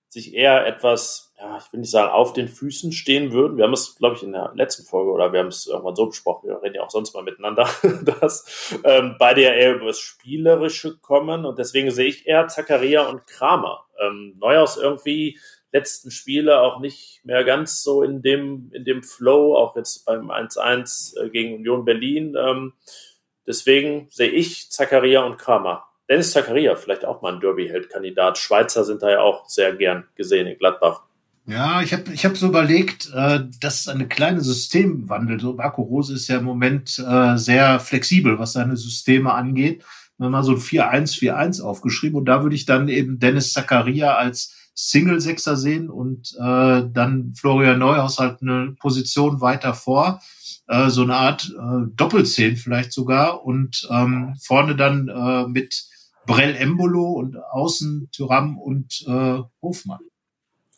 sich 0.09 0.35
eher 0.35 0.67
etwas, 0.67 1.30
ich 1.65 1.73
will 1.73 1.81
nicht 1.81 1.91
sagen, 1.91 2.13
auf 2.13 2.33
den 2.33 2.49
Füßen 2.49 2.93
stehen 2.93 3.33
würden. 3.33 3.57
Wir 3.57 3.65
haben 3.65 3.73
es, 3.73 3.97
glaube 3.97 4.17
ich, 4.17 4.23
in 4.23 4.33
der 4.33 4.53
letzten 4.55 4.85
Folge 4.85 5.11
oder 5.11 5.33
wir 5.33 5.41
haben 5.41 5.49
es 5.49 5.67
irgendwann 5.67 5.97
so 5.97 6.07
besprochen, 6.07 6.49
wir 6.49 6.63
reden 6.63 6.77
ja 6.77 6.83
auch 6.83 6.91
sonst 6.91 7.15
mal 7.15 7.23
miteinander, 7.23 7.69
dass 8.21 8.79
ähm, 8.85 9.17
beide 9.19 9.43
ja 9.43 9.53
eher 9.53 9.77
über 9.77 9.87
das 9.87 10.01
Spielerische 10.01 10.99
kommen 10.99 11.45
und 11.45 11.59
deswegen 11.59 11.91
sehe 11.91 12.09
ich 12.09 12.27
eher 12.27 12.49
Zakaria 12.49 13.09
und 13.09 13.27
Kramer. 13.27 13.87
Ähm, 14.01 14.35
Neuhaus 14.39 14.77
irgendwie 14.77 15.39
letzten 15.73 16.11
Spiele 16.11 16.61
auch 16.61 16.81
nicht 16.81 17.21
mehr 17.25 17.45
ganz 17.45 17.83
so 17.83 18.03
in 18.03 18.23
dem, 18.23 18.71
in 18.73 18.85
dem 18.85 19.03
Flow, 19.03 19.57
auch 19.57 19.77
jetzt 19.77 20.05
beim 20.05 20.31
1-1 20.31 21.19
äh, 21.19 21.31
gegen 21.31 21.55
Union 21.57 21.85
Berlin. 21.85 22.37
Ähm, 22.39 22.73
deswegen 23.47 24.09
sehe 24.11 24.31
ich 24.31 24.71
Zakaria 24.71 25.23
und 25.25 25.39
Kramer. 25.39 25.85
Dennis 26.09 26.33
Zakaria, 26.33 26.75
vielleicht 26.75 27.05
auch 27.05 27.23
mal 27.23 27.35
ein 27.35 27.41
Derby-Held-Kandidat. 27.41 28.37
Schweizer 28.37 28.85
sind 28.85 29.03
da 29.03 29.11
ja 29.11 29.21
auch 29.21 29.49
sehr 29.49 29.73
gern 29.77 30.09
gesehen 30.17 30.49
in 30.49 30.59
Gladbach. 30.59 31.05
Ja, 31.51 31.83
ich 31.83 31.93
habe 31.93 32.13
ich 32.13 32.25
hab 32.25 32.37
so 32.37 32.47
überlegt, 32.47 33.11
äh, 33.13 33.41
das 33.61 33.81
ist 33.81 33.89
eine 33.89 34.07
kleine 34.07 34.41
Systemwandel. 34.41 35.41
So 35.41 35.55
Marco 35.55 35.83
Rose 35.83 36.15
ist 36.15 36.29
ja 36.29 36.39
im 36.39 36.45
Moment 36.45 36.97
äh, 37.05 37.37
sehr 37.39 37.81
flexibel, 37.81 38.39
was 38.39 38.53
seine 38.53 38.77
Systeme 38.77 39.35
angeht. 39.35 39.83
Haben 40.21 40.31
mal 40.31 40.45
so 40.45 40.53
ein 40.53 40.59
4-1-4-1 40.59 41.61
aufgeschrieben 41.61 42.17
und 42.19 42.27
da 42.27 42.45
würde 42.45 42.55
ich 42.55 42.67
dann 42.67 42.87
eben 42.87 43.19
Dennis 43.19 43.53
Zakaria 43.53 44.15
als 44.15 44.71
Single-Sechser 44.75 45.57
sehen 45.57 45.91
und 45.91 46.37
äh, 46.39 46.85
dann 46.89 47.33
Florian 47.35 47.81
Neuhaus 47.81 48.21
halt 48.21 48.43
eine 48.43 48.77
Position 48.79 49.41
weiter 49.41 49.75
vor, 49.75 50.21
äh, 50.69 50.89
so 50.89 51.03
eine 51.03 51.17
Art 51.17 51.53
äh, 51.53 51.91
Doppelzehn 51.97 52.55
vielleicht 52.59 52.93
sogar 52.93 53.45
und 53.45 53.89
ähm, 53.91 54.37
vorne 54.41 54.77
dann 54.77 55.09
äh, 55.09 55.49
mit 55.49 55.85
Brell 56.27 56.55
Embolo 56.55 57.11
und 57.11 57.37
außen 57.37 58.09
Tyram 58.13 58.57
und 58.57 59.05
äh, 59.09 59.41
Hofmann. 59.61 60.10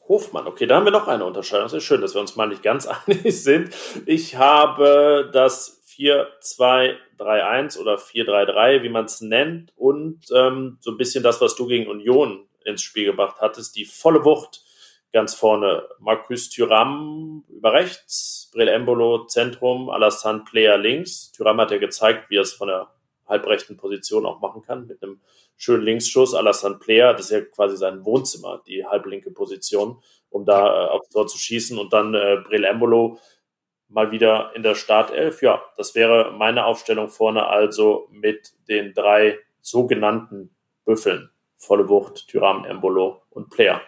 Hofmann, 0.09 0.47
okay, 0.47 0.67
da 0.67 0.77
haben 0.77 0.85
wir 0.85 0.93
noch 0.93 1.09
eine 1.09 1.25
Unterscheidung. 1.25 1.67
Es 1.67 1.73
ist 1.73 1.85
schön, 1.85 2.01
dass 2.01 2.15
wir 2.15 2.21
uns 2.21 2.37
mal 2.37 2.49
nicht 2.49 2.63
ganz 2.63 2.87
einig 3.07 3.43
sind. 3.43 3.75
Ich 4.07 4.37
habe 4.37 5.31
das 5.33 5.83
4-2-3-1 5.97 7.79
oder 7.79 7.97
4-3-3, 7.97 8.83
wie 8.83 8.89
man 8.89 9.05
es 9.05 9.21
nennt, 9.21 9.73
und 9.77 10.25
ähm, 10.35 10.79
so 10.81 10.91
ein 10.91 10.97
bisschen 10.97 11.23
das, 11.23 11.41
was 11.41 11.55
du 11.55 11.67
gegen 11.67 11.89
Union 11.89 12.47
ins 12.65 12.83
Spiel 12.83 13.05
gebracht 13.05 13.37
hattest, 13.41 13.77
die 13.77 13.85
volle 13.85 14.25
Wucht 14.25 14.63
ganz 15.13 15.35
vorne. 15.35 15.85
Marcus 15.99 16.51
Thuram 16.51 17.45
über 17.49 17.73
rechts, 17.73 18.51
Brel 18.53 18.69
Embolo 18.69 19.27
Zentrum, 19.27 19.91
Alassane 19.91 20.45
Player 20.45 20.79
links. 20.79 21.33
Thuram 21.33 21.61
hat 21.61 21.71
ja 21.71 21.79
gezeigt, 21.79 22.31
wie 22.31 22.37
er 22.37 22.43
es 22.43 22.53
von 22.53 22.69
der 22.69 22.92
halbrechten 23.33 23.77
Position 23.77 24.27
auch 24.27 24.41
machen 24.41 24.63
kann, 24.63 24.87
mit 24.87 25.03
einem 25.03 25.21
schönen 25.57 25.83
Linksschuss. 25.83 26.35
Alassane 26.35 26.77
Player, 26.77 27.13
das 27.13 27.27
ist 27.27 27.31
ja 27.31 27.41
quasi 27.41 27.77
sein 27.77 28.05
Wohnzimmer, 28.05 28.63
die 28.67 28.85
halblinke 28.85 29.31
Position, 29.31 30.03
um 30.31 30.45
da 30.45 30.67
äh, 30.67 30.89
aufs 30.89 31.09
Tor 31.09 31.27
zu 31.27 31.39
schießen. 31.39 31.79
Und 31.79 31.93
dann 31.93 32.15
äh, 32.15 32.43
Brel 32.45 32.65
Embolo 32.65 33.19
mal 33.89 34.11
wieder 34.11 34.53
in 34.55 34.63
der 34.63 34.75
Startelf. 34.75 35.43
Ja, 35.43 35.63
das 35.77 35.95
wäre 35.95 36.33
meine 36.33 36.67
Aufstellung 36.67 37.09
vorne 37.09 37.47
also 37.47 38.09
mit 38.11 38.53
den 38.69 38.95
drei 38.95 39.39
sogenannten 39.61 40.55
Büffeln. 40.85 41.31
Volle 41.57 41.89
Wucht, 41.89 42.29
Tyram, 42.29 42.65
Embolo 42.65 43.23
und 43.31 43.51
Player. 43.51 43.81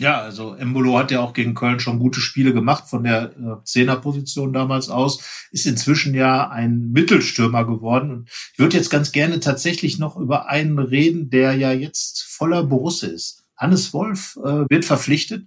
Ja, 0.00 0.22
also 0.22 0.54
Embolo 0.54 0.96
hat 0.98 1.10
ja 1.10 1.20
auch 1.20 1.34
gegen 1.34 1.54
Köln 1.54 1.78
schon 1.78 1.98
gute 1.98 2.20
Spiele 2.20 2.54
gemacht 2.54 2.84
von 2.88 3.04
der 3.04 3.36
äh, 3.36 3.64
Zehnerposition 3.64 4.50
damals 4.54 4.88
aus, 4.88 5.22
ist 5.50 5.66
inzwischen 5.66 6.14
ja 6.14 6.48
ein 6.48 6.90
Mittelstürmer 6.92 7.66
geworden. 7.66 8.10
Und 8.10 8.30
ich 8.54 8.58
würde 8.58 8.78
jetzt 8.78 8.88
ganz 8.88 9.12
gerne 9.12 9.40
tatsächlich 9.40 9.98
noch 9.98 10.16
über 10.16 10.48
einen 10.48 10.78
reden, 10.78 11.28
der 11.28 11.52
ja 11.52 11.72
jetzt 11.72 12.22
voller 12.22 12.64
Borusse 12.64 13.08
ist. 13.08 13.44
Hannes 13.58 13.92
Wolf 13.92 14.38
äh, 14.42 14.64
wird 14.70 14.86
verpflichtet. 14.86 15.44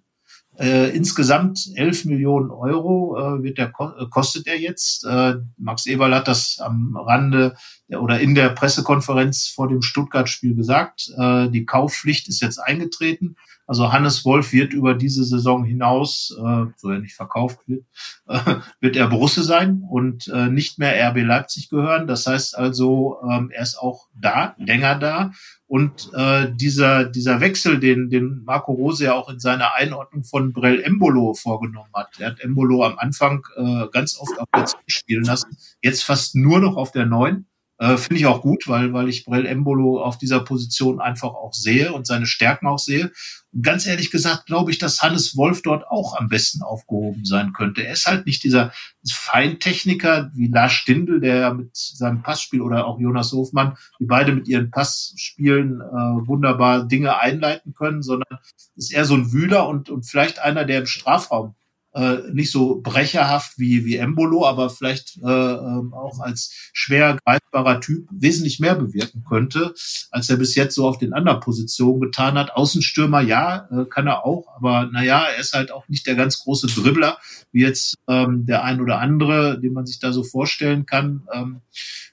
Äh, 0.60 0.96
insgesamt 0.96 1.72
11 1.74 2.06
Millionen 2.06 2.52
Euro 2.52 3.18
äh, 3.18 3.42
wird 3.42 3.58
der, 3.58 3.70
äh, 3.70 4.06
kostet 4.12 4.46
er 4.46 4.60
jetzt. 4.60 5.04
Äh, 5.04 5.38
Max 5.58 5.88
Eberl 5.88 6.14
hat 6.14 6.28
das 6.28 6.60
am 6.60 6.96
Rande 6.96 7.56
oder 7.90 8.20
in 8.20 8.36
der 8.36 8.50
Pressekonferenz 8.50 9.48
vor 9.48 9.68
dem 9.68 9.82
Stuttgart-Spiel 9.82 10.54
gesagt. 10.54 11.10
Äh, 11.18 11.50
die 11.50 11.66
Kaufpflicht 11.66 12.28
ist 12.28 12.40
jetzt 12.40 12.60
eingetreten. 12.60 13.36
Also 13.66 13.94
Hannes 13.94 14.26
Wolf 14.26 14.52
wird 14.52 14.74
über 14.74 14.94
diese 14.94 15.24
Saison 15.24 15.64
hinaus, 15.64 16.36
äh, 16.38 16.66
so 16.76 16.90
er 16.90 17.00
nicht 17.00 17.16
verkauft 17.16 17.60
wird, 17.66 17.86
äh, 18.28 18.56
wird 18.82 18.96
er 18.96 19.08
Borusse 19.08 19.44
sein 19.44 19.84
und 19.90 20.28
äh, 20.28 20.50
nicht 20.50 20.80
mehr 20.80 21.10
RB 21.10 21.26
Leipzig 21.26 21.70
gehören. 21.70 22.08
Das 22.08 22.28
heißt 22.28 22.58
also, 22.58 23.20
ähm, 23.30 23.52
er 23.52 23.64
ist 23.64 23.78
auch 23.78 24.08
da, 24.14 24.56
länger 24.58 24.96
da. 25.00 25.32
Und 25.66 26.12
äh, 26.14 26.52
dieser, 26.54 27.06
dieser 27.06 27.40
Wechsel, 27.40 27.80
den, 27.80 28.10
den 28.10 28.44
Marco 28.44 28.74
Rose 28.74 29.06
ja 29.06 29.14
auch 29.14 29.30
in 29.30 29.40
seiner 29.40 29.74
Einordnung 29.76 30.24
von 30.24 30.54
Brell 30.54 30.82
Embolo 30.82 31.34
vorgenommen 31.34 31.90
hat. 31.94 32.10
Er 32.20 32.32
hat 32.32 32.42
Embolo 32.42 32.84
am 32.84 33.00
Anfang 33.00 33.44
äh, 33.56 33.88
ganz 33.92 34.20
oft 34.20 34.38
auf 34.40 34.48
der 34.56 34.66
10 34.66 34.80
spielen 34.88 35.24
lassen, 35.24 35.58
jetzt 35.82 36.04
fast 36.04 36.36
nur 36.36 36.60
noch 36.60 36.76
auf 36.76 36.92
der 36.92 37.06
9 37.06 37.46
Äh, 37.80 37.98
Finde 37.98 38.18
ich 38.18 38.26
auch 38.28 38.42
gut, 38.42 38.68
weil, 38.68 38.94
weil 38.94 39.10
ich 39.10 39.26
Brell 39.26 39.46
Embolo 39.46 40.02
auf 40.02 40.18
dieser 40.18 40.40
Position 40.42 41.02
einfach 41.02 41.34
auch 41.34 41.54
sehe 41.54 41.92
und 41.92 42.06
seine 42.06 42.28
Stärken 42.28 42.68
auch 42.68 42.78
sehe. 42.78 43.12
Und 43.52 43.64
ganz 43.64 43.88
ehrlich 43.88 44.12
gesagt 44.12 44.46
glaube 44.46 44.72
ich, 44.72 44.78
dass 44.78 45.02
Hannes 45.02 45.36
Wolf 45.36 45.64
dort 45.64 45.88
auch 45.88 46.16
am 46.16 46.28
besten 46.28 46.62
aufgehoben 46.62 47.26
sein 47.26 47.52
könnte. 47.54 47.84
Er 47.84 47.94
ist 47.94 48.06
halt 48.06 48.26
nicht 48.26 48.44
dieser 48.44 48.72
Feintechniker 49.08 50.32
wie 50.36 50.48
Lars 50.48 50.74
Stindl, 50.74 51.20
der 51.20 51.54
mit 51.54 51.76
seinem 51.76 52.22
Passspiel 52.22 52.62
oder 52.62 52.86
auch 52.86 53.00
Jonas 53.00 53.32
Hofmann, 53.32 53.76
die 54.00 54.06
beide 54.06 54.34
mit 54.34 54.48
ihren 54.48 54.70
Passspielen 54.70 55.82
äh, 55.82 56.28
wunderbar 56.28 56.88
Dinge 56.88 57.18
einleiten 57.18 57.74
können, 57.74 58.04
sondern 58.04 58.40
ist 58.76 58.94
eher 58.94 59.06
so 59.06 59.16
ein 59.16 59.32
Wühler 59.34 59.68
und, 59.68 59.90
und 59.90 60.06
vielleicht 60.06 60.40
einer, 60.40 60.66
der 60.66 60.80
im 60.80 60.86
Strafraum 60.86 61.56
äh, 61.94 62.18
nicht 62.32 62.52
so 62.52 62.82
brecherhaft 62.82 63.60
wie, 63.60 63.86
wie 63.86 63.98
Embolo, 63.98 64.46
aber 64.46 64.70
vielleicht 64.70 65.18
äh, 65.18 65.28
ähm, 65.28 65.94
auch 65.94 66.20
als 66.20 66.52
schwer 66.74 67.18
greifbarer 67.24 67.82
Typ 67.82 68.08
wesentlich 68.12 68.60
mehr 68.60 68.76
bewirken 68.76 69.24
könnte, 69.28 69.74
als 70.10 70.30
er 70.30 70.38
bis 70.38 70.56
jetzt 70.56 70.76
so 70.76 70.88
auf 70.88 70.98
den 70.98 71.14
anderen 71.14 71.40
Positionen 71.40 72.02
getan 72.02 72.38
hat. 72.38 72.56
Außenstürmer, 72.56 73.22
ja, 73.22 73.68
äh, 73.72 73.86
kann 73.86 74.08
er 74.08 74.26
auch, 74.26 74.48
aber 74.56 74.90
naja, 74.92 75.26
er 75.26 75.40
ist 75.40 75.54
halt 75.54 75.72
auch 75.72 75.88
nicht 75.88 76.08
der 76.08 76.16
ganz 76.16 76.40
große 76.40 76.68
Dribbler, 76.68 77.18
wie 77.52 77.62
jetzt 77.62 77.96
ähm, 78.08 78.46
der 78.46 78.64
ein 78.64 78.82
oder 78.82 79.00
andere, 79.00 79.60
den 79.60 79.74
man 79.74 79.86
sich 79.86 80.00
da 80.00 80.12
so 80.12 80.24
vorstellen 80.24 80.86
kann. 80.86 81.28
Ähm, 81.32 81.62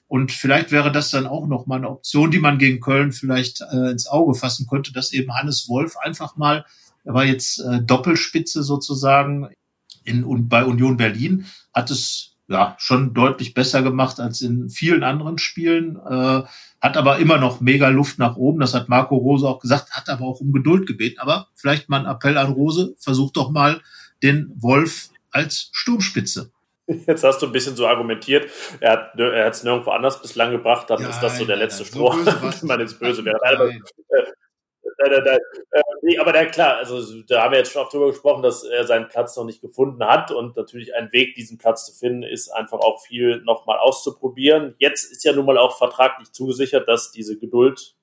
und 0.07 0.31
vielleicht 0.31 0.71
wäre 0.71 0.91
das 0.91 1.09
dann 1.09 1.25
auch 1.25 1.47
noch 1.47 1.65
mal 1.65 1.77
eine 1.77 1.89
Option, 1.89 2.31
die 2.31 2.39
man 2.39 2.57
gegen 2.57 2.81
Köln 2.81 3.13
vielleicht 3.13 3.61
äh, 3.61 3.89
ins 3.89 4.07
Auge 4.07 4.35
fassen 4.35 4.67
könnte, 4.67 4.93
dass 4.93 5.13
eben 5.13 5.33
Hannes 5.33 5.69
Wolf 5.69 5.95
einfach 5.97 6.35
mal 6.35 6.65
er 7.03 7.13
war 7.13 7.25
jetzt 7.25 7.59
äh, 7.59 7.81
Doppelspitze 7.81 8.61
sozusagen 8.63 9.49
in, 10.03 10.23
und 10.23 10.49
bei 10.49 10.63
Union 10.65 10.97
Berlin 10.97 11.45
hat 11.73 11.91
es 11.91 12.31
ja 12.47 12.75
schon 12.77 13.13
deutlich 13.13 13.53
besser 13.53 13.81
gemacht 13.81 14.19
als 14.19 14.41
in 14.41 14.69
vielen 14.69 15.03
anderen 15.03 15.37
Spielen, 15.37 15.95
äh, 15.97 16.43
hat 16.81 16.97
aber 16.97 17.19
immer 17.19 17.37
noch 17.37 17.61
mega 17.61 17.87
Luft 17.89 18.19
nach 18.19 18.35
oben. 18.35 18.59
Das 18.59 18.73
hat 18.73 18.89
Marco 18.89 19.15
Rose 19.15 19.47
auch 19.47 19.59
gesagt, 19.59 19.91
hat 19.91 20.09
aber 20.09 20.25
auch 20.25 20.41
um 20.41 20.51
Geduld 20.51 20.87
gebeten. 20.87 21.19
Aber 21.19 21.47
vielleicht 21.53 21.89
mal 21.89 21.99
ein 21.99 22.11
Appell 22.11 22.37
an 22.37 22.51
Rose, 22.51 22.95
versucht 22.99 23.37
doch 23.37 23.51
mal 23.51 23.81
den 24.21 24.51
Wolf 24.55 25.09
als 25.31 25.69
Sturmspitze. 25.71 26.51
Jetzt 26.87 27.23
hast 27.23 27.41
du 27.41 27.45
ein 27.45 27.51
bisschen 27.51 27.75
so 27.75 27.87
argumentiert, 27.87 28.49
er 28.79 28.91
hat 28.91 29.19
es 29.19 29.63
nirgendwo 29.63 29.91
anders 29.91 30.21
bislang 30.21 30.51
gebracht, 30.51 30.89
dann 30.89 31.01
ja, 31.01 31.09
ist 31.09 31.21
das 31.21 31.37
so 31.37 31.45
der 31.45 31.55
letzte 31.55 31.85
Stroh, 31.85 32.11
wenn 32.11 32.67
man 32.67 32.81
ins 32.81 32.95
Böse 32.95 33.23
wäre. 33.25 33.39
Nein, 35.01 35.11
nein, 35.11 35.23
nein. 35.25 35.39
Äh, 35.71 35.81
nee, 36.01 36.17
aber 36.17 36.31
der, 36.31 36.47
klar, 36.47 36.77
also 36.77 37.21
da 37.23 37.43
haben 37.43 37.51
wir 37.51 37.59
jetzt 37.59 37.71
schon 37.71 37.81
oft 37.81 37.93
drüber 37.93 38.07
gesprochen, 38.07 38.43
dass 38.43 38.63
er 38.63 38.85
seinen 38.85 39.07
Platz 39.07 39.35
noch 39.35 39.45
nicht 39.45 39.61
gefunden 39.61 40.05
hat 40.05 40.31
und 40.31 40.55
natürlich 40.55 40.93
ein 40.95 41.11
Weg, 41.11 41.35
diesen 41.35 41.57
Platz 41.57 41.85
zu 41.85 41.97
finden, 41.97 42.23
ist 42.23 42.49
einfach 42.49 42.79
auch 42.79 43.01
viel 43.01 43.41
nochmal 43.41 43.79
auszuprobieren. 43.79 44.75
Jetzt 44.77 45.11
ist 45.11 45.23
ja 45.23 45.33
nun 45.33 45.45
mal 45.45 45.57
auch 45.57 45.77
vertraglich 45.77 46.31
zugesichert, 46.31 46.87
dass 46.87 47.11
diese 47.11 47.39
Geduld 47.39 47.95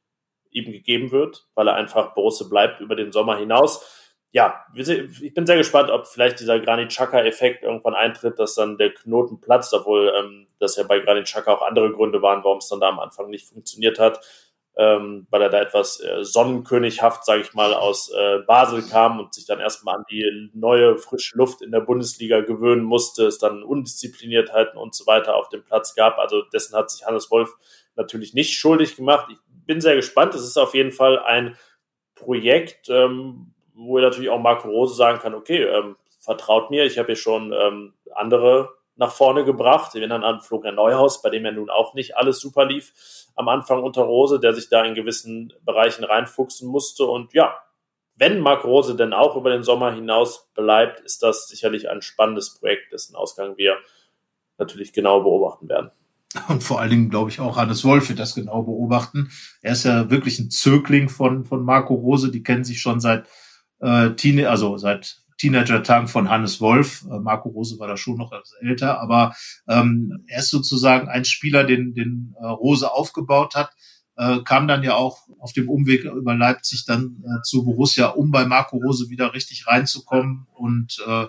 ihm 0.51 0.73
gegeben 0.73 1.13
wird, 1.13 1.47
weil 1.55 1.69
er 1.69 1.75
einfach 1.75 2.15
Borussia 2.15 2.49
bleibt 2.49 2.81
über 2.81 2.97
den 2.97 3.13
Sommer 3.13 3.37
hinaus. 3.37 3.95
Ja, 4.33 4.67
ich 4.75 5.35
bin 5.35 5.47
sehr 5.47 5.57
gespannt, 5.57 5.91
ob 5.91 6.07
vielleicht 6.07 6.41
dieser 6.41 6.61
Granit 6.61 6.91
Xhaka-Effekt 6.91 7.65
irgendwann 7.65 7.95
eintritt, 7.95 8.39
dass 8.39 8.55
dann 8.55 8.77
der 8.77 8.93
Knoten 8.93 9.41
platzt, 9.41 9.73
obwohl 9.73 10.13
ähm, 10.19 10.49
das 10.59 10.77
ja 10.77 10.83
bei 10.83 10.99
Granit 10.99 11.25
Xhaka 11.25 11.55
auch 11.55 11.63
andere 11.63 11.93
Gründe 11.93 12.21
waren, 12.21 12.45
warum 12.45 12.59
es 12.59 12.69
dann 12.69 12.81
da 12.81 12.89
am 12.89 12.99
Anfang 12.99 13.31
nicht 13.31 13.49
funktioniert 13.49 13.99
hat 13.99 14.21
ähm, 14.79 15.27
weil 15.31 15.43
er 15.43 15.49
da 15.51 15.61
etwas 15.61 16.01
äh, 16.01 16.23
sonnenkönighaft, 16.23 17.25
sage 17.25 17.43
ich 17.43 17.53
mal, 17.53 17.75
aus 17.75 18.13
äh, 18.13 18.39
Basel 18.47 18.83
kam 18.89 19.19
und 19.19 19.35
sich 19.35 19.45
dann 19.45 19.59
erstmal 19.59 19.97
an 19.97 20.05
die 20.09 20.51
neue 20.55 20.97
frische 20.97 21.37
Luft 21.37 21.63
in 21.63 21.73
der 21.73 21.81
Bundesliga 21.81 22.41
gewöhnen 22.43 22.85
musste, 22.85 23.27
es 23.27 23.39
dann 23.39 23.65
Undiszipliniertheiten 23.65 24.79
und 24.79 24.95
so 24.95 25.05
weiter 25.07 25.35
auf 25.35 25.49
dem 25.49 25.65
Platz 25.65 25.97
gab. 25.97 26.19
Also 26.19 26.43
dessen 26.53 26.77
hat 26.77 26.91
sich 26.91 27.05
Hannes 27.05 27.29
Wolf 27.33 27.57
natürlich 27.97 28.35
nicht 28.35 28.55
schuldig 28.55 28.95
gemacht. 28.95 29.27
Ich 29.31 29.39
bin 29.67 29.81
sehr 29.81 29.97
gespannt. 29.97 30.37
Es 30.37 30.45
ist 30.45 30.57
auf 30.57 30.75
jeden 30.75 30.93
Fall 30.93 31.19
ein 31.19 31.57
Projekt, 32.15 32.89
ähm, 32.89 33.55
wo 33.75 33.99
er 33.99 34.05
natürlich 34.05 34.31
auch 34.31 34.41
Marco 34.41 34.69
Rose 34.69 34.95
sagen 34.95 35.19
kann, 35.19 35.35
okay, 35.35 35.65
ähm, 35.65 35.97
vertraut 36.21 36.71
mir, 36.71 36.85
ich 36.85 36.99
habe 36.99 37.07
hier 37.07 37.17
schon 37.17 37.53
ähm, 37.53 37.95
andere 38.15 38.78
nach 38.99 39.13
vorne 39.13 39.45
gebracht. 39.45 39.95
Wir 39.95 40.07
dann 40.07 40.25
an 40.25 40.41
Florian 40.41 40.75
Neuhaus, 40.75 41.23
bei 41.23 41.31
dem 41.31 41.45
ja 41.45 41.53
nun 41.53 41.71
auch 41.71 41.95
nicht 41.95 42.17
alles 42.17 42.41
super 42.41 42.67
lief 42.67 42.93
am 43.37 43.49
Anfang 43.49 43.83
unter 43.83 44.03
Rose, 44.03 44.41
der 44.41 44.53
sich 44.53 44.69
da 44.69 44.85
in 44.85 44.95
gewissen 44.95 45.53
Bereichen 45.65 46.05
reinfuchsen 46.05 46.69
musste. 46.69 47.05
Und 47.05 47.33
ja, 47.33 47.57
wenn 48.17 48.41
Marc 48.41 48.65
Rose 48.65 48.97
denn 48.97 49.13
auch 49.13 49.37
über 49.37 49.51
den 49.51 49.63
Sommer 49.63 49.93
hinaus 49.93 50.51
bleibt, 50.55 51.01
ist 51.01 51.23
das 51.23 51.47
sicherlich 51.49 51.89
ein 51.89 52.03
spannendes 52.03 52.59
Projekt, 52.59 52.93
dessen 52.93 53.15
Ausgang 53.15 53.57
wir 53.57 53.77
natürlich 54.59 54.93
genau 54.93 55.21
beobachten 55.21 55.69
werden. 55.69 55.93
Und 56.49 56.65
vor 56.65 56.81
allen 56.81 56.91
Dingen, 56.91 57.11
glaube 57.11 57.31
ich, 57.31 57.39
auch 57.39 57.57
Hannes 57.57 57.85
Wolf 57.85 58.09
wird 58.09 58.19
das 58.19 58.35
genau 58.35 58.63
beobachten. 58.63 59.31
Er 59.63 59.73
ist 59.73 59.85
ja 59.85 60.11
wirklich 60.11 60.41
ein 60.41 60.51
Zögling 60.51 61.09
von, 61.09 61.45
von 61.45 61.65
Marco 61.65 61.95
Rose. 61.95 62.31
Die 62.33 62.43
kennen 62.43 62.65
sich 62.65 62.81
schon 62.81 62.99
seit 62.99 63.27
äh, 63.79 64.11
Tine, 64.11 64.51
also 64.51 64.77
seit 64.77 65.23
Teenager-Tagen 65.39 66.09
von 66.09 66.29
Hannes 66.29 66.61
Wolf. 66.61 67.05
Äh, 67.11 67.19
Marco 67.19 67.49
Rose 67.49 67.79
war 67.79 67.89
da 67.89 67.97
schon 67.97 68.17
noch 68.17 68.33
älter, 68.61 69.01
aber 69.01 69.35
ähm, 69.69 70.25
er 70.27 70.41
ist 70.41 70.51
sozusagen 70.51 71.09
ein 71.09 71.25
Spieler, 71.25 71.65
den, 71.65 71.95
den 71.95 72.35
äh, 72.41 72.47
Rose 72.47 72.93
aufgebaut 72.93 73.55
hat, 73.55 73.71
äh, 74.19 74.41
kam 74.45 74.67
dann 74.67 74.83
ja 74.83 74.95
auch 74.95 75.29
auf 75.39 75.53
dem 75.53 75.71
Umweg 75.71 76.05
über 76.05 76.35
Leipzig 76.35 76.85
dann 76.85 77.23
äh, 77.25 77.43
zu 77.43 77.65
Borussia, 77.65 78.09
um 78.09 78.33
bei 78.33 78.45
Marco 78.45 78.77
Rose 78.77 79.09
wieder 79.11 79.33
richtig 79.33 79.67
reinzukommen. 79.69 80.47
Und 80.55 80.99
äh, 81.07 81.27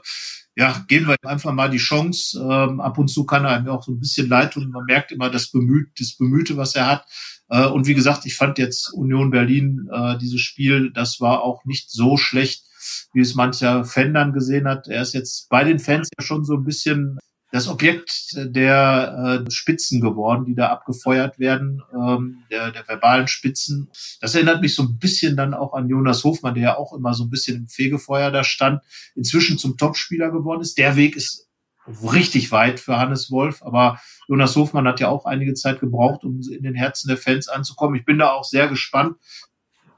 ja, 0.56 0.84
geben 0.88 1.08
wir 1.08 1.16
ihm 1.24 1.30
einfach 1.30 1.54
mal 1.54 1.70
die 1.70 1.78
Chance. 1.78 2.40
Ähm, 2.40 2.82
ab 2.82 2.98
und 2.98 3.08
zu 3.08 3.26
kann 3.26 3.46
er 3.46 3.62
mir 3.62 3.72
auch 3.72 3.84
so 3.84 3.92
ein 3.92 4.00
bisschen 4.00 4.28
leid 4.28 4.54
tun. 4.54 4.72
Man 4.72 4.86
merkt 4.86 5.12
immer 5.12 5.30
das, 5.30 5.52
Bemüht, 5.52 6.00
das 6.00 6.18
Bemühte, 6.18 6.58
was 6.58 6.76
er 6.76 6.88
hat. 6.88 7.06
Äh, 7.50 7.68
und 7.68 7.86
wie 7.86 7.94
gesagt, 7.94 8.26
ich 8.26 8.36
fand 8.36 8.58
jetzt 8.58 8.92
Union 8.92 9.30
Berlin, 9.30 9.88
äh, 9.92 10.18
dieses 10.18 10.42
Spiel, 10.42 10.92
das 10.92 11.22
war 11.22 11.44
auch 11.44 11.66
nicht 11.66 11.92
so 11.92 12.18
schlecht 12.18 12.69
wie 13.14 13.22
es 13.22 13.36
mancher 13.36 13.86
Fan 13.86 14.14
dann 14.14 14.34
gesehen 14.34 14.68
hat. 14.68 14.88
Er 14.88 15.02
ist 15.02 15.14
jetzt 15.14 15.50
bei 15.50 15.64
den 15.64 15.80
Fans 15.80 16.10
ja 16.18 16.24
schon 16.24 16.46
so 16.46 16.56
ein 16.56 16.64
bisschen 16.64 17.20
das 17.52 17.68
Objekt 17.68 18.36
der 18.36 19.44
äh, 19.48 19.52
Spitzen 19.52 20.02
geworden, 20.02 20.46
die 20.46 20.54
da 20.54 20.68
abgefeuert 20.68 21.40
werden, 21.40 21.82
ähm, 21.94 22.44
der, 22.52 22.72
der 22.72 22.88
verbalen 22.88 23.28
Spitzen. 23.28 23.90
Das 24.22 24.36
erinnert 24.36 24.62
mich 24.62 24.76
so 24.76 24.84
ein 24.84 25.00
bisschen 25.00 25.36
dann 25.36 25.54
auch 25.56 25.74
an 25.74 25.90
Jonas 25.90 26.24
Hofmann, 26.24 26.54
der 26.54 26.64
ja 26.64 26.78
auch 26.78 26.94
immer 26.94 27.14
so 27.14 27.24
ein 27.24 27.30
bisschen 27.30 27.58
im 27.58 27.68
Fegefeuer 27.68 28.30
da 28.32 28.44
stand, 28.44 28.84
inzwischen 29.16 29.58
zum 29.58 29.78
Topspieler 29.78 30.30
geworden 30.30 30.62
ist. 30.62 30.78
Der 30.78 30.96
Weg 30.96 31.16
ist 31.16 31.48
richtig 32.04 32.52
weit 32.52 32.80
für 32.80 32.98
Hannes 32.98 33.32
Wolf, 33.32 33.64
aber 33.64 34.00
Jonas 34.28 34.56
Hofmann 34.56 34.88
hat 34.88 35.00
ja 35.00 35.10
auch 35.10 35.26
einige 35.26 35.56
Zeit 35.56 35.80
gebraucht, 35.80 36.24
um 36.24 36.42
in 36.42 36.62
den 36.62 36.76
Herzen 36.76 37.08
der 37.08 37.18
Fans 37.18 37.48
anzukommen. 37.48 37.96
Ich 37.96 38.06
bin 38.06 38.20
da 38.20 38.32
auch 38.32 38.44
sehr 38.44 38.68
gespannt, 38.68 39.16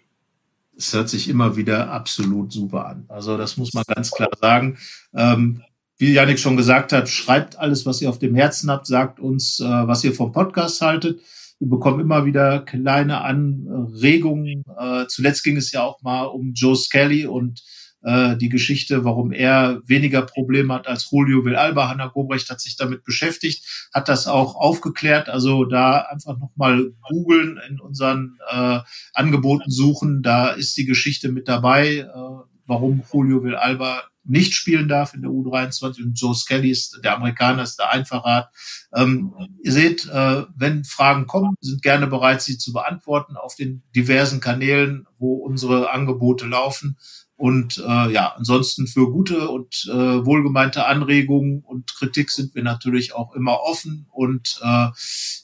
Es 0.78 0.92
hört 0.92 1.08
sich 1.08 1.30
immer 1.30 1.56
wieder 1.56 1.90
absolut 1.90 2.52
super 2.52 2.84
an. 2.86 3.06
Also 3.08 3.38
das 3.38 3.56
muss 3.56 3.72
man 3.72 3.84
ganz 3.86 4.10
klar 4.10 4.28
sagen. 4.38 4.76
Ähm, 5.14 5.62
wie 5.98 6.12
Janik 6.12 6.38
schon 6.38 6.56
gesagt 6.56 6.92
hat, 6.92 7.08
schreibt 7.08 7.58
alles, 7.58 7.86
was 7.86 8.02
ihr 8.02 8.10
auf 8.10 8.18
dem 8.18 8.34
Herzen 8.34 8.70
habt, 8.70 8.86
sagt 8.86 9.20
uns, 9.20 9.60
äh, 9.60 9.64
was 9.64 10.04
ihr 10.04 10.14
vom 10.14 10.32
Podcast 10.32 10.80
haltet. 10.80 11.20
Wir 11.58 11.68
bekommen 11.68 12.00
immer 12.00 12.26
wieder 12.26 12.60
kleine 12.60 13.22
Anregungen. 13.22 14.62
Äh, 14.78 15.06
zuletzt 15.08 15.42
ging 15.42 15.56
es 15.56 15.72
ja 15.72 15.82
auch 15.82 16.02
mal 16.02 16.24
um 16.24 16.52
Joe 16.52 16.76
Skelly 16.76 17.26
und 17.26 17.62
äh, 18.02 18.36
die 18.36 18.50
Geschichte, 18.50 19.04
warum 19.04 19.32
er 19.32 19.80
weniger 19.86 20.22
Probleme 20.22 20.74
hat 20.74 20.86
als 20.86 21.10
Julio 21.10 21.44
Villalba. 21.44 21.88
Hanna 21.88 22.06
Gobrecht 22.06 22.50
hat 22.50 22.60
sich 22.60 22.76
damit 22.76 23.04
beschäftigt, 23.04 23.88
hat 23.92 24.08
das 24.08 24.26
auch 24.26 24.54
aufgeklärt. 24.54 25.28
Also 25.28 25.64
da 25.64 26.02
einfach 26.02 26.38
nochmal 26.38 26.92
googeln 27.08 27.58
in 27.68 27.80
unseren 27.80 28.38
äh, 28.50 28.80
Angeboten 29.14 29.70
suchen. 29.70 30.22
Da 30.22 30.50
ist 30.50 30.76
die 30.76 30.84
Geschichte 30.84 31.32
mit 31.32 31.48
dabei, 31.48 31.96
äh, 31.96 32.55
warum 32.66 33.02
Julio 33.12 33.42
Villalba 33.42 34.02
nicht 34.28 34.54
spielen 34.54 34.88
darf 34.88 35.14
in 35.14 35.22
der 35.22 35.30
U23 35.30 36.02
und 36.02 36.20
Joe 36.20 36.34
Skelly 36.34 36.70
ist 36.70 37.00
der 37.04 37.14
Amerikaner 37.14 37.62
ist 37.62 37.78
der 37.78 37.90
Einfachrat. 37.90 38.50
Ähm, 38.94 39.32
ihr 39.62 39.72
seht, 39.72 40.06
äh, 40.06 40.44
wenn 40.56 40.84
Fragen 40.84 41.26
kommen, 41.26 41.54
sind 41.60 41.82
gerne 41.82 42.06
bereit, 42.06 42.42
sie 42.42 42.58
zu 42.58 42.72
beantworten 42.72 43.36
auf 43.36 43.54
den 43.54 43.82
diversen 43.94 44.40
Kanälen, 44.40 45.06
wo 45.18 45.34
unsere 45.34 45.90
Angebote 45.90 46.46
laufen. 46.46 46.98
Und 47.36 47.78
äh, 47.78 48.12
ja, 48.12 48.32
ansonsten 48.36 48.86
für 48.86 49.12
gute 49.12 49.50
und 49.50 49.86
äh, 49.90 50.24
wohlgemeinte 50.24 50.86
Anregungen 50.86 51.62
und 51.62 51.94
Kritik 51.94 52.30
sind 52.30 52.54
wir 52.54 52.62
natürlich 52.62 53.14
auch 53.14 53.34
immer 53.34 53.60
offen. 53.60 54.06
Und 54.10 54.58
äh, 54.62 54.88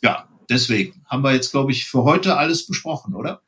ja, 0.03 0.29
deswegen 0.49 1.05
haben 1.07 1.23
wir 1.23 1.35
jetzt, 1.35 1.51
glaube 1.51 1.71
ich, 1.71 1.87
für 1.87 2.03
heute 2.05 2.39
alles 2.39 2.67
besprochen, 2.67 3.15
oder? 3.15 3.43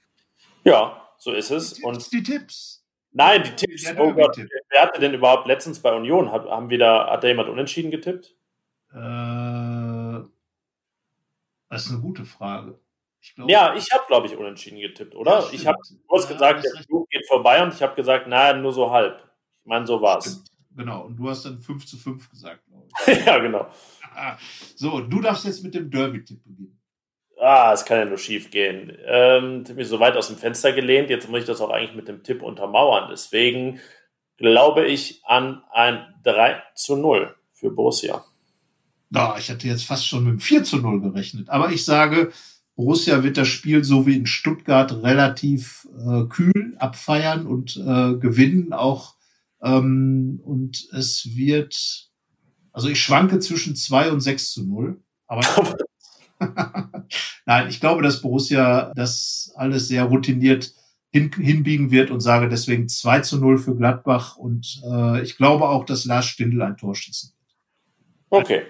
Ja, 0.63 1.09
so 1.19 1.33
ist 1.33 1.51
es. 1.51 1.75
Die 1.75 1.83
und 1.83 2.13
die 2.13 2.23
Tipps. 2.23 2.84
Nein, 3.15 3.45
die 3.45 3.51
Tipps. 3.51 3.95
Oh 3.97 4.13
Gott, 4.13 4.37
wer 4.37 4.83
hatte 4.83 5.01
denn 5.01 5.15
überhaupt 5.15 5.47
letztens 5.47 5.79
bei 5.81 5.95
Union? 5.95 6.33
Hat, 6.33 6.47
haben 6.47 6.69
wir 6.69 6.79
da, 6.79 7.11
hat 7.11 7.23
da 7.23 7.29
jemand 7.29 7.49
unentschieden 7.49 7.93
getippt? 7.93 8.35
Äh, 8.93 10.21
das 11.71 11.87
ist 11.87 11.93
eine 11.93 12.01
gute 12.01 12.25
Frage. 12.25 12.79
Ich 13.21 13.35
glaub, 13.37 13.49
ja, 13.49 13.75
ich 13.77 13.91
habe, 13.93 14.05
glaube 14.09 14.27
ich, 14.27 14.37
unentschieden 14.37 14.81
getippt, 14.81 15.15
oder? 15.15 15.41
Ja, 15.41 15.49
ich 15.53 15.67
habe, 15.67 15.79
du 15.89 16.17
hast 16.17 16.29
ja, 16.29 16.33
gesagt, 16.35 16.65
der 16.65 16.83
Flug 16.83 17.09
geht 17.09 17.27
vorbei 17.29 17.63
und 17.63 17.73
ich 17.73 17.83
habe 17.83 17.95
gesagt, 17.95 18.27
naja, 18.27 18.57
nur 18.57 18.73
so 18.73 18.91
halb. 18.91 19.23
Ich 19.63 19.67
meine, 19.67 19.87
so 19.87 20.03
war's. 20.03 20.45
Genau, 20.77 21.03
und 21.03 21.17
du 21.17 21.31
hast 21.31 21.45
dann 21.45 21.61
5 21.61 21.87
zu 21.87 21.97
5 21.97 22.29
gesagt, 22.29 22.67
glaube 22.67 22.89
ich. 23.07 23.07
ja, 23.27 23.39
genau. 23.39 23.71
So, 24.77 25.01
du 25.01 25.21
darfst 25.21 25.45
jetzt 25.45 25.65
mit 25.65 25.75
dem 25.75 25.91
Derby-Tipp 25.91 26.45
beginnen. 26.45 26.81
Ah, 27.45 27.75
es 27.75 27.85
kann 27.85 27.99
ja 27.99 28.05
nur 28.07 28.17
schief 28.17 28.51
gehen. 28.51 28.97
Ähm, 29.05 29.61
ich 29.63 29.69
habe 29.69 29.75
mich 29.75 29.89
so 29.89 30.01
weit 30.01 30.17
aus 30.17 30.29
dem 30.29 30.39
Fenster 30.39 30.73
gelehnt, 30.73 31.11
jetzt 31.11 31.29
muss 31.29 31.41
ich 31.41 31.45
das 31.45 31.61
auch 31.61 31.69
eigentlich 31.69 31.95
mit 31.95 32.09
dem 32.09 32.23
Tipp 32.23 32.41
untermauern. 32.41 33.11
Deswegen 33.11 33.81
glaube 34.39 34.87
ich 34.87 35.21
an 35.27 35.63
ein 35.71 36.07
3 36.23 36.63
zu 36.75 36.97
0 36.97 37.35
für 37.53 37.71
Borussia. 37.71 38.25
Ja, 39.11 39.37
ich 39.39 39.51
hatte 39.51 39.69
jetzt 39.69 39.85
fast 39.85 40.09
schon 40.09 40.25
mit 40.25 40.33
dem 40.33 40.41
4 40.41 40.65
zu 40.65 40.79
0 40.79 41.03
gerechnet. 41.03 41.51
Aber 41.51 41.71
ich 41.71 41.85
sage, 41.85 42.33
Borussia 42.77 43.23
wird 43.23 43.37
das 43.37 43.49
Spiel 43.49 43.85
so 43.85 44.07
wie 44.07 44.17
in 44.17 44.25
Stuttgart 44.25 44.91
relativ 45.03 45.87
äh, 45.99 46.25
kühl 46.25 46.75
abfeiern 46.79 47.47
und 47.47 47.77
äh, 47.77 48.15
gewinnen 48.15 48.73
auch. 48.73 49.17
Ähm, 49.63 50.41
und 50.43 50.89
es 50.93 51.37
wird, 51.37 52.09
also 52.73 52.89
ich 52.89 53.03
schwanke 53.03 53.39
zwischen 53.41 53.77
2 53.77 54.13
und 54.13 54.21
6 54.23 54.51
zu 54.51 54.65
0. 54.67 54.99
Aber 55.27 55.43
nein, 57.47 57.69
ich 57.69 57.81
glaube, 57.81 58.03
dass 58.03 58.21
Borussia 58.21 58.93
das 58.95 59.53
alles 59.57 59.89
sehr 59.89 60.05
routiniert 60.05 60.73
hin, 61.15 61.31
hinbiegen 61.33 61.91
wird 61.91 62.11
und 62.11 62.21
sage 62.21 62.49
deswegen 62.49 62.89
2 62.89 63.21
zu 63.21 63.39
0 63.39 63.59
für 63.59 63.77
Gladbach. 63.77 64.37
Und 64.37 64.83
äh, 64.85 65.23
ich 65.23 65.37
glaube 65.37 65.69
auch, 65.69 65.85
dass 65.85 66.05
Lars 66.05 66.27
Stindl 66.27 66.63
ein 66.63 66.77
Tor 66.77 66.95
schießen 66.95 67.31
wird. 67.31 68.43
Okay. 68.43 68.63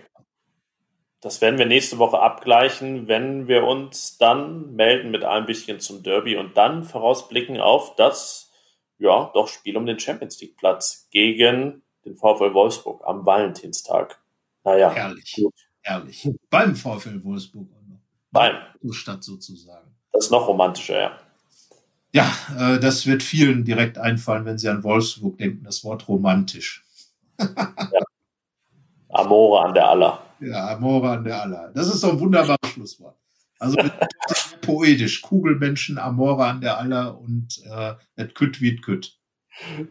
Das 1.22 1.41
werden 1.41 1.59
wir 1.59 1.64
nächste 1.64 1.97
Woche 1.97 2.18
abgleichen, 2.18 3.09
wenn 3.09 3.49
wir 3.49 3.64
uns 3.64 4.18
dann 4.18 4.75
melden 4.75 5.11
mit 5.11 5.25
einem 5.25 5.47
bisschen 5.47 5.81
zum 5.81 6.03
Derby 6.03 6.37
und 6.37 6.59
dann 6.59 6.85
vorausblicken 6.85 7.61
auf 7.61 7.97
das, 7.97 8.53
ja, 8.99 9.31
doch 9.33 9.49
Spiel 9.49 9.79
um 9.79 9.87
den 9.87 9.99
Champions 9.99 10.39
League 10.43 10.59
Platz 10.59 11.09
gegen 11.11 11.83
den 12.05 12.14
VfL 12.14 12.53
Wolfsburg 12.53 13.01
am 13.07 13.25
Valentinstag. 13.25 14.20
Naja. 14.64 14.91
Herrlich. 14.91 15.33
Gut. 15.35 15.55
Herrlich. 15.85 16.28
Beim 16.51 16.74
VfL 16.74 17.22
Wolfsburg. 17.22 17.68
Beim. 18.32 18.57
Stadt 18.91 19.22
sozusagen. 19.22 19.95
Das 20.12 20.24
ist 20.24 20.30
noch 20.30 20.49
romantischer, 20.49 21.01
ja. 21.01 21.18
Ja, 22.12 22.32
äh, 22.59 22.80
das 22.80 23.07
wird 23.07 23.22
vielen 23.22 23.64
direkt 23.64 23.99
einfallen, 23.99 24.45
wenn 24.45 24.59
sie 24.59 24.68
an 24.68 24.82
Wolfsburg 24.82 25.39
denken, 25.39 25.64
das 25.64 25.85
Wort 25.85 26.09
romantisch. 26.09 26.85
ja. 27.39 28.03
Amore 29.11 29.64
an 29.64 29.74
der 29.74 29.89
Aller. 29.89 30.22
Ja, 30.41 30.68
Amore 30.74 31.11
an 31.11 31.24
der 31.24 31.43
Aller. 31.43 31.70
Das 31.74 31.87
ist 31.87 32.03
doch 32.03 32.12
ein 32.12 32.20
wunderbares 32.20 32.59
Schlusswort. 32.72 33.16
Also 33.59 33.76
poetisch. 34.62 35.22
Kugelmenschen, 35.22 35.99
Amore 35.99 36.45
an 36.47 36.61
der 36.61 36.78
Aller 36.78 37.18
und 37.18 37.62
äh, 37.70 37.95
et 38.16 38.35
kütt 38.35 38.61
wie 38.61 38.76
kütt. 38.76 39.18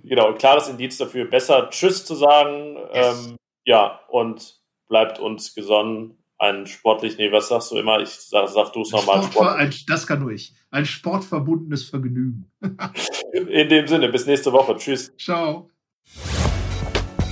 Genau, 0.03 0.27
ein 0.27 0.37
klares 0.37 0.67
Indiz 0.67 0.97
dafür, 0.97 1.25
besser 1.25 1.69
Tschüss 1.69 2.05
zu 2.05 2.15
sagen. 2.15 2.77
Yes. 2.93 3.27
Ähm, 3.27 3.37
ja, 3.63 3.99
und 4.09 4.62
bleibt 4.87 5.19
uns 5.19 5.53
gesonnen. 5.53 6.17
Ein 6.37 6.67
sportlich, 6.67 7.17
nee, 7.17 7.31
was 7.31 7.47
sagst 7.47 7.71
du 7.71 7.77
immer? 7.77 7.99
Ich 7.99 8.09
sag, 8.09 8.49
sag 8.49 8.73
du 8.73 8.81
es 8.81 8.91
nochmal. 8.91 9.23
Sport, 9.23 9.85
das 9.87 10.07
kann 10.07 10.19
nur 10.19 10.31
ich. 10.31 10.53
Ein 10.71 10.85
sportverbundenes 10.85 11.89
Vergnügen. 11.89 12.51
In 13.31 13.69
dem 13.69 13.87
Sinne, 13.87 14.09
bis 14.09 14.25
nächste 14.25 14.51
Woche. 14.51 14.75
Tschüss. 14.75 15.13
Ciao. 15.17 15.69